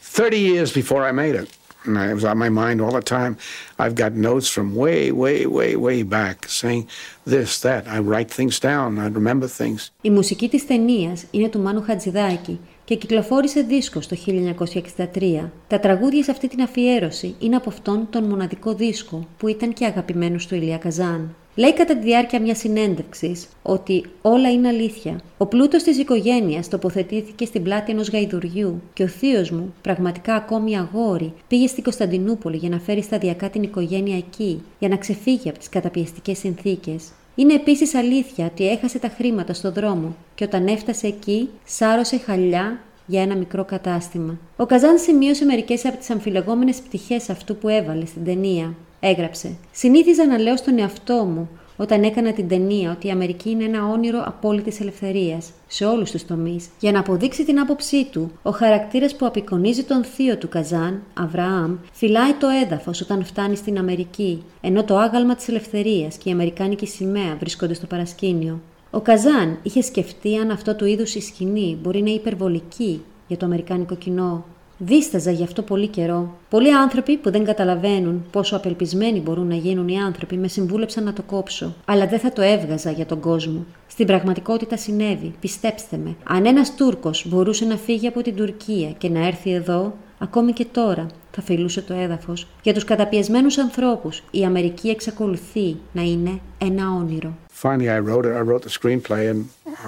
30 0.00 0.38
years 0.38 0.72
before 0.72 1.02
I 1.08 1.12
made 1.12 1.34
it. 1.34 1.48
And 1.84 1.96
it 1.96 2.14
was 2.14 2.24
on 2.24 2.38
my 2.38 2.48
mind 2.48 2.80
all 2.80 2.92
the 2.92 3.02
time. 3.02 3.36
I've 3.78 3.94
got 3.94 4.12
notes 4.12 4.48
from 4.48 4.74
way, 4.74 5.12
way, 5.12 5.46
way, 5.46 5.76
way 5.76 6.02
back 6.02 6.36
saying 6.48 6.86
this, 7.24 7.60
that. 7.60 7.82
I 7.86 7.98
write 8.00 8.30
things 8.38 8.58
down. 8.58 8.98
I 8.98 9.08
remember 9.08 9.46
things. 9.46 9.90
Η 10.00 10.10
μουσική 10.10 10.48
της 10.48 10.66
ταινίας 10.66 11.24
είναι 11.30 11.48
του 11.48 11.60
Μάνου 11.60 11.82
Χατζηδάκη 11.82 12.60
και 12.84 12.94
κυκλοφόρησε 12.94 13.60
δίσκος 13.60 14.06
το 14.06 14.16
1963. 14.16 15.50
Τα 15.66 15.78
τραγούδια 15.78 16.22
σε 16.22 16.30
αυτή 16.30 16.48
την 16.48 16.62
αφιέρωση 16.62 17.34
είναι 17.38 17.56
από 17.56 17.70
αυτόν 17.70 18.06
τον 18.10 18.24
μοναδικό 18.24 18.74
δίσκο 18.74 19.28
που 19.36 19.48
ήταν 19.48 19.72
και 19.72 19.84
αγαπημένος 19.84 20.46
του 20.46 20.54
Ηλία 20.54 20.78
Καζάν. 20.78 21.36
Λέει 21.55 21.73
κατά 21.73 21.97
τη 21.97 22.05
διάρκεια 22.05 22.41
μιας 22.41 22.57
συνέντευξης 22.57 23.47
ότι 23.61 24.05
όλα 24.21 24.51
είναι 24.51 24.67
αλήθεια. 24.67 25.19
Ο 25.37 25.45
πλούτος 25.45 25.83
της 25.83 25.97
οικογένειας 25.97 26.67
τοποθετήθηκε 26.67 27.45
στην 27.45 27.63
πλάτη 27.63 27.91
ενός 27.91 28.09
γαϊδουριού 28.09 28.81
και 28.93 29.03
ο 29.03 29.07
θείος 29.07 29.51
μου, 29.51 29.73
πραγματικά 29.81 30.35
ακόμη 30.35 30.77
αγόρι, 30.77 31.33
πήγε 31.47 31.67
στην 31.67 31.83
Κωνσταντινούπολη 31.83 32.57
για 32.57 32.69
να 32.69 32.79
φέρει 32.79 33.01
σταδιακά 33.01 33.49
την 33.49 33.63
οικογένεια 33.63 34.17
εκεί, 34.17 34.63
για 34.79 34.89
να 34.89 34.97
ξεφύγει 34.97 35.49
από 35.49 35.57
τις 35.57 35.69
καταπιεστικές 35.69 36.37
συνθήκες. 36.37 37.11
Είναι 37.35 37.53
επίσης 37.53 37.95
αλήθεια 37.95 38.45
ότι 38.45 38.69
έχασε 38.69 38.99
τα 38.99 39.07
χρήματα 39.07 39.53
στο 39.53 39.71
δρόμο 39.71 40.15
και 40.35 40.43
όταν 40.43 40.67
έφτασε 40.67 41.07
εκεί, 41.07 41.49
σάρωσε 41.65 42.17
χαλιά 42.17 42.79
για 43.05 43.21
ένα 43.21 43.35
μικρό 43.35 43.65
κατάστημα. 43.65 44.37
Ο 44.55 44.65
Καζάν 44.65 44.97
σημείωσε 44.97 45.45
μερικές 45.45 45.85
από 45.85 45.97
τις 45.97 46.09
αμφιλεγόμενες 46.09 46.81
πτυχές 46.81 47.29
αυτού 47.29 47.55
που 47.55 47.69
έβαλε 47.69 48.05
στην 48.05 48.25
ταινία. 48.25 48.73
Έγραψε: 49.05 49.55
Συνήθιζα 49.71 50.27
να 50.27 50.37
λέω 50.37 50.57
στον 50.57 50.79
εαυτό 50.79 51.13
μου 51.13 51.49
όταν 51.77 52.03
έκανα 52.03 52.33
την 52.33 52.47
ταινία 52.47 52.91
ότι 52.91 53.07
η 53.07 53.09
Αμερική 53.09 53.49
είναι 53.49 53.63
ένα 53.63 53.85
όνειρο 53.85 54.23
απόλυτης 54.25 54.79
ελευθερίας 54.79 55.49
σε 55.67 55.85
όλους 55.85 56.11
τους 56.11 56.25
τομείς. 56.25 56.69
Για 56.79 56.91
να 56.91 56.99
αποδείξει 56.99 57.45
την 57.45 57.59
άποψή 57.59 58.05
του, 58.05 58.31
ο 58.43 58.51
χαρακτήρας 58.51 59.15
που 59.15 59.25
απεικονίζει 59.25 59.83
τον 59.83 60.03
θείο 60.03 60.37
του 60.37 60.49
Καζάν, 60.49 61.01
Αβραάμ, 61.13 61.77
φυλάει 61.91 62.33
το 62.33 62.47
έδαφος 62.63 63.01
όταν 63.01 63.25
φτάνει 63.25 63.55
στην 63.55 63.77
Αμερική, 63.77 64.43
ενώ 64.61 64.83
το 64.83 64.97
άγαλμα 64.97 65.35
της 65.35 65.47
ελευθερίας 65.47 66.17
και 66.17 66.29
η 66.29 66.31
Αμερικάνικη 66.31 66.87
σημαία 66.87 67.35
βρίσκονται 67.39 67.73
στο 67.73 67.85
παρασκήνιο. 67.85 68.61
Ο 68.91 68.99
Καζάν 68.99 69.59
είχε 69.63 69.81
σκεφτεί 69.81 70.37
αν 70.37 70.51
αυτό 70.51 70.75
του 70.75 70.85
είδου 70.85 71.03
η 71.03 71.21
σκηνή 71.21 71.77
μπορεί 71.81 72.01
να 72.01 72.09
είναι 72.09 72.19
υπερβολική 72.19 73.01
για 73.27 73.37
το 73.37 73.45
Αμερικάνικο 73.45 73.95
κοινό 73.95 74.45
Δίσταζα 74.77 75.31
γι' 75.31 75.43
αυτό 75.43 75.61
πολύ 75.61 75.87
καιρό. 75.87 76.37
Πολλοί 76.49 76.73
άνθρωποι 76.73 77.17
που 77.17 77.31
δεν 77.31 77.43
καταλαβαίνουν 77.45 78.25
πόσο 78.31 78.55
απελπισμένοι 78.55 79.19
μπορούν 79.19 79.47
να 79.47 79.55
γίνουν 79.55 79.87
οι 79.87 79.97
άνθρωποι 79.99 80.37
με 80.37 80.47
συμβούλεψαν 80.47 81.03
να 81.03 81.13
το 81.13 81.21
κόψω. 81.21 81.75
Αλλά 81.85 82.07
δεν 82.07 82.19
θα 82.19 82.31
το 82.33 82.41
έβγαζα 82.41 82.91
για 82.91 83.05
τον 83.05 83.19
κόσμο. 83.19 83.65
Στην 83.87 84.07
πραγματικότητα 84.07 84.77
συνέβη, 84.77 85.33
πιστέψτε 85.39 85.97
με. 85.97 86.15
Αν 86.23 86.45
ένας 86.45 86.75
Τούρκος 86.75 87.25
μπορούσε 87.27 87.65
να 87.65 87.75
φύγει 87.75 88.07
από 88.07 88.21
την 88.21 88.35
Τουρκία 88.35 88.89
και 88.89 89.09
να 89.09 89.27
έρθει 89.27 89.53
εδώ, 89.53 89.93
ακόμη 90.17 90.51
και 90.53 90.65
τώρα 90.71 91.07
θα 91.31 91.41
φιλούσε 91.41 91.81
το 91.81 91.93
έδαφος. 91.93 92.47
Για 92.63 92.73
τους 92.73 92.83
καταπιεσμένους 92.83 93.57
ανθρώπους, 93.57 94.23
η 94.31 94.43
Αμερική 94.43 94.89
εξακολουθεί 94.89 95.77
να 95.91 96.01
είναι 96.01 96.39
ένα 96.57 96.91
όνειρο. 96.91 97.37
Finally, 97.61 97.87
I 97.87 97.99
wrote 98.07 98.25
it. 98.25 98.33
I 98.41 98.43
wrote 98.49 98.63
the 98.63 98.73
screenplay, 98.79 99.23
and 99.31 99.41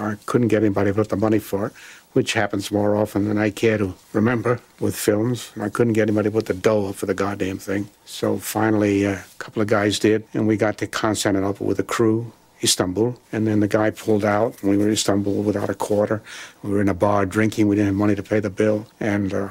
I 0.08 0.14
couldn't 0.30 0.50
get 0.52 0.62
anybody 0.62 0.88
to 0.90 0.94
put 0.94 1.08
the 1.08 1.20
money 1.26 1.40
for 1.50 1.60
it. 1.66 1.72
Which 2.16 2.32
happens 2.32 2.72
more 2.72 2.96
often 2.96 3.28
than 3.28 3.36
I 3.36 3.50
care 3.50 3.76
to 3.76 3.94
remember 4.14 4.58
with 4.80 4.96
films. 4.96 5.52
I 5.60 5.68
couldn't 5.68 5.92
get 5.92 6.08
anybody 6.08 6.30
put 6.30 6.46
the 6.46 6.54
dough 6.54 6.92
for 6.92 7.04
the 7.04 7.12
goddamn 7.12 7.58
thing. 7.58 7.90
So 8.06 8.38
finally, 8.38 9.04
a 9.04 9.22
couple 9.36 9.60
of 9.60 9.68
guys 9.68 9.98
did, 9.98 10.24
and 10.32 10.46
we 10.46 10.56
got 10.56 10.78
to 10.78 10.86
Constantinople 10.86 11.66
with 11.66 11.78
a 11.78 11.84
crew. 11.84 12.32
Istanbul, 12.62 13.20
and 13.32 13.46
then 13.46 13.60
the 13.60 13.68
guy 13.68 13.90
pulled 13.90 14.24
out. 14.24 14.62
And 14.62 14.70
we 14.70 14.78
were 14.78 14.86
in 14.86 14.92
Istanbul 14.92 15.42
without 15.42 15.68
a 15.68 15.74
quarter. 15.74 16.22
We 16.62 16.70
were 16.70 16.80
in 16.80 16.88
a 16.88 16.94
bar 16.94 17.26
drinking. 17.26 17.68
We 17.68 17.76
didn't 17.76 17.88
have 17.88 17.96
money 17.96 18.14
to 18.14 18.22
pay 18.22 18.40
the 18.40 18.48
bill, 18.48 18.86
and 18.98 19.34
uh, 19.34 19.48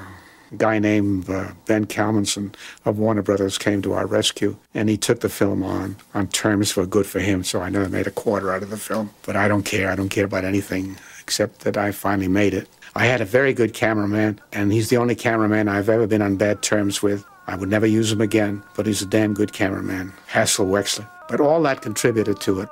a 0.51 0.55
guy 0.57 0.79
named 0.79 1.29
uh, 1.29 1.51
Ben 1.67 1.85
Kalmanson 1.85 2.55
of 2.83 2.97
Warner 2.97 3.21
Brothers 3.21 3.59
came 3.59 3.83
to 3.83 3.93
our 3.93 4.07
rescue, 4.07 4.57
and 4.73 4.89
he 4.89 4.97
took 4.97 5.19
the 5.19 5.29
film 5.29 5.61
on 5.61 5.97
on 6.15 6.27
terms 6.29 6.73
that 6.73 6.81
were 6.81 6.87
good 6.87 7.05
for 7.05 7.19
him. 7.19 7.43
So 7.43 7.61
I 7.61 7.69
never 7.69 7.87
made 7.89 8.07
a 8.07 8.11
quarter 8.11 8.51
out 8.51 8.63
of 8.63 8.71
the 8.71 8.77
film, 8.77 9.11
but 9.23 9.35
I 9.35 9.47
don't 9.47 9.63
care. 9.63 9.91
I 9.91 9.95
don't 9.95 10.09
care 10.09 10.25
about 10.25 10.43
anything 10.43 10.97
except 11.25 11.61
that 11.61 11.75
I 11.75 11.91
finally 11.91 12.27
made 12.27 12.53
it. 12.53 12.69
I 12.95 13.07
had 13.07 13.19
a 13.19 13.25
very 13.25 13.51
good 13.51 13.73
cameraman, 13.73 14.39
and 14.53 14.71
he's 14.71 14.89
the 14.89 14.97
only 14.97 15.15
cameraman 15.15 15.67
I've 15.67 15.89
ever 15.89 16.05
been 16.05 16.21
on 16.21 16.35
bad 16.35 16.61
terms 16.61 17.01
with. 17.01 17.25
I 17.47 17.55
would 17.55 17.69
never 17.69 17.87
use 17.87 18.11
him 18.11 18.21
again, 18.21 18.61
but 18.75 18.85
he's 18.85 19.01
a 19.01 19.07
damn 19.07 19.33
good 19.33 19.51
cameraman, 19.51 20.13
Hassel 20.27 20.67
Wexler. 20.67 21.09
But 21.27 21.41
all 21.41 21.63
that 21.63 21.81
contributed 21.81 22.39
to 22.41 22.61
it. 22.61 22.69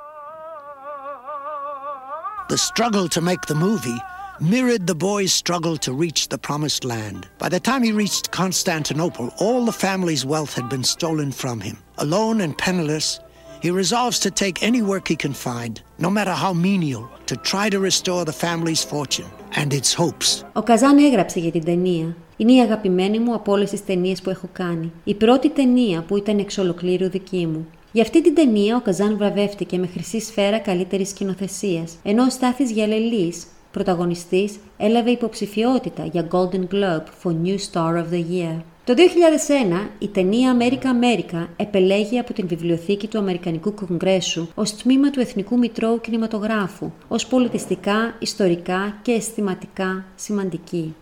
The 2.48 2.58
struggle 2.58 3.08
to 3.08 3.20
make 3.20 3.42
the 3.42 3.56
movie 3.56 3.98
mirrored 4.40 4.86
the 4.86 4.94
boy's 4.94 5.32
struggle 5.32 5.76
to 5.78 5.92
reach 5.92 6.28
the 6.28 6.38
promised 6.38 6.84
land. 6.84 7.28
By 7.38 7.48
the 7.48 7.58
time 7.58 7.82
he 7.82 7.90
reached 7.90 8.30
Constantinople, 8.30 9.34
all 9.38 9.64
the 9.64 9.72
family's 9.72 10.24
wealth 10.24 10.54
had 10.54 10.68
been 10.68 10.84
stolen 10.84 11.32
from 11.32 11.60
him. 11.60 11.78
Alone 11.98 12.40
and 12.40 12.56
penniless, 12.56 13.18
he 13.64 13.70
resolves 13.70 14.18
to 14.24 14.30
take 14.42 14.56
any 14.70 14.82
work 14.90 15.04
he 15.08 15.18
can 15.24 15.34
find, 15.48 15.74
no 16.06 16.10
matter 16.16 16.34
how 16.44 16.52
menial, 16.52 17.04
to 17.30 17.34
try 17.50 17.66
to 17.70 17.78
restore 17.90 18.22
the 18.26 18.38
family's 18.44 18.84
fortune 18.92 19.30
and 19.60 19.72
its 19.72 19.94
hopes. 19.94 20.44
Ο 20.52 20.62
Καζάν 20.62 20.98
έγραψε 20.98 21.38
για 21.38 21.50
την 21.50 21.64
ταινία. 21.64 22.16
Είναι 22.36 22.52
η 22.52 22.60
αγαπημένη 22.60 23.18
μου 23.18 23.34
από 23.34 23.52
όλες 23.52 23.70
τις 23.70 23.84
ταινίες 23.84 24.22
που 24.22 24.30
έχω 24.30 24.48
κάνει. 24.52 24.92
Η 25.04 25.14
πρώτη 25.14 25.50
ταινία 25.50 26.02
που 26.02 26.16
ήταν 26.16 26.38
εξ 26.38 26.58
ολοκλήρου 26.58 27.10
δική 27.10 27.46
μου. 27.46 27.66
Για 27.92 28.02
αυτή 28.02 28.22
την 28.22 28.34
ταινία 28.34 28.76
ο 28.76 28.80
Καζάν 28.80 29.16
βραβεύτηκε 29.16 29.78
με 29.78 29.86
χρυσή 29.86 30.20
σφαίρα 30.20 30.58
καλύτερης 30.58 31.08
σκηνοθεσίας, 31.08 31.96
ενώ 32.02 32.22
ο 32.22 32.30
Στάθης 32.30 32.70
Γιαλελής, 32.70 33.46
πρωταγωνιστής, 33.70 34.56
έλαβε 34.76 35.10
υποψηφιότητα 35.10 36.04
για 36.04 36.28
Golden 36.30 36.74
Globe 36.74 37.06
for 37.22 37.32
New 37.44 37.56
Star 37.72 37.96
of 37.96 38.14
the 38.14 38.24
Year. 38.30 38.56
Το 38.86 38.94
2001 38.96 39.88
η 39.98 40.08
ταινία 40.08 40.56
America 40.58 40.84
America 40.84 41.46
επελέγει 41.56 42.18
από 42.18 42.32
την 42.32 42.46
βιβλιοθήκη 42.46 43.08
του 43.08 43.18
Αμερικανικού 43.18 43.74
Κογκρέσου 43.74 44.46
ως 44.54 44.76
τμήμα 44.76 45.10
του 45.10 45.20
Εθνικού 45.20 45.58
Μητρώου 45.58 46.00
Κινηματογράφου, 46.00 46.92
ως 47.08 47.26
πολιτιστικά, 47.26 48.14
ιστορικά 48.18 48.98
και 49.02 49.12
αισθηματικά 49.12 50.04
σημαντική. 50.14 50.94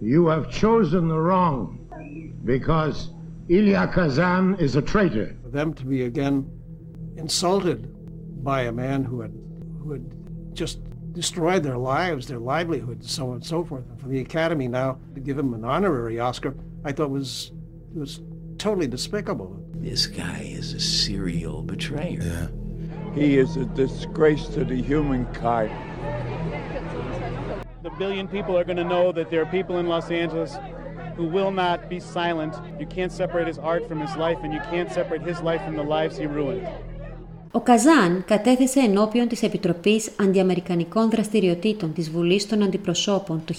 You 0.00 0.26
have 0.26 0.50
chosen 0.50 1.08
the 1.08 1.20
wrong 1.26 1.78
because 2.44 2.96
Ilya 3.48 3.86
Kazan 3.94 4.56
is 4.58 4.76
a 4.76 4.82
traitor. 4.82 5.28
For 5.42 5.50
them 5.58 5.72
to 5.74 5.84
be 5.92 6.02
again 6.12 6.36
insulted 7.24 7.78
by 8.50 8.60
a 8.62 8.72
man 8.84 8.98
who 9.08 9.16
had, 9.24 9.32
who 9.82 9.88
had 9.96 10.04
just 10.60 10.78
destroyed 11.20 11.62
their 11.68 11.80
lives, 11.94 12.22
their 12.32 12.44
livelihood, 12.54 12.98
so 13.16 13.22
on 13.28 13.34
and 13.38 13.46
so 13.54 13.58
forth. 13.68 13.84
And 13.90 13.98
for 14.02 14.08
the 14.14 14.20
Academy 14.28 14.68
now 14.80 14.90
to 15.14 15.20
give 15.26 15.36
him 15.42 15.50
an 15.58 15.64
honorary 15.74 16.18
Oscar 16.30 16.52
I 16.88 16.92
thought 16.92 17.10
was 17.10 17.52
was 17.94 18.22
totally 18.56 18.86
despicable. 18.86 19.62
This 19.74 20.06
guy 20.06 20.48
is 20.50 20.72
a 20.72 20.80
serial 20.80 21.60
betrayer. 21.62 22.22
Yeah. 22.22 22.46
He 23.14 23.36
is 23.36 23.58
a 23.58 23.66
disgrace 23.66 24.46
to 24.54 24.64
the 24.64 24.76
humankind. 24.76 25.70
The 27.82 27.90
billion 27.98 28.26
people 28.26 28.56
are 28.56 28.64
going 28.64 28.78
to 28.78 28.84
know 28.84 29.12
that 29.12 29.28
there 29.28 29.42
are 29.42 29.50
people 29.50 29.76
in 29.76 29.86
Los 29.86 30.10
Angeles 30.10 30.56
who 31.14 31.24
will 31.24 31.50
not 31.50 31.90
be 31.90 32.00
silent. 32.00 32.54
You 32.80 32.86
can't 32.86 33.12
separate 33.12 33.48
his 33.48 33.58
art 33.58 33.86
from 33.86 34.00
his 34.00 34.16
life, 34.16 34.38
and 34.42 34.54
you 34.54 34.60
can't 34.70 34.90
separate 34.90 35.20
his 35.20 35.42
life 35.42 35.62
from 35.66 35.76
the 35.76 35.82
lives 35.82 36.16
he 36.16 36.24
ruined. 36.24 36.66
Ο 37.50 37.60
Καζάν 37.60 38.24
κατέθεσε 38.26 38.80
ενώπιον 38.80 39.28
της 39.28 39.42
Επιτροπής 39.42 40.10
Αντιαμερικανικών 40.20 41.10
Δραστηριοτήτων 41.10 41.92
της 41.92 42.10
Βουλής 42.10 42.46
των 42.46 42.62
Αντιπροσώπων 42.62 43.42
το 43.44 43.54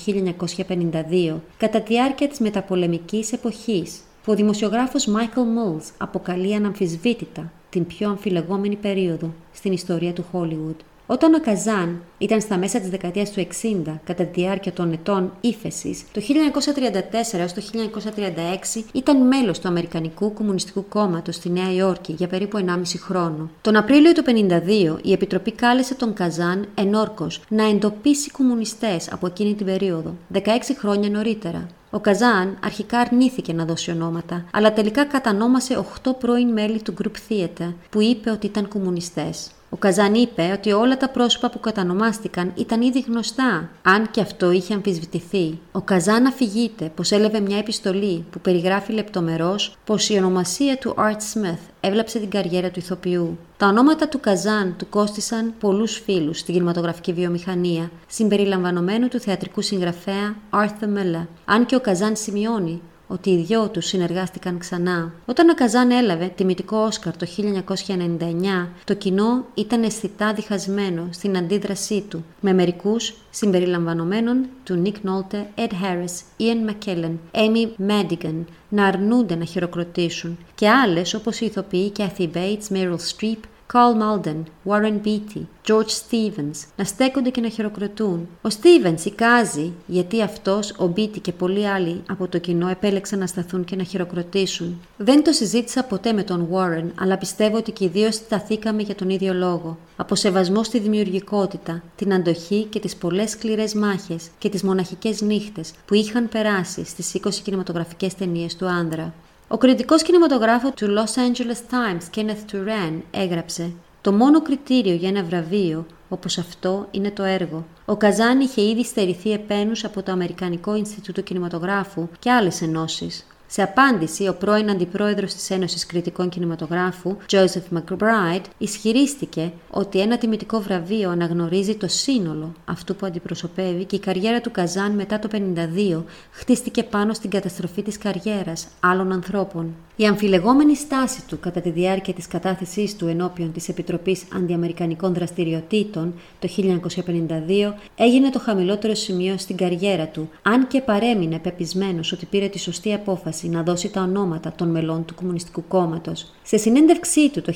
1952 0.67 1.35
κατά 1.57 1.81
τη 1.81 1.93
διάρκεια 1.93 2.27
της 2.27 2.39
μεταπολεμικής 2.39 3.33
εποχής 3.33 3.99
που 4.23 4.31
ο 4.31 4.35
δημοσιογράφος 4.35 5.07
Michael 5.07 5.39
Mills 5.39 5.91
αποκαλεί 5.97 6.55
αναμφισβήτητα 6.55 7.51
την 7.69 7.85
πιο 7.85 8.09
αμφιλεγόμενη 8.09 8.75
περίοδο 8.75 9.33
στην 9.53 9.71
ιστορία 9.71 10.13
του 10.13 10.25
Hollywood. 10.31 10.75
Όταν 11.11 11.33
ο 11.33 11.39
Καζάν 11.39 12.01
ήταν 12.17 12.41
στα 12.41 12.57
μέσα 12.57 12.79
της 12.79 12.89
δεκαετίας 12.89 13.31
του 13.31 13.47
60, 13.85 13.99
κατά 14.03 14.23
τη 14.23 14.41
διάρκεια 14.41 14.71
των 14.71 14.91
ετών 14.91 15.31
ύφεσης, 15.41 16.03
το 16.11 16.21
1934 16.21 17.39
έως 17.39 17.53
το 17.53 17.61
1936 17.61 18.83
ήταν 18.93 19.27
μέλος 19.27 19.59
του 19.59 19.67
Αμερικανικού 19.67 20.33
Κομμουνιστικού 20.33 20.85
Κόμματος 20.87 21.35
στη 21.35 21.49
Νέα 21.49 21.73
Υόρκη 21.73 22.13
για 22.13 22.27
περίπου 22.27 22.57
1,5 22.57 22.99
χρόνο. 22.99 23.49
Τον 23.61 23.75
Απρίλιο 23.75 24.11
του 24.11 24.23
1952 24.25 24.97
η 25.01 25.11
Επιτροπή 25.11 25.51
κάλεσε 25.51 25.95
τον 25.95 26.13
Καζάν 26.13 26.67
ενόρκως 26.75 27.41
να 27.49 27.63
εντοπίσει 27.69 28.31
κομμουνιστές 28.31 29.11
από 29.11 29.27
εκείνη 29.27 29.53
την 29.53 29.65
περίοδο, 29.65 30.15
16 30.33 30.39
χρόνια 30.77 31.09
νωρίτερα. 31.09 31.67
Ο 31.91 31.99
Καζάν 31.99 32.57
αρχικά 32.63 32.99
αρνήθηκε 32.99 33.53
να 33.53 33.65
δώσει 33.65 33.91
ονόματα, 33.91 34.45
αλλά 34.53 34.73
τελικά 34.73 35.05
κατανόμασε 35.05 35.85
8 36.03 36.11
πρώην 36.19 36.47
μέλη 36.51 36.81
του 36.81 36.93
Group 37.01 37.31
Theater 37.33 37.73
που 37.89 38.01
είπε 38.01 38.29
ότι 38.29 38.45
ήταν 38.45 38.67
κομμουνιστές. 38.67 39.51
Ο 39.69 39.77
Καζάν 39.77 40.13
είπε 40.13 40.51
ότι 40.53 40.71
όλα 40.71 40.97
τα 40.97 41.09
πρόσωπα 41.09 41.49
που 41.49 41.59
κατανομάστηκαν 41.59 42.51
ήταν 42.55 42.81
ήδη 42.81 42.99
γνωστά, 42.99 43.69
αν 43.81 44.11
και 44.11 44.21
αυτό 44.21 44.51
είχε 44.51 44.73
αμφισβητηθεί. 44.73 45.59
Ο 45.71 45.81
Καζάν 45.81 46.25
αφηγείται 46.25 46.91
πως 46.95 47.11
έλαβε 47.11 47.39
μια 47.39 47.57
επιστολή 47.57 48.25
που 48.29 48.39
περιγράφει 48.39 48.93
λεπτομερώς 48.93 49.77
πως 49.85 50.09
η 50.09 50.17
ονομασία 50.17 50.77
του 50.77 50.95
Art 50.97 51.11
Smith 51.33 51.59
έβλαψε 51.79 52.19
την 52.19 52.29
καριέρα 52.29 52.69
του 52.69 52.79
ηθοποιού. 52.79 53.37
Τα 53.57 53.67
ονόματα 53.67 54.07
του 54.07 54.19
Καζάν 54.19 54.75
του 54.77 54.89
κόστησαν 54.89 55.53
πολλούς 55.59 56.01
φίλους 56.05 56.39
στην 56.39 56.53
κινηματογραφική 56.53 57.13
βιομηχανία, 57.13 57.91
συμπεριλαμβανομένου 58.07 59.07
του 59.07 59.19
θεατρικού 59.19 59.61
συγγραφέα 59.61 60.35
Arthur 60.49 60.85
Miller. 60.97 61.25
Αν 61.45 61.65
και 61.65 61.75
ο 61.75 61.79
Καζάν 61.79 62.15
σημειώνει 62.15 62.81
ότι 63.11 63.29
οι 63.29 63.43
δυο 63.43 63.69
τους 63.69 63.85
συνεργάστηκαν 63.85 64.57
ξανά. 64.57 65.13
Όταν 65.25 65.49
ο 65.49 65.53
Καζάν 65.53 65.91
έλαβε 65.91 66.31
τιμητικό 66.35 66.77
Όσκαρ 66.77 67.17
το 67.17 67.27
1999, 67.37 68.67
το 68.83 68.93
κοινό 68.93 69.45
ήταν 69.53 69.83
αισθητά 69.83 70.33
διχασμένο 70.33 71.07
στην 71.11 71.37
αντίδρασή 71.37 72.05
του, 72.09 72.25
με 72.39 72.53
μερικούς 72.53 73.13
συμπεριλαμβανομένων 73.29 74.47
του 74.63 74.81
Nick 74.85 75.09
Nolte, 75.09 75.37
Ed 75.55 75.71
Harris, 75.71 76.41
Ian 76.41 76.69
McKellen, 76.69 77.15
Amy 77.31 77.89
Madigan 77.89 78.43
να 78.69 78.85
αρνούνται 78.85 79.35
να 79.35 79.45
χειροκροτήσουν 79.45 80.37
και 80.55 80.69
άλλες 80.69 81.13
όπως 81.13 81.39
οι 81.39 81.45
ηθοποιοί 81.45 81.91
Kathy 81.97 82.29
Bates, 82.33 82.75
Meryl 82.75 82.95
Streep, 82.95 83.39
Carl 83.73 83.95
Malden, 84.01 84.43
Warren 84.65 84.99
Beatty, 85.05 85.41
George 85.67 85.93
Stevens 86.01 86.65
να 86.75 86.83
στέκονται 86.83 87.29
και 87.29 87.41
να 87.41 87.49
χειροκροτούν. 87.49 88.27
Ο 88.41 88.49
Stevens 88.49 89.05
εικάζει 89.05 89.73
γιατί 89.85 90.21
αυτός, 90.21 90.71
ο 90.71 90.93
Beatty 90.95 91.21
και 91.21 91.31
πολλοί 91.31 91.67
άλλοι 91.67 92.01
από 92.09 92.27
το 92.27 92.37
κοινό 92.37 92.67
επέλεξαν 92.67 93.19
να 93.19 93.27
σταθούν 93.27 93.63
και 93.63 93.75
να 93.75 93.83
χειροκροτήσουν. 93.83 94.81
Δεν 94.97 95.23
το 95.23 95.31
συζήτησα 95.31 95.83
ποτέ 95.83 96.13
με 96.13 96.23
τον 96.23 96.47
Warren, 96.51 96.85
αλλά 96.99 97.17
πιστεύω 97.17 97.57
ότι 97.57 97.71
και 97.71 97.83
οι 97.83 97.87
δύο 97.87 98.11
σταθήκαμε 98.11 98.81
για 98.81 98.95
τον 98.95 99.09
ίδιο 99.09 99.33
λόγο. 99.33 99.77
Από 99.95 100.15
σεβασμό 100.15 100.63
στη 100.63 100.79
δημιουργικότητα, 100.79 101.83
την 101.95 102.13
αντοχή 102.13 102.63
και 102.63 102.79
τις 102.79 102.95
πολλές 102.95 103.29
σκληρές 103.29 103.73
μάχες 103.73 104.27
και 104.37 104.49
τις 104.49 104.63
μοναχικές 104.63 105.21
νύχτες 105.21 105.73
που 105.85 105.93
είχαν 105.93 106.29
περάσει 106.29 106.85
στις 106.85 107.13
20 107.13 107.29
κινηματογραφικές 107.43 108.15
ταινίες 108.15 108.55
του 108.55 108.65
άνδρα. 108.67 109.13
Ο 109.51 109.57
κριτικός 109.57 110.01
κινηματογράφος 110.01 110.71
του 110.71 110.87
Los 110.87 111.19
Angeles 111.19 111.73
Times, 111.73 112.17
Kenneth 112.17 112.53
Turan, 112.53 113.01
έγραψε 113.11 113.71
«Το 114.01 114.11
μόνο 114.11 114.41
κριτήριο 114.41 114.93
για 114.93 115.09
ένα 115.09 115.23
βραβείο, 115.23 115.85
όπως 116.09 116.37
αυτό, 116.37 116.87
είναι 116.91 117.11
το 117.11 117.23
έργο. 117.23 117.65
Ο 117.85 117.95
Καζάν 117.95 118.39
είχε 118.39 118.61
ήδη 118.61 118.83
στερηθεί 118.83 119.31
επένους 119.31 119.83
από 119.83 120.03
το 120.03 120.11
Αμερικανικό 120.11 120.75
Ινστιτούτο 120.75 121.21
Κινηματογράφου 121.21 122.07
και 122.19 122.31
άλλες 122.31 122.61
ενώσεις. 122.61 123.25
Σε 123.51 123.61
απάντηση, 123.61 124.27
ο 124.27 124.33
πρώην 124.33 124.69
αντιπρόεδρος 124.69 125.33
της 125.33 125.49
Ένωσης 125.49 125.85
Κριτικών 125.85 126.29
Κινηματογράφου, 126.29 127.17
Joseph 127.31 127.77
McBride, 127.77 128.43
ισχυρίστηκε 128.57 129.51
ότι 129.69 129.99
ένα 129.99 130.17
τιμητικό 130.17 130.59
βραβείο 130.59 131.09
αναγνωρίζει 131.09 131.75
το 131.75 131.87
σύνολο 131.87 132.53
αυτού 132.65 132.95
που 132.95 133.05
αντιπροσωπεύει 133.05 133.85
και 133.85 133.95
η 133.95 133.99
καριέρα 133.99 134.41
του 134.41 134.51
Καζάν 134.51 134.91
μετά 134.91 135.19
το 135.19 135.29
1952 135.31 136.03
χτίστηκε 136.31 136.83
πάνω 136.83 137.13
στην 137.13 137.29
καταστροφή 137.29 137.81
της 137.81 137.97
καριέρας 137.97 138.67
άλλων 138.79 139.11
ανθρώπων. 139.11 139.75
Η 140.01 140.05
αμφιλεγόμενη 140.05 140.75
στάση 140.75 141.25
του 141.27 141.39
κατά 141.39 141.61
τη 141.61 141.69
διάρκεια 141.69 142.13
της 142.13 142.27
κατάθεσής 142.27 142.95
του 142.95 143.07
ενώπιον 143.07 143.51
της 143.51 143.69
Επιτροπής 143.69 144.23
Αντιαμερικανικών 144.35 145.13
Δραστηριοτήτων 145.13 146.13
το 146.39 146.49
1952 146.57 147.73
έγινε 147.95 148.29
το 148.29 148.39
χαμηλότερο 148.39 148.95
σημείο 148.95 149.37
στην 149.37 149.57
καριέρα 149.57 150.07
του, 150.07 150.29
αν 150.41 150.67
και 150.67 150.81
παρέμεινε 150.81 151.39
πεπισμένος 151.39 152.11
ότι 152.11 152.25
πήρε 152.25 152.47
τη 152.47 152.59
σωστή 152.59 152.93
απόφαση 152.93 153.49
να 153.49 153.63
δώσει 153.63 153.89
τα 153.89 154.01
ονόματα 154.01 154.53
των 154.55 154.69
μελών 154.69 155.05
του 155.05 155.15
Κομμουνιστικού 155.15 155.63
Κόμματος. 155.67 156.33
Σε 156.43 156.57
συνέντευξή 156.57 157.29
του 157.29 157.41
το 157.41 157.53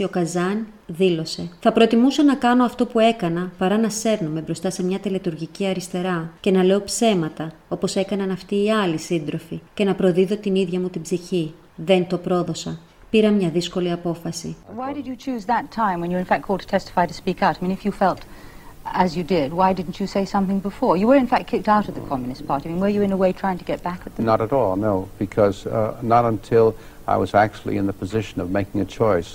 1976 0.00 0.04
ο 0.04 0.08
Καζάν 0.08 0.66
δήλωσε 0.96 1.48
«Θα 1.60 1.72
προτιμούσα 1.72 2.24
να 2.24 2.34
κάνω 2.34 2.64
αυτό 2.64 2.86
που 2.86 2.98
έκανα 2.98 3.52
παρά 3.58 3.78
να 3.78 3.88
σέρνομαι 3.88 4.40
μπροστά 4.40 4.70
σε 4.70 4.84
μια 4.84 4.98
τελετουργική 4.98 5.66
αριστερά 5.66 6.30
και 6.40 6.50
να 6.50 6.62
λέω 6.62 6.82
ψέματα 6.82 7.52
όπως 7.68 7.96
έκαναν 7.96 8.30
αυτοί 8.30 8.64
οι 8.64 8.70
άλλοι 8.70 8.98
σύντροφοι 8.98 9.60
και 9.74 9.84
να 9.84 9.94
προδίδω 9.94 10.36
την 10.36 10.54
ίδια 10.54 10.80
μου 10.80 10.88
την 10.88 11.02
ψυχή. 11.02 11.54
Δεν 11.76 12.06
το 12.06 12.18
πρόδωσα. 12.18 12.78
Πήρα 13.10 13.30
μια 13.30 13.48
δύσκολη 13.48 13.92
απόφαση. 13.92 14.56
Why 14.76 14.96
did 14.96 15.06
you 15.06 15.16
choose 15.26 15.44
that 15.46 15.64
time 15.76 16.00
when 16.00 16.10
you 16.10 16.18
in 16.18 16.24
fact 16.24 16.42
called 16.46 16.60
to 16.60 16.76
testify 16.76 17.06
to 17.06 17.14
speak 17.22 17.42
out? 17.42 17.54
I 17.60 17.64
mean, 17.64 17.76
if 17.78 17.84
you 17.84 17.92
felt 18.04 18.20
as 19.04 19.16
you 19.16 19.24
did, 19.36 19.52
why 19.52 19.72
didn't 19.72 19.96
you 20.00 20.06
say 20.06 20.24
something 20.24 20.58
before? 20.70 20.96
You 20.96 21.06
were 21.10 21.20
in 21.24 21.28
fact 21.34 21.46
kicked 21.52 21.68
out 21.68 21.88
of 21.88 21.94
the 21.94 22.04
Communist 22.10 22.46
Party. 22.46 22.68
I 22.68 22.72
mean, 22.72 22.80
were 22.80 22.94
you 22.96 23.02
in 23.02 23.12
a 23.12 23.16
way 23.16 23.32
trying 23.32 23.58
to 23.62 23.66
get 23.72 23.82
back 23.82 24.00
at 24.06 24.10
them? 24.14 24.24
Not 24.32 24.40
at 24.40 24.52
all, 24.52 24.76
no, 24.76 24.94
because 25.18 25.66
uh, 25.66 25.96
not 26.14 26.24
until 26.24 26.66
I 27.14 27.16
was 27.16 27.30
actually 27.34 27.76
in 27.80 27.86
the 27.86 27.96
position 28.04 28.36
of 28.42 28.46
making 28.50 28.80
a 28.80 28.88
choice, 29.00 29.30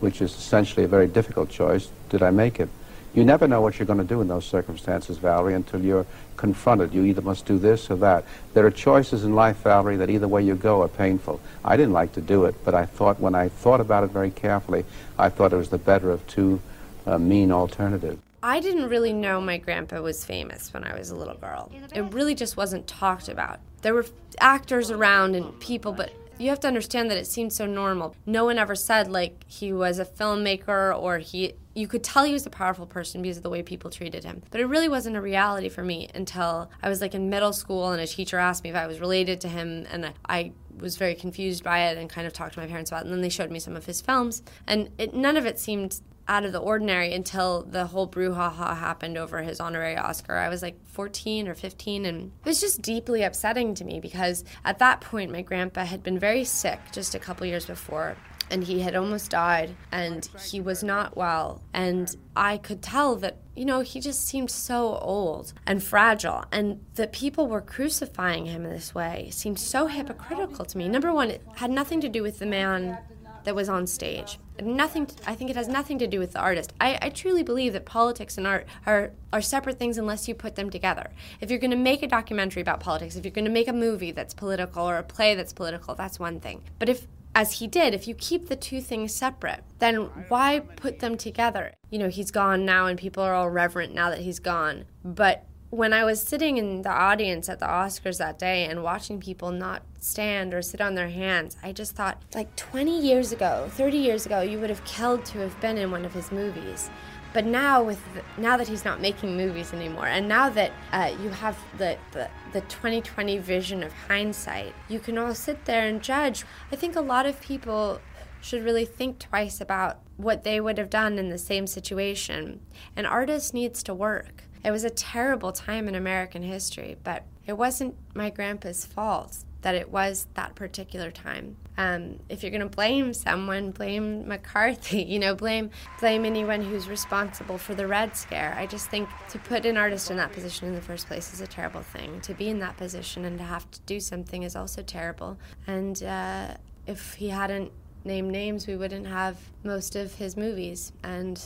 which 0.00 0.20
is 0.20 0.32
essentially 0.32 0.84
a 0.84 0.88
very 0.88 1.06
difficult 1.06 1.48
choice, 1.48 1.88
did 2.08 2.22
I 2.22 2.30
make 2.30 2.60
it. 2.60 2.68
You 3.14 3.24
never 3.24 3.46
know 3.46 3.60
what 3.60 3.78
you're 3.78 3.86
going 3.86 4.00
to 4.00 4.04
do 4.04 4.20
in 4.20 4.26
those 4.26 4.44
circumstances, 4.44 5.18
Valerie, 5.18 5.54
until 5.54 5.80
you're 5.80 6.04
confronted. 6.36 6.92
You 6.92 7.04
either 7.04 7.22
must 7.22 7.46
do 7.46 7.58
this 7.58 7.88
or 7.88 7.96
that. 7.96 8.24
There 8.54 8.66
are 8.66 8.72
choices 8.72 9.22
in 9.22 9.36
life, 9.36 9.58
Valerie, 9.58 9.96
that 9.98 10.10
either 10.10 10.26
way 10.26 10.42
you 10.42 10.56
go 10.56 10.82
are 10.82 10.88
painful. 10.88 11.40
I 11.64 11.76
didn't 11.76 11.92
like 11.92 12.12
to 12.14 12.20
do 12.20 12.44
it, 12.46 12.56
but 12.64 12.74
I 12.74 12.86
thought 12.86 13.20
when 13.20 13.36
I 13.36 13.48
thought 13.48 13.80
about 13.80 14.02
it 14.02 14.10
very 14.10 14.32
carefully, 14.32 14.84
I 15.16 15.28
thought 15.28 15.52
it 15.52 15.56
was 15.56 15.68
the 15.68 15.78
better 15.78 16.10
of 16.10 16.26
two 16.26 16.60
uh, 17.06 17.18
mean 17.18 17.52
alternatives. 17.52 18.20
I 18.42 18.60
didn't 18.60 18.88
really 18.88 19.12
know 19.12 19.40
my 19.40 19.58
grandpa 19.58 20.02
was 20.02 20.24
famous 20.24 20.74
when 20.74 20.84
I 20.84 20.98
was 20.98 21.10
a 21.10 21.16
little 21.16 21.36
girl. 21.36 21.70
It 21.94 22.02
really 22.12 22.34
just 22.34 22.56
wasn't 22.56 22.86
talked 22.86 23.28
about. 23.28 23.60
There 23.82 23.94
were 23.94 24.06
actors 24.38 24.90
around 24.90 25.34
and 25.34 25.58
people, 25.60 25.92
but 25.92 26.12
you 26.38 26.48
have 26.48 26.60
to 26.60 26.68
understand 26.68 27.10
that 27.10 27.18
it 27.18 27.26
seemed 27.26 27.52
so 27.52 27.66
normal. 27.66 28.16
No 28.26 28.44
one 28.44 28.58
ever 28.58 28.74
said 28.74 29.10
like 29.10 29.44
he 29.46 29.72
was 29.72 29.98
a 29.98 30.04
filmmaker 30.04 30.96
or 30.98 31.18
he 31.18 31.54
you 31.74 31.88
could 31.88 32.04
tell 32.04 32.22
he 32.22 32.32
was 32.32 32.46
a 32.46 32.50
powerful 32.50 32.86
person 32.86 33.20
because 33.20 33.36
of 33.36 33.42
the 33.42 33.50
way 33.50 33.62
people 33.62 33.90
treated 33.90 34.22
him. 34.22 34.42
But 34.50 34.60
it 34.60 34.66
really 34.66 34.88
wasn't 34.88 35.16
a 35.16 35.20
reality 35.20 35.68
for 35.68 35.82
me 35.82 36.08
until 36.14 36.70
I 36.82 36.88
was 36.88 37.00
like 37.00 37.14
in 37.14 37.30
middle 37.30 37.52
school 37.52 37.90
and 37.90 38.00
a 38.00 38.06
teacher 38.06 38.38
asked 38.38 38.62
me 38.62 38.70
if 38.70 38.76
I 38.76 38.86
was 38.86 39.00
related 39.00 39.40
to 39.42 39.48
him 39.48 39.84
and 39.90 40.12
I 40.28 40.52
was 40.78 40.96
very 40.96 41.14
confused 41.14 41.64
by 41.64 41.86
it 41.88 41.98
and 41.98 42.08
kind 42.08 42.26
of 42.26 42.32
talked 42.32 42.54
to 42.54 42.60
my 42.60 42.66
parents 42.66 42.90
about 42.90 43.02
it. 43.02 43.04
And 43.06 43.12
then 43.12 43.22
they 43.22 43.28
showed 43.28 43.50
me 43.50 43.58
some 43.58 43.76
of 43.76 43.86
his 43.86 44.00
films 44.00 44.42
and 44.66 44.90
it, 44.98 45.14
none 45.14 45.36
of 45.36 45.46
it 45.46 45.58
seemed 45.58 46.00
out 46.26 46.44
of 46.44 46.52
the 46.52 46.58
ordinary 46.58 47.12
until 47.12 47.62
the 47.62 47.86
whole 47.86 48.08
brouhaha 48.08 48.76
happened 48.76 49.18
over 49.18 49.42
his 49.42 49.60
honorary 49.60 49.96
Oscar. 49.96 50.36
I 50.36 50.48
was 50.48 50.62
like 50.62 50.76
14 50.86 51.48
or 51.48 51.54
15, 51.54 52.06
and 52.06 52.32
it 52.44 52.48
was 52.48 52.60
just 52.60 52.82
deeply 52.82 53.22
upsetting 53.22 53.74
to 53.74 53.84
me 53.84 54.00
because 54.00 54.44
at 54.64 54.78
that 54.78 55.00
point, 55.00 55.30
my 55.32 55.42
grandpa 55.42 55.84
had 55.84 56.02
been 56.02 56.18
very 56.18 56.44
sick 56.44 56.80
just 56.92 57.14
a 57.14 57.18
couple 57.18 57.46
years 57.46 57.66
before. 57.66 58.16
And 58.50 58.62
he 58.62 58.80
had 58.80 58.94
almost 58.94 59.30
died, 59.30 59.74
and 59.90 60.28
he 60.50 60.60
was 60.60 60.84
not 60.84 61.16
well. 61.16 61.62
And 61.72 62.14
I 62.36 62.58
could 62.58 62.82
tell 62.82 63.16
that, 63.16 63.38
you 63.56 63.64
know, 63.64 63.80
he 63.80 64.00
just 64.00 64.26
seemed 64.26 64.50
so 64.50 64.98
old 64.98 65.54
and 65.66 65.82
fragile. 65.82 66.44
And 66.52 66.84
that 66.96 67.10
people 67.10 67.48
were 67.48 67.62
crucifying 67.62 68.44
him 68.44 68.66
in 68.66 68.70
this 68.70 68.94
way 68.94 69.30
seemed 69.32 69.58
so 69.58 69.86
hypocritical 69.86 70.66
to 70.66 70.76
me. 70.76 70.88
Number 70.88 71.10
one, 71.10 71.30
it 71.30 71.42
had 71.56 71.70
nothing 71.70 72.02
to 72.02 72.08
do 72.08 72.22
with 72.22 72.38
the 72.38 72.46
man 72.46 72.98
that 73.44 73.54
was 73.54 73.68
on 73.68 73.86
stage. 73.86 74.38
Nothing. 74.60 75.08
I 75.26 75.34
think 75.34 75.50
it 75.50 75.56
has 75.56 75.68
nothing 75.68 75.98
to 75.98 76.06
do 76.06 76.18
with 76.18 76.32
the 76.32 76.40
artist. 76.40 76.72
I, 76.80 76.98
I 77.00 77.08
truly 77.10 77.42
believe 77.42 77.72
that 77.72 77.84
politics 77.84 78.38
and 78.38 78.46
art 78.46 78.66
are 78.86 79.12
are 79.32 79.42
separate 79.42 79.78
things 79.78 79.98
unless 79.98 80.28
you 80.28 80.34
put 80.34 80.56
them 80.56 80.70
together. 80.70 81.10
If 81.40 81.50
you're 81.50 81.58
going 81.58 81.70
to 81.70 81.76
make 81.76 82.02
a 82.02 82.08
documentary 82.08 82.62
about 82.62 82.80
politics, 82.80 83.16
if 83.16 83.24
you're 83.24 83.32
going 83.32 83.44
to 83.46 83.50
make 83.50 83.68
a 83.68 83.72
movie 83.72 84.12
that's 84.12 84.34
political 84.34 84.88
or 84.88 84.98
a 84.98 85.02
play 85.02 85.34
that's 85.34 85.52
political, 85.52 85.94
that's 85.94 86.18
one 86.18 86.40
thing. 86.40 86.62
But 86.78 86.88
if 86.88 87.06
as 87.34 87.58
he 87.58 87.66
did, 87.66 87.94
if 87.94 88.06
you 88.06 88.14
keep 88.14 88.48
the 88.48 88.56
two 88.56 88.80
things 88.80 89.12
separate, 89.12 89.64
then 89.80 89.96
why 90.28 90.60
put 90.60 91.00
them 91.00 91.16
together? 91.16 91.72
You 91.90 91.98
know, 91.98 92.08
he's 92.08 92.30
gone 92.30 92.64
now 92.64 92.86
and 92.86 92.98
people 92.98 93.22
are 93.22 93.34
all 93.34 93.50
reverent 93.50 93.92
now 93.92 94.10
that 94.10 94.20
he's 94.20 94.38
gone. 94.38 94.84
But 95.04 95.44
when 95.74 95.92
I 95.92 96.04
was 96.04 96.22
sitting 96.22 96.56
in 96.56 96.82
the 96.82 96.90
audience 96.90 97.48
at 97.48 97.58
the 97.58 97.66
Oscars 97.66 98.18
that 98.18 98.38
day 98.38 98.64
and 98.64 98.84
watching 98.84 99.18
people 99.18 99.50
not 99.50 99.82
stand 99.98 100.54
or 100.54 100.62
sit 100.62 100.80
on 100.80 100.94
their 100.94 101.08
hands, 101.08 101.56
I 101.64 101.72
just 101.72 101.96
thought, 101.96 102.22
like 102.32 102.54
20 102.54 103.00
years 103.00 103.32
ago, 103.32 103.68
30 103.72 103.96
years 103.96 104.24
ago, 104.24 104.40
you 104.40 104.60
would 104.60 104.70
have 104.70 104.84
killed 104.84 105.24
to 105.26 105.38
have 105.40 105.60
been 105.60 105.76
in 105.76 105.90
one 105.90 106.04
of 106.04 106.14
his 106.14 106.30
movies. 106.30 106.90
But 107.32 107.44
now, 107.44 107.82
with 107.82 107.98
the, 108.14 108.22
now 108.40 108.56
that 108.56 108.68
he's 108.68 108.84
not 108.84 109.00
making 109.00 109.36
movies 109.36 109.72
anymore, 109.72 110.06
and 110.06 110.28
now 110.28 110.48
that 110.50 110.70
uh, 110.92 111.12
you 111.20 111.30
have 111.30 111.58
the, 111.76 111.98
the 112.12 112.30
the 112.52 112.60
2020 112.60 113.38
vision 113.38 113.82
of 113.82 113.92
hindsight, 113.92 114.72
you 114.88 115.00
can 115.00 115.18
all 115.18 115.34
sit 115.34 115.64
there 115.64 115.88
and 115.88 116.00
judge. 116.00 116.44
I 116.70 116.76
think 116.76 116.94
a 116.94 117.00
lot 117.00 117.26
of 117.26 117.40
people 117.40 118.00
should 118.40 118.62
really 118.62 118.84
think 118.84 119.18
twice 119.18 119.60
about 119.60 119.98
what 120.16 120.44
they 120.44 120.60
would 120.60 120.78
have 120.78 120.90
done 120.90 121.18
in 121.18 121.30
the 121.30 121.38
same 121.38 121.66
situation. 121.66 122.60
An 122.94 123.06
artist 123.06 123.52
needs 123.52 123.82
to 123.82 123.92
work. 123.92 124.43
It 124.64 124.70
was 124.70 124.84
a 124.84 124.90
terrible 124.90 125.52
time 125.52 125.88
in 125.88 125.94
American 125.94 126.42
history, 126.42 126.96
but 127.04 127.24
it 127.46 127.52
wasn't 127.52 127.96
my 128.14 128.30
grandpa's 128.30 128.86
fault 128.86 129.44
that 129.60 129.74
it 129.74 129.90
was 129.90 130.26
that 130.34 130.54
particular 130.54 131.10
time. 131.10 131.56
Um, 131.78 132.20
if 132.28 132.42
you're 132.42 132.50
going 132.50 132.60
to 132.60 132.74
blame 132.74 133.14
someone, 133.14 133.70
blame 133.70 134.28
McCarthy. 134.28 135.02
You 135.14 135.18
know, 135.18 135.34
blame 135.34 135.70
blame 136.00 136.24
anyone 136.24 136.62
who's 136.62 136.88
responsible 136.88 137.58
for 137.58 137.74
the 137.74 137.86
Red 137.86 138.16
Scare. 138.16 138.54
I 138.58 138.66
just 138.66 138.88
think 138.88 139.08
to 139.30 139.38
put 139.38 139.64
an 139.64 139.76
artist 139.76 140.10
in 140.10 140.16
that 140.18 140.32
position 140.32 140.68
in 140.68 140.74
the 140.74 140.80
first 140.80 141.06
place 141.06 141.32
is 141.32 141.40
a 141.40 141.46
terrible 141.46 141.82
thing. 141.82 142.20
To 142.22 142.34
be 142.34 142.48
in 142.48 142.58
that 142.60 142.76
position 142.76 143.24
and 143.24 143.38
to 143.38 143.44
have 143.44 143.70
to 143.70 143.80
do 143.86 144.00
something 144.00 144.42
is 144.42 144.54
also 144.56 144.82
terrible. 144.82 145.38
And 145.66 146.02
uh, 146.02 146.54
if 146.86 147.14
he 147.14 147.28
hadn't 147.28 147.72
named 148.04 148.30
names, 148.30 148.66
we 148.66 148.76
wouldn't 148.76 149.06
have 149.06 149.38
most 149.62 149.96
of 149.96 150.14
his 150.14 150.36
movies. 150.36 150.92
And 151.02 151.42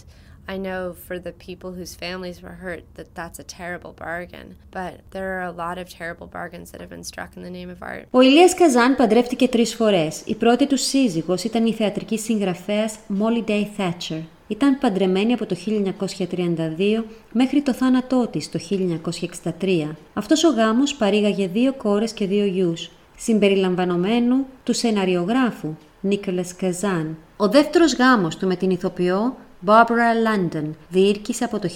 I 0.55 0.57
know 0.57 0.95
for 1.07 1.19
the 1.27 1.35
people 1.49 1.71
whose 1.79 1.95
families 2.05 2.39
were 2.45 2.57
hurt 2.65 2.83
that 2.97 3.09
that's 3.19 3.39
a 3.39 3.47
terrible 3.59 3.93
bargain, 4.07 4.47
but 4.79 4.93
there 5.15 5.29
are 5.37 5.47
a 5.53 5.57
lot 5.65 5.77
of 5.83 5.87
terrible 6.01 6.29
bargains 6.39 6.71
that 6.71 6.81
have 6.83 6.93
been 6.97 7.07
struck 7.13 7.31
in 7.37 7.43
the 7.43 7.55
name 7.59 7.71
of 7.71 7.83
art. 7.83 8.07
Ο 8.11 8.21
Ηλίας 8.21 8.55
Καζάν 8.55 8.97
παντρεύτηκε 8.97 9.49
τρεις 9.49 9.75
φορές. 9.75 10.23
Η 10.25 10.35
πρώτη 10.35 10.67
του 10.67 10.77
σύζυγος 10.77 11.45
ήταν 11.45 11.67
η 11.67 11.73
θεατρική 11.73 12.19
συγγραφέας 12.19 12.99
Molly 13.21 13.51
Day 13.51 13.67
Thatcher. 13.77 14.21
Ήταν 14.47 14.79
παντρεμένη 14.79 15.33
από 15.33 15.47
το 15.47 15.57
1932 15.57 17.05
μέχρι 17.33 17.63
το 17.63 17.75
θάνατό 17.75 18.29
της 18.31 18.51
το 18.51 18.59
1963. 18.59 19.97
Αυτός 20.15 20.45
ο 20.45 20.49
γάμος 20.49 20.95
παρήγαγε 20.95 21.49
δύο 21.49 21.73
κόρες 21.73 22.13
και 22.13 22.27
δύο 22.27 22.45
γιους, 22.45 22.91
συμπεριλαμβανομένου 23.17 24.47
του 24.65 24.73
σεναριογράφου 24.73 25.75
Νίκολας 26.01 26.57
Καζάν. 26.57 27.17
Ο 27.37 27.49
δεύτερος 27.49 27.95
γάμος 27.95 28.37
του 28.37 28.47
με 28.47 28.57
την 28.57 28.71
ηθοποιό 28.71 29.37
Barbara 29.67 30.13
London 30.27 30.71
διήρκησε 30.89 31.45
από 31.45 31.59
το 31.59 31.69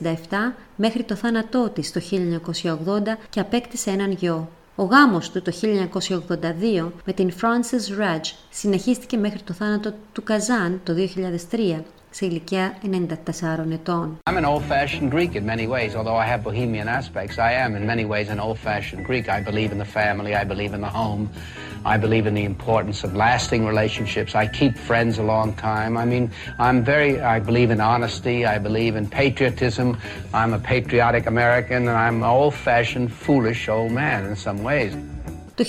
1967 0.00 0.12
μέχρι 0.76 1.02
το 1.02 1.14
θάνατό 1.14 1.68
της 1.68 1.92
το 1.92 2.00
1980 2.62 2.72
και 3.30 3.40
απέκτησε 3.40 3.90
έναν 3.90 4.10
γιο. 4.10 4.48
Ο 4.76 4.82
γάμος 4.82 5.30
του 5.30 5.42
το 5.42 5.52
1982 6.80 6.90
με 7.04 7.12
την 7.12 7.32
Frances 7.40 8.00
Rudge 8.00 8.32
συνεχίστηκε 8.50 9.16
μέχρι 9.16 9.42
το 9.42 9.52
θάνατο 9.52 9.92
του 10.12 10.22
Καζάν 10.22 10.80
το 10.84 10.94
2003 11.50 11.80
σε 12.09 12.25
ηλικία 12.25 12.77
94 12.83 13.71
ετών. 13.71 14.17
I'm 14.29 14.37
an 14.37 14.45
old-fashioned 14.45 15.11
Greek 15.11 15.35
in 15.35 15.45
many 15.45 15.67
ways, 15.67 15.95
although 15.95 16.19
I 16.23 16.27
have 16.31 16.43
bohemian 16.43 16.87
aspects. 16.87 17.37
I 17.37 17.53
am 17.63 17.75
in 17.75 17.83
many 17.93 18.05
ways 18.05 18.29
an 18.29 18.39
old-fashioned 18.39 19.03
Greek. 19.09 19.25
I 19.37 19.41
believe 19.49 19.71
in 19.75 19.79
the 19.85 19.91
family, 19.99 20.31
I 20.41 20.43
believe 20.53 20.73
in 20.77 20.81
the 20.81 20.93
home, 21.01 21.23
I 21.93 21.97
believe 22.05 22.25
in 22.27 22.35
the 22.41 22.45
importance 22.53 23.03
of 23.03 23.11
lasting 23.25 23.61
relationships. 23.65 24.31
I 24.43 24.45
keep 24.59 24.73
friends 24.89 25.13
a 25.17 25.25
long 25.33 25.49
time. 25.71 25.97
I 26.03 26.05
mean, 26.05 26.25
I'm 26.67 26.79
very, 26.93 27.19
I 27.35 27.39
believe 27.49 27.69
in 27.75 27.81
honesty, 27.81 28.37
I 28.45 28.57
believe 28.67 28.93
in 28.95 29.05
patriotism. 29.21 29.87
I'm 30.33 30.53
a 30.53 30.61
patriotic 30.73 31.25
American, 31.25 31.81
and 31.89 31.97
I'm 32.05 32.17
an 32.23 32.29
old-fashioned, 32.39 33.09
foolish 33.25 33.61
old 33.75 33.91
man 33.91 34.19
in 34.29 34.35
some 34.35 34.59
ways. 34.69 34.93
Το 35.58 35.64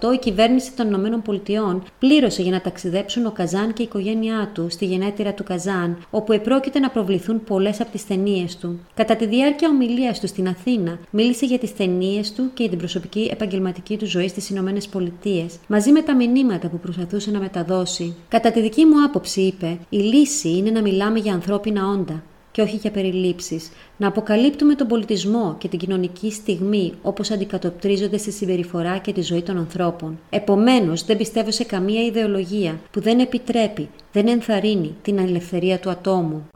1978 0.00 0.14
η 0.14 0.18
κυβέρνηση 0.18 0.72
των 0.72 0.86
Ηνωμένων 0.86 1.22
Πολιτειών 1.22 1.82
πλήρωσε 1.98 2.42
για 2.42 2.50
να 2.50 2.60
ταξιδέψουν 2.60 3.26
ο 3.26 3.30
Καζάν 3.30 3.72
και 3.72 3.82
η 3.82 3.84
οικογένειά 3.84 4.50
του 4.54 4.66
στη 4.70 4.84
γενέτειρα 4.84 5.34
του 5.34 5.44
Καζάν, 5.44 6.06
όπου 6.10 6.32
επρόκειται 6.32 6.78
να 6.78 6.90
προβληθούν 6.90 7.44
πολλές 7.44 7.80
από 7.80 7.90
τις 7.90 8.06
ταινίες 8.06 8.56
του. 8.56 8.80
Κατά 8.94 9.16
τη 9.16 9.26
διάρκεια 9.26 9.68
ομιλίας 9.68 10.20
του 10.20 10.26
στην 10.26 10.48
Αθήνα, 10.48 10.98
μίλησε 11.10 11.46
για 11.46 11.58
τις 11.58 11.76
ταινίες 11.76 12.32
του 12.32 12.50
και 12.54 12.62
για 12.62 12.68
την 12.68 12.78
προσωπική 12.78 13.28
επαγγελματική 13.32 13.96
του 13.96 14.06
ζωή 14.06 14.28
στις 14.28 14.50
Ηνωμένες 14.50 14.88
Πολιτείες, 14.88 15.58
μαζί 15.66 15.92
με 15.92 16.02
τα 16.02 16.14
μηνύματα 16.14 16.68
που 16.68 16.78
προσπαθούσε 16.78 17.30
να 17.30 17.38
μεταδώσει. 17.38 18.14
Κατά 18.28 18.50
τη 18.50 18.60
δική 18.60 18.84
μου 18.84 19.04
άποψη, 19.04 19.40
είπε, 19.40 19.78
η 19.88 19.98
λύση 19.98 20.48
είναι 20.48 20.70
να 20.70 20.80
μιλάμε 20.80 21.18
για 21.18 21.32
ανθρώπινα 21.32 21.86
όντα 21.86 22.22
και 22.50 22.62
όχι 22.62 22.76
για 22.76 22.90
περιλήψεις, 22.90 23.70
να 23.96 24.08
αποκαλύπτουμε 24.08 24.74
τον 24.74 24.86
πολιτισμό 24.86 25.56
και 25.58 25.68
την 25.68 25.78
κοινωνική 25.78 26.32
στιγμή 26.32 26.92
όπως 27.02 27.30
αντικατοπτρίζονται 27.30 28.18
στη 28.18 28.32
συμπεριφορά 28.32 28.98
και 28.98 29.12
τη 29.12 29.22
ζωή 29.22 29.42
των 29.42 29.58
ανθρώπων. 29.58 30.18
Επομένως, 30.30 31.04
δεν 31.04 31.16
πιστεύω 31.16 31.50
σε 31.50 31.64
καμία 31.64 32.04
ιδεολογία 32.04 32.80
που 32.90 33.00
δεν 33.00 33.18
επιτρέπει, 33.18 33.88
δεν 34.12 34.28
ενθαρρύνει 34.28 34.94
την 35.02 35.18
ελευθερία 35.18 35.78
του 35.78 35.90
ατόμου. 35.90 36.48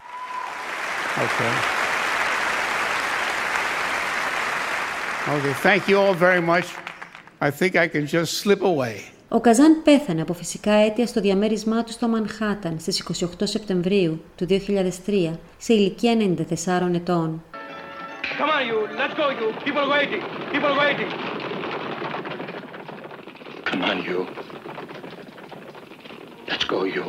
Okay. 1.16 1.74
Okay, 5.36 5.55
thank 5.62 5.88
you 5.88 5.97
all 5.99 6.12
very 6.12 6.40
much. 6.40 6.66
I 7.40 7.51
think 7.51 7.76
I 7.76 7.88
can 7.88 8.07
just 8.07 8.38
slip 8.42 8.62
away. 8.62 9.13
Ο 9.35 9.41
Καζάν 9.41 9.82
πέθανε 9.82 10.20
από 10.20 10.32
φυσικά 10.32 10.72
αίτια 10.72 11.07
στο 11.07 11.20
διαμέρισμά 11.20 11.85
του 11.85 11.93
στο 11.93 12.09
Μανχάταν 12.09 12.78
στις 12.78 13.05
28 13.20 13.26
Σεπτεμβρίου 13.43 14.20
του 14.37 14.47
2003 14.51 15.32
σε 15.59 15.74
ηλικία 15.74 16.16
94 16.16 16.95
ετών. 16.95 17.43
Come 18.39 18.51
on, 18.51 18.62
you. 18.70 18.78
Let's 19.01 19.14
go, 19.20 19.26
you. 19.39 19.47
People 19.64 19.87
waiting. 19.97 20.22
People 20.53 20.74
waiting. 20.82 21.11
Come 23.70 23.82
on, 23.91 23.99
you. 24.09 24.20
Let's 26.49 26.64
go, 26.72 26.78
you. 26.95 27.05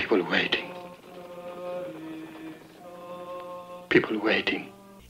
People 0.00 0.20
waiting. 0.34 0.66
People 3.94 4.16
waiting. 4.28 4.62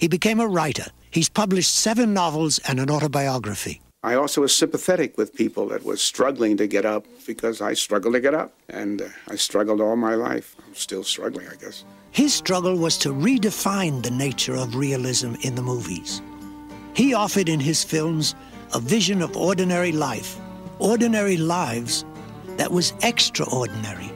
He 0.03 0.09
became 0.17 0.39
a 0.47 0.49
writer. 0.57 0.89
He's 1.11 1.29
published 1.29 1.75
seven 1.75 2.15
novels 2.15 2.61
and 2.69 2.79
an 2.79 2.91
autobiography. 2.91 3.81
I 4.03 4.15
also 4.15 4.43
was 4.43 4.55
sympathetic 4.55 5.19
with 5.19 5.35
people 5.35 5.67
that 5.69 5.83
were 5.83 5.97
struggling 5.97 6.57
to 6.57 6.67
get 6.67 6.87
up 6.87 7.05
because 7.27 7.61
I 7.61 7.75
struggled 7.75 8.15
to 8.15 8.21
get 8.21 8.33
up. 8.33 8.55
And 8.69 9.03
uh, 9.03 9.09
I 9.29 9.35
struggled 9.35 9.81
all 9.81 9.97
my 9.97 10.15
life. 10.15 10.57
I'm 10.67 10.75
still 10.75 11.05
struggling, 11.05 11.49
I 11.49 11.57
guess. 11.57 11.85
His 12.13 12.33
struggle 12.33 12.77
was 12.77 12.97
to 12.99 13.11
redefine 13.11 14.03
the 14.03 14.11
nature 14.11 14.55
of 14.55 14.75
realism 14.75 15.35
in 15.43 15.55
the 15.55 15.63
movies. 15.63 16.23
He 16.95 17.13
offered 17.13 17.49
in 17.49 17.61
his 17.61 17.85
films 17.85 18.35
a 18.73 18.81
vision 18.81 19.21
of 19.21 19.37
ordinary 19.37 19.93
life, 19.93 20.39
ordinary 20.79 21.37
lives 21.37 22.05
that 22.57 22.71
was 22.71 22.95
extraordinary. 23.03 24.11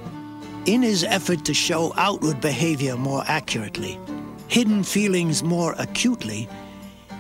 In 0.66 0.80
his 0.82 1.05
effort 1.05 1.45
to 1.45 1.55
show 1.55 1.92
outward 1.97 2.40
behavior 2.40 2.97
more 2.97 3.22
accurately, 3.26 3.99
hidden 4.49 4.82
feelings 4.82 5.42
more 5.42 5.74
acutely, 5.78 6.49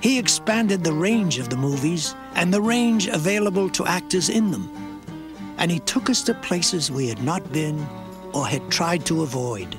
he 0.04 0.18
expanded 0.18 0.84
the 0.84 0.92
range 0.92 1.38
of 1.38 1.48
the 1.48 1.56
movies 1.56 2.14
and 2.34 2.52
the 2.52 2.60
range 2.60 3.06
available 3.06 3.70
to 3.70 3.86
actors 3.86 4.28
in 4.28 4.50
them. 4.50 4.68
And 5.56 5.70
he 5.70 5.78
took 5.78 6.10
us 6.10 6.20
to 6.24 6.34
places 6.34 6.90
we 6.90 7.08
had 7.08 7.22
not 7.22 7.50
been 7.54 7.86
or 8.34 8.46
had 8.46 8.70
tried 8.70 9.06
to 9.06 9.22
avoid. 9.22 9.78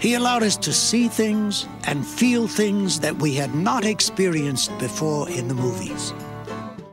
He 0.00 0.14
allowed 0.14 0.42
us 0.42 0.56
to 0.56 0.72
see 0.72 1.06
things 1.06 1.68
and 1.84 2.04
feel 2.04 2.48
things 2.48 2.98
that 2.98 3.14
we 3.14 3.36
had 3.36 3.54
not 3.54 3.84
experienced 3.84 4.76
before 4.80 5.30
in 5.30 5.46
the 5.46 5.54
movies. 5.54 6.12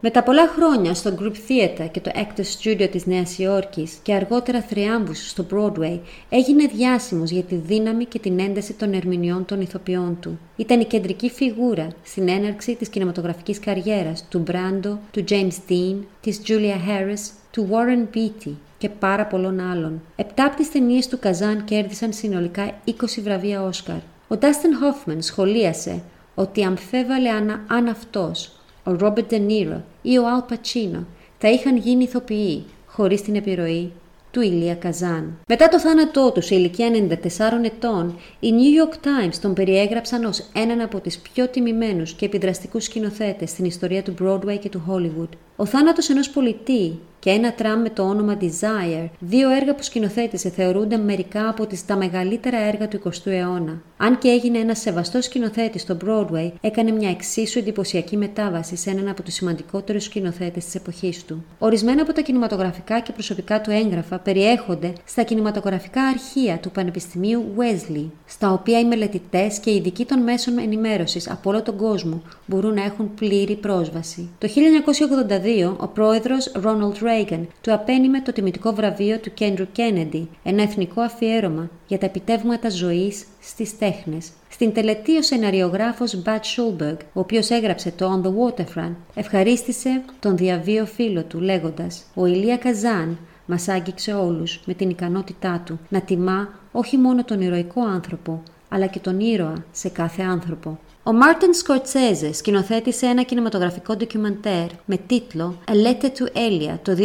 Μετά 0.02 0.24
πολλά 0.24 0.48
χρόνια 0.48 0.94
στο 0.94 1.16
Group 1.20 1.34
Theatre 1.52 1.88
και 1.92 2.00
το 2.00 2.12
Actors 2.14 2.64
Studio 2.64 2.88
της 2.92 3.06
Νέας 3.06 3.38
Υόρκης 3.38 3.98
και 4.04 4.14
αργότερα 4.14 4.62
θριάμβους 4.62 5.30
στο 5.30 5.46
Broadway, 5.52 6.00
έγινε 6.30 6.66
διάσημος 6.66 7.30
για 7.30 7.44
τη 7.44 7.56
δύναμη 7.56 8.06
και 8.06 8.20
την 8.20 8.40
ένταση 8.40 8.74
των 8.74 8.94
ερμηνεών 8.94 9.46
των 9.46 9.62
ηθοποιών 9.62 10.18
του. 10.20 10.40
Ήταν 10.56 10.80
η 10.80 10.86
κεντρική 10.86 11.30
φιγούρα 11.30 11.88
στην 12.04 12.30
έναρξη 12.30 12.76
της 12.76 12.90
κινηματογραφικής 12.90 13.60
καριέρας 13.60 14.26
του 14.30 14.40
Μπράντο, 14.40 15.00
του 15.12 15.24
James 15.30 15.72
Dean, 15.72 15.96
της 16.22 16.42
Julia 16.48 16.76
Harris, 16.88 17.32
του 17.52 17.70
Warren 17.72 18.16
Beatty 18.18 18.52
και 18.78 18.90
πάρα 18.90 19.26
πολλών 19.26 19.60
άλλων. 19.60 20.02
Επτά 20.16 20.46
από 20.46 20.56
τις 20.56 20.72
ταινίες 20.72 21.08
του 21.08 21.20
Καζάν 21.20 21.64
κέρδισαν 21.64 22.14
συνολικά 22.14 22.80
20 22.86 22.92
βραβεία 23.24 23.64
Όσκαρ. 23.64 24.00
Ο 24.28 24.38
Dustin 24.40 25.10
Hoffman 25.10 25.18
σχολίασε 25.20 26.02
ότι 26.36 26.64
αμφέβαλε 26.64 27.30
αν, 27.30 27.66
αν 27.68 27.88
αυτός 27.88 28.59
ο 28.84 28.92
Ρόμπερτ 28.92 29.28
Ντενίρο 29.28 29.84
ή 30.02 30.18
ο 30.18 30.28
Αλ 30.28 30.42
Πατσίνο 30.48 31.06
θα 31.38 31.50
είχαν 31.50 31.78
γίνει 31.78 32.04
ηθοποιοί 32.04 32.66
χωρίς 32.86 33.22
την 33.22 33.36
επιρροή 33.36 33.92
του 34.32 34.42
Ηλία 34.42 34.76
Καζάν. 34.76 35.38
Μετά 35.48 35.68
το 35.68 35.80
θάνατό 35.80 36.32
τους 36.32 36.46
σε 36.46 36.56
ηλικία 36.56 36.90
94 36.90 37.64
ετών, 37.64 38.20
οι 38.40 38.50
New 38.52 38.84
York 38.84 38.94
Times 38.94 39.36
τον 39.42 39.54
περιέγραψαν 39.54 40.26
ως 40.26 40.44
έναν 40.54 40.82
από 40.82 41.00
τις 41.00 41.20
πιο 41.20 41.48
τιμημένους 41.48 42.14
και 42.14 42.26
επιδραστικούς 42.26 42.84
σκηνοθέτες 42.84 43.50
στην 43.50 43.66
ιστορία 43.66 44.04
του 44.04 44.14
Broadway 44.22 44.60
και 44.60 44.70
του 44.70 44.84
Hollywood. 44.90 45.30
Ο 45.56 45.66
θάνατος 45.66 46.10
ενός 46.10 46.30
πολιτή 46.30 47.00
και 47.20 47.30
ένα 47.30 47.54
τραμ 47.54 47.82
με 47.82 47.90
το 47.90 48.04
όνομα 48.04 48.38
Desire, 48.42 49.10
δύο 49.20 49.50
έργα 49.50 49.76
που 49.76 49.84
σκηνοθέτησε 49.84 50.50
θεωρούνται 50.50 50.98
μερικά 50.98 51.50
από 51.50 51.66
τις 51.66 51.86
τα 51.86 51.96
μεγαλύτερα 51.96 52.58
έργα 52.58 52.88
του 52.88 53.02
20ου 53.04 53.32
αιώνα. 53.32 53.82
Αν 53.98 54.18
και 54.18 54.28
έγινε 54.28 54.58
ένας 54.58 54.80
σεβαστός 54.80 55.26
σκηνοθέτης 55.26 55.82
στο 55.82 55.98
Broadway, 56.06 56.52
έκανε 56.62 56.92
μια 56.92 57.10
εξίσου 57.10 57.60
εντυπωσιακή 57.60 58.18
μετάβαση 58.18 58.76
σε 58.76 58.90
έναν 58.90 59.08
από 59.08 59.24
τους 59.24 59.34
σημαντικότερους 59.34 60.04
σκηνοθέτες 60.04 60.66
της 60.66 60.76
εποχής 60.76 61.26
του. 61.26 61.44
Ορισμένα 61.60 62.02
από 62.02 62.14
τα 62.14 62.22
κινηματογραφικά 62.22 63.00
και 63.00 63.12
προσωπικά 63.12 63.62
του 63.62 63.72
έγγραφα 63.72 64.20
περιέχονται 64.20 64.94
στα 65.06 65.24
κινηματογραφικά 65.24 66.02
αρχεία 66.02 66.58
του 66.58 66.72
Πανεπιστημίου 66.72 67.46
Wesley, 67.58 68.06
στα 68.26 68.52
οποία 68.52 68.80
οι 68.80 68.86
μελετητές 68.86 69.60
και 69.60 69.70
οι 69.70 69.76
ειδικοί 69.76 70.06
των 70.06 70.20
μέσων 70.20 70.58
ενημέρωσης 70.60 71.30
από 71.30 71.50
όλο 71.50 71.62
τον 71.62 71.78
κόσμο 71.78 72.22
μπορούν 72.46 72.74
να 72.74 72.84
έχουν 72.84 73.14
πλήρη 73.14 73.56
πρόσβαση. 73.56 74.30
Το 74.38 74.48
1982, 74.48 75.76
ο 75.78 75.88
πρόεδρος 75.88 76.52
Ronald 76.64 77.04
Reagan 77.04 77.19
του 77.62 77.74
απένιμε 77.74 78.22
το 78.22 78.32
τιμητικό 78.32 78.74
βραβείο 78.74 79.20
του 79.20 79.34
Κέντρου 79.34 79.66
Kennedy, 79.76 80.24
ένα 80.44 80.62
εθνικό 80.62 81.02
αφιέρωμα 81.02 81.70
για 81.88 81.98
τα 81.98 82.06
επιτεύγματα 82.06 82.70
ζωής 82.70 83.26
στις 83.42 83.78
τέχνες. 83.78 84.30
Στην 84.50 84.74
τελετή 84.74 85.18
ο 85.18 85.22
σεναριογράφος 85.22 86.22
Bud 86.26 86.30
Schulberg, 86.30 86.98
ο 87.14 87.20
οποίος 87.20 87.50
έγραψε 87.50 87.92
το 87.92 88.22
On 88.22 88.28
the 88.28 88.32
Waterfront, 88.32 88.96
ευχαρίστησε 89.14 90.02
τον 90.20 90.38
διαβίο 90.38 90.86
φίλο 90.86 91.24
του 91.24 91.40
λέγοντας 91.40 92.04
«Ο 92.14 92.26
Ηλία 92.26 92.58
Καζάν 92.58 93.18
μας 93.46 93.68
άγγιξε 93.68 94.14
όλους 94.14 94.60
με 94.66 94.74
την 94.74 94.90
ικανότητά 94.90 95.62
του 95.66 95.80
να 95.90 96.02
τιμά 96.02 96.50
όχι 96.72 96.98
μόνο 96.98 97.24
τον 97.24 97.42
ηρωικό 97.42 97.82
άνθρωπο, 97.82 98.44
αλλά 98.70 98.86
και 98.86 99.00
τον 99.00 99.20
ήρωα 99.20 99.64
σε 99.72 99.90
κάθε 99.90 100.24
άνθρωπο. 100.24 100.80
Ο 101.04 101.14
Μάρτιν 101.14 101.54
Σκορτσέζε 101.54 102.34
σκηνοθέτησε 102.34 103.06
ένα 103.06 103.24
κινηματογραφικό 103.24 103.96
ντοκιμαντέρ 103.96 104.68
με 104.86 104.98
τίτλο 105.08 105.58
A 105.66 105.72
Letter 105.72 106.06
to 106.06 106.38
Elia 106.38 106.78
το 106.82 106.98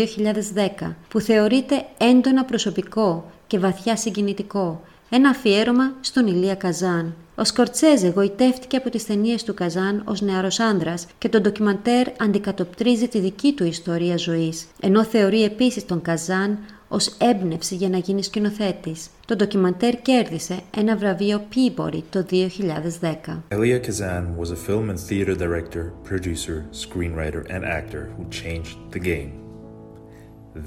2010 0.81 0.95
που 1.09 1.21
θεωρείται 1.21 1.85
έντονα 1.99 2.45
προσωπικό 2.45 3.31
και 3.47 3.59
βαθιά 3.59 3.97
συγκινητικό, 3.97 4.81
ένα 5.11 5.29
αφιέρωμα 5.29 5.93
στον 6.01 6.27
Ηλία 6.27 6.55
Καζάν. 6.55 7.15
Ο 7.35 7.45
Σκορτσέζε 7.45 8.09
γοητεύτηκε 8.09 8.77
από 8.77 8.91
τις 8.91 9.07
ταινίες 9.07 9.45
του 9.45 9.55
Καζάν 9.55 10.03
ως 10.05 10.21
νεαρός 10.21 10.61
άνδρας 10.61 11.07
και 11.19 11.29
το 11.29 11.41
ντοκιμαντέρ 11.41 12.07
αντικατοπτρίζει 12.21 13.09
τη 13.09 13.19
δική 13.19 13.53
του 13.53 13.65
ιστορία 13.65 14.17
ζωής, 14.17 14.67
ενώ 14.81 15.05
θεωρεί 15.05 15.43
επίσης 15.43 15.87
τον 15.87 16.03
Καζάν 16.03 16.59
ως 16.95 17.07
έμπνευση 17.19 17.75
για 17.75 17.89
να 17.89 17.99
γίνει 17.99 18.23
σκηνοθέτης. 18.23 19.11
Το 19.27 19.37
ντοκιμαντέρ 19.37 20.03
κέρδισε 20.03 20.61
ένα 20.77 20.97
βραβείο 20.97 21.45
Peabody 21.55 22.01
το 22.11 22.27
2010. 22.31 23.43
Elia 23.49 23.81
Kazan 23.81 24.37
was 24.37 24.51
a 24.51 24.57
film 24.69 24.91
and 24.91 24.99
theater 25.09 25.35
director, 25.35 25.93
producer, 26.09 26.65
screenwriter 26.73 27.43
and 27.55 27.65
actor 27.65 28.03
who 28.17 28.25
changed 28.43 28.77
the 28.95 29.03
game. 29.11 29.33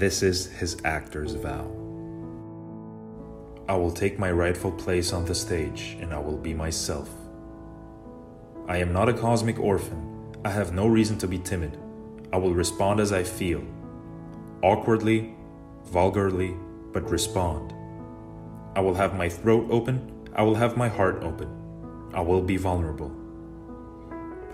This 0.02 0.22
is 0.30 0.38
his 0.60 0.72
actor's 0.98 1.32
vow. 1.44 1.66
I 3.72 3.76
will 3.80 3.94
take 4.02 4.24
my 4.24 4.30
rightful 4.44 4.72
place 4.84 5.08
on 5.16 5.24
the 5.24 5.38
stage 5.44 5.82
and 6.00 6.08
I 6.18 6.20
will 6.26 6.40
be 6.48 6.54
myself. 6.66 7.08
I 8.74 8.76
am 8.84 8.92
not 8.98 9.08
a 9.08 9.18
cosmic 9.26 9.58
orphan. 9.72 10.00
I 10.48 10.50
have 10.58 10.70
no 10.80 10.86
reason 10.98 11.16
to 11.22 11.28
be 11.34 11.38
timid. 11.52 11.72
I 12.34 12.38
will 12.42 12.54
respond 12.64 12.96
as 13.04 13.12
I 13.20 13.22
feel. 13.38 13.62
Awkwardly, 14.70 15.20
vulgarly, 15.88 16.54
but 16.92 17.10
respond. 17.10 17.74
I 18.76 18.80
will 18.80 18.94
have 18.94 19.16
my 19.16 19.28
throat 19.28 19.66
open. 19.70 20.28
I 20.34 20.42
will 20.42 20.54
have 20.54 20.76
my 20.76 20.88
heart 20.88 21.22
open. 21.22 21.48
I 22.14 22.20
will 22.20 22.42
be 22.42 22.56
vulnerable. 22.56 23.12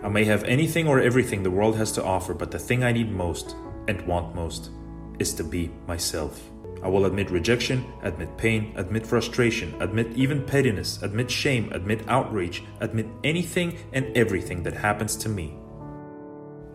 I 0.03 0.09
may 0.09 0.24
have 0.24 0.45
anything 0.45 0.87
or 0.87 1.01
everything 1.01 1.43
the 1.43 1.51
world 1.51 1.76
has 1.76 1.93
to 1.93 2.05
offer, 2.05 2.35
but 2.35 2.51
the 2.51 2.59
thing 2.59 2.85
I 2.85 2.93
need 2.93 3.11
most 3.11 3.57
and 3.89 4.07
want 4.07 4.35
most 4.35 4.70
is 5.18 5.32
to 5.35 5.45
be 5.45 5.70
myself. 5.87 6.43
I 6.82 6.89
will 6.89 7.07
admit 7.07 7.30
rejection, 7.30 7.85
admit 8.03 8.37
pain, 8.37 8.74
admit 8.76 9.07
frustration, 9.07 9.74
admit 9.80 10.09
even 10.14 10.45
pettiness, 10.45 11.03
admit 11.03 11.30
shame, 11.30 11.72
admit 11.72 12.07
outrage, 12.09 12.62
admit 12.80 13.07
anything 13.22 13.78
and 13.95 14.14
everything 14.16 14.62
that 14.64 14.74
happens 14.74 15.16
to 15.16 15.30
me. 15.30 15.55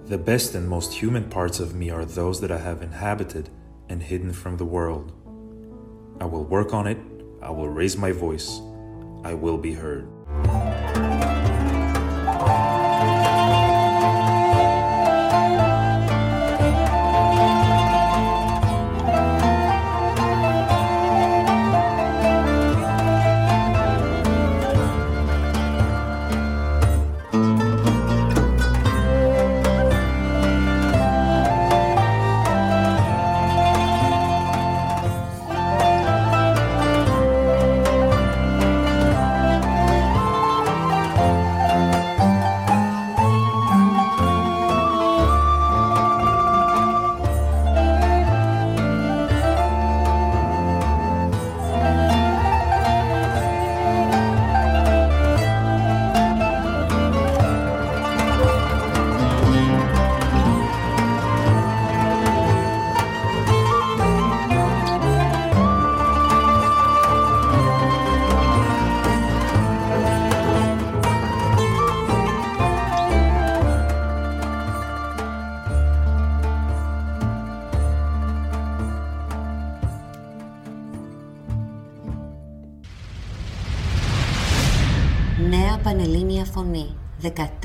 The 0.05 0.18
best 0.18 0.55
and 0.55 0.68
most 0.68 0.93
human 0.93 1.30
parts 1.30 1.60
of 1.60 1.76
me 1.76 1.91
are 1.91 2.05
those 2.05 2.41
that 2.41 2.51
I 2.51 2.57
have 2.57 2.82
inhabited 2.82 3.51
and 3.90 4.02
hidden 4.02 4.32
from 4.32 4.58
the 4.58 4.66
world. 4.66 5.12
I 6.22 6.26
will 6.26 6.46
work 6.46 6.74
on 6.74 6.88
it, 6.88 6.98
I 7.42 7.50
will 7.50 7.70
raise 7.70 7.98
my 7.98 8.12
voice, 8.12 8.62
I 9.24 9.34
will 9.34 9.58
be 9.58 9.74
heard. 9.74 10.08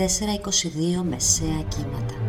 Νέα 0.05 0.13
Πανελλήνια 0.19 0.53
Φωνή 0.53 0.97
1422 1.01 1.09
Μεσαία 1.11 1.63
Κύματα 1.69 2.24